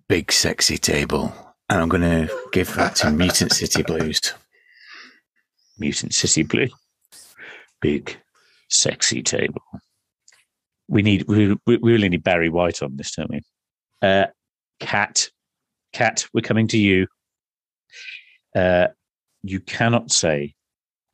[0.08, 1.34] big sexy table.
[1.70, 4.20] And I'm going to give that to Mutant City Blues.
[5.78, 6.68] Mutant City Blue.
[7.82, 8.18] Big
[8.70, 9.62] sexy table.
[10.88, 13.42] We need, we, we really need Barry White on this, don't we?
[14.02, 14.28] Uh,
[14.80, 15.30] Kat,
[15.94, 17.08] Kat, we're coming to you.
[18.56, 18.88] Uh,
[19.44, 20.56] you cannot say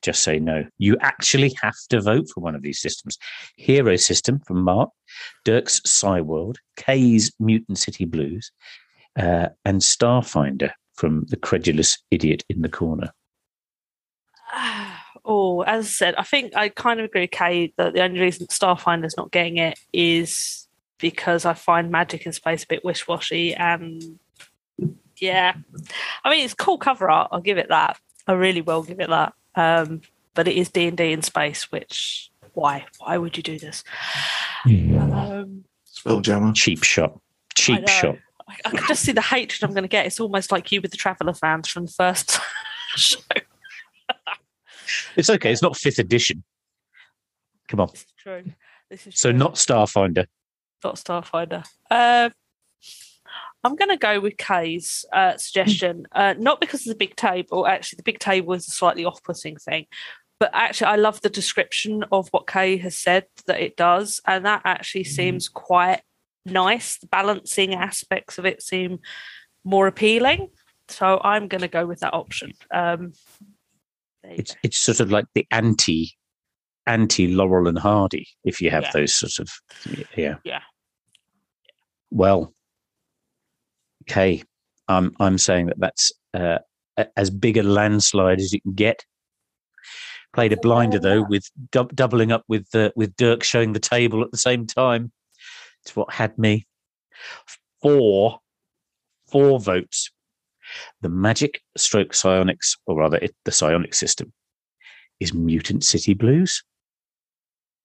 [0.06, 0.64] just say no.
[0.78, 3.18] You actually have to vote for one of these systems.
[3.58, 4.92] Hero System from Mark,
[5.44, 8.52] Dirk's World, Kay's Mutant City Blues,
[9.18, 13.12] uh, and Starfinder from the credulous idiot in the corner.
[15.28, 18.20] Oh, as I said, I think I kind of agree with Kay that the only
[18.20, 20.68] reason Starfinder's not getting it is
[21.00, 24.20] because I find magic in space a bit wish washy and
[25.18, 25.56] yeah.
[26.24, 27.98] I mean it's cool cover art, I'll give it that.
[28.28, 29.34] I really will give it that.
[29.56, 30.02] Um,
[30.36, 32.86] but it is D and D in space, which why?
[33.00, 33.84] Why would you do this?
[34.66, 36.54] Um, Spelljammer.
[36.54, 37.20] Cheap shot.
[37.56, 38.18] Cheap shot.
[38.48, 40.06] I, can just see the hatred I'm going to get.
[40.06, 42.40] It's almost like you with the Traveller fans from the first
[42.96, 43.20] show.
[45.16, 45.52] it's okay.
[45.52, 46.44] It's not fifth edition.
[47.68, 47.90] Come on.
[47.92, 48.44] This is true.
[48.90, 49.40] This is so true.
[49.40, 50.28] not Starfinder.
[50.84, 51.66] Not Starfinder.
[51.90, 52.30] Uh,
[53.64, 57.66] I'm going to go with Kay's uh, suggestion, uh, not because of the big table.
[57.66, 59.88] Actually, the big table is a slightly off-putting thing,
[60.40, 64.46] but actually, I love the description of what Kay has said that it does, and
[64.46, 65.16] that actually mm-hmm.
[65.16, 66.02] seems quite
[66.46, 66.98] nice.
[66.98, 69.00] The balancing aspects of it seem
[69.64, 70.50] more appealing,
[70.88, 72.54] so I'm going to go with that option.
[72.72, 73.14] Um,
[74.24, 74.60] it's go.
[74.64, 76.12] it's sort of like the anti
[76.88, 78.92] anti Laurel and Hardy, if you have yeah.
[78.94, 79.50] those sort of
[80.16, 80.62] yeah yeah.
[82.12, 82.54] Well,
[84.04, 84.44] okay,
[84.88, 86.60] I'm I'm saying that that's uh,
[87.18, 89.06] as big a landslide as you can get.
[90.34, 94.22] Played a blinder though, with du- doubling up with uh, with Dirk showing the table
[94.22, 95.12] at the same time.
[95.86, 96.66] It's what had me
[97.82, 98.40] four
[99.28, 100.12] four votes.
[101.02, 104.34] The magic stroke psionics, or rather, it, the psionic system,
[105.20, 106.64] is Mutant City Blues.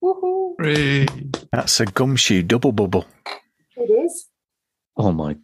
[0.02, 1.46] Woohoo!
[1.52, 3.04] That's a gumshoe double bubble.
[3.76, 4.28] It is.
[4.96, 5.36] Oh my I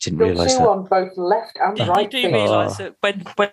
[0.00, 0.68] didn't realise that.
[0.68, 2.06] on both left and yeah, right.
[2.06, 3.50] I do realise that when, when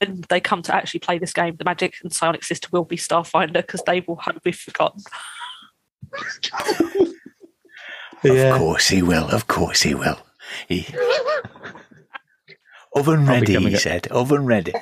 [0.00, 2.96] when they come to actually play this game, the Magic and Psionic system will be
[2.96, 5.02] Starfinder because they will have be forgotten.
[8.24, 8.54] Yeah.
[8.54, 9.28] Of course he will.
[9.28, 10.18] Of course he will.
[10.68, 10.86] He...
[12.94, 14.06] Oven ready, he said.
[14.08, 14.72] Oven ready.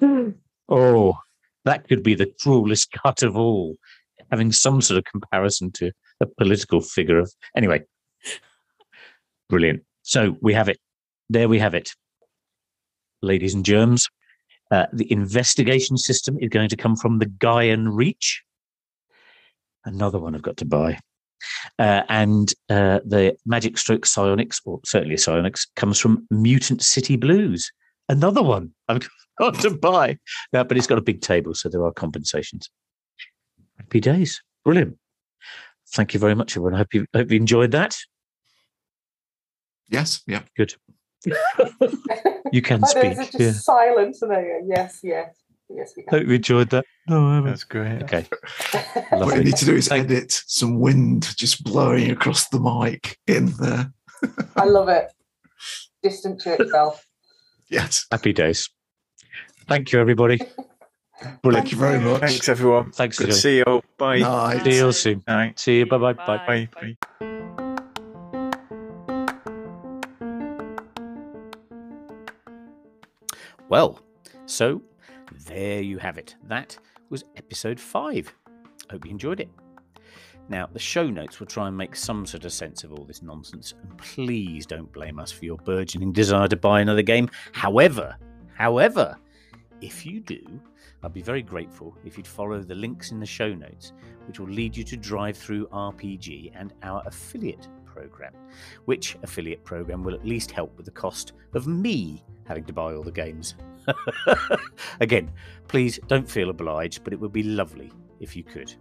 [0.68, 1.18] oh,
[1.64, 3.76] that could be the cruelest cut of all.
[4.30, 7.82] Having some sort of comparison to a political figure of anyway.
[9.48, 9.82] Brilliant.
[10.02, 10.78] So we have it.
[11.28, 11.90] There we have it,
[13.22, 14.08] ladies and germs.
[14.70, 18.42] Uh, the investigation system is going to come from the Gaean Reach.
[19.84, 20.98] Another one I've got to buy.
[21.78, 27.70] Uh, and uh, the Magic Stroke Psionics, or certainly Psionics, comes from Mutant City Blues.
[28.08, 30.18] Another one I've got to buy.
[30.54, 32.70] Uh, but it's got a big table, so there are compensations.
[33.78, 34.40] Happy days.
[34.64, 34.98] Brilliant
[35.92, 36.74] thank you very much, everyone.
[36.74, 37.96] I hope you hope you enjoyed that.
[39.88, 40.22] Yes.
[40.26, 40.42] Yeah.
[40.56, 40.74] Good.
[42.52, 43.16] you can speak.
[43.16, 43.52] There's just yeah.
[43.52, 45.00] silence, and there Yes.
[45.02, 45.34] Yes.
[45.72, 46.84] Yes, we Hope you enjoyed that.
[47.06, 48.02] No, that's great.
[48.02, 48.26] Okay.
[49.10, 53.18] what you need to do is Thank edit some wind just blowing across the mic
[53.28, 53.92] in there.
[54.56, 55.12] I love it.
[56.02, 56.98] Distant church bell.
[57.68, 58.06] Yes.
[58.10, 58.68] Happy days.
[59.68, 60.40] Thank you, everybody.
[61.42, 61.68] Brilliant.
[61.68, 62.20] Thank you very much.
[62.20, 62.90] Thanks, everyone.
[62.92, 63.18] Thanks.
[63.18, 63.82] Good to see you.
[63.98, 64.18] Bye.
[64.18, 64.64] Night.
[64.64, 65.22] See you soon.
[65.28, 65.58] Night.
[65.58, 65.86] See you.
[65.86, 66.14] Bye-bye.
[66.14, 66.38] Bye.
[66.46, 66.68] Bye.
[67.20, 67.26] Bye.
[73.70, 74.00] Well,
[74.46, 74.82] so
[75.46, 76.34] there you have it.
[76.48, 76.76] That
[77.08, 78.34] was episode five.
[78.90, 79.48] Hope you enjoyed it.
[80.48, 83.22] Now, the show notes will try and make some sort of sense of all this
[83.22, 87.30] nonsense, and please don't blame us for your burgeoning desire to buy another game.
[87.52, 88.16] However,
[88.54, 89.16] however,
[89.80, 90.42] if you do,
[91.04, 93.92] I'd be very grateful if you'd follow the links in the show notes,
[94.26, 98.32] which will lead you to DriveThruRPG and our affiliate program,
[98.84, 102.94] which affiliate program will at least help with the cost of me having to buy
[102.94, 103.54] all the games.
[105.00, 105.30] Again,
[105.68, 108.72] please don't feel obliged, but it would be lovely if you could.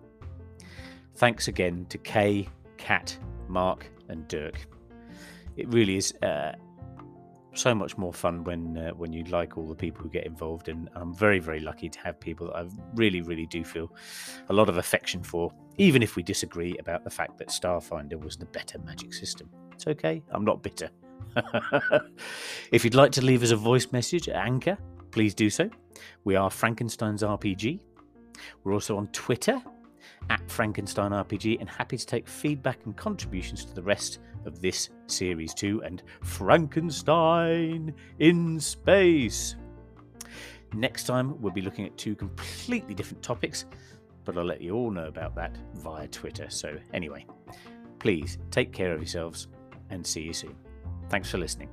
[1.15, 3.17] Thanks again to Kay, Kat,
[3.49, 4.65] Mark, and Dirk.
[5.57, 6.53] It really is uh,
[7.53, 10.69] so much more fun when uh, when you like all the people who get involved
[10.69, 13.91] and I'm very very lucky to have people that I really really do feel
[14.49, 18.37] a lot of affection for even if we disagree about the fact that Starfinder was
[18.37, 20.89] the better magic system it's okay I'm not bitter
[22.71, 24.77] if you'd like to leave us a voice message at Anchor,
[25.11, 25.69] please do so.
[26.23, 27.81] We are Frankenstein's RPG.
[28.63, 29.61] We're also on Twitter
[30.29, 34.89] at Frankenstein RPG and happy to take feedback and contributions to the rest of this
[35.07, 39.55] series too and Frankenstein in space.
[40.73, 43.65] Next time, we'll be looking at two completely different topics,
[44.23, 46.47] but I'll let you all know about that via Twitter.
[46.49, 47.25] So, anyway,
[47.97, 49.47] please take care of yourselves
[49.89, 50.55] and see you soon.
[51.09, 51.69] Thanks for listening.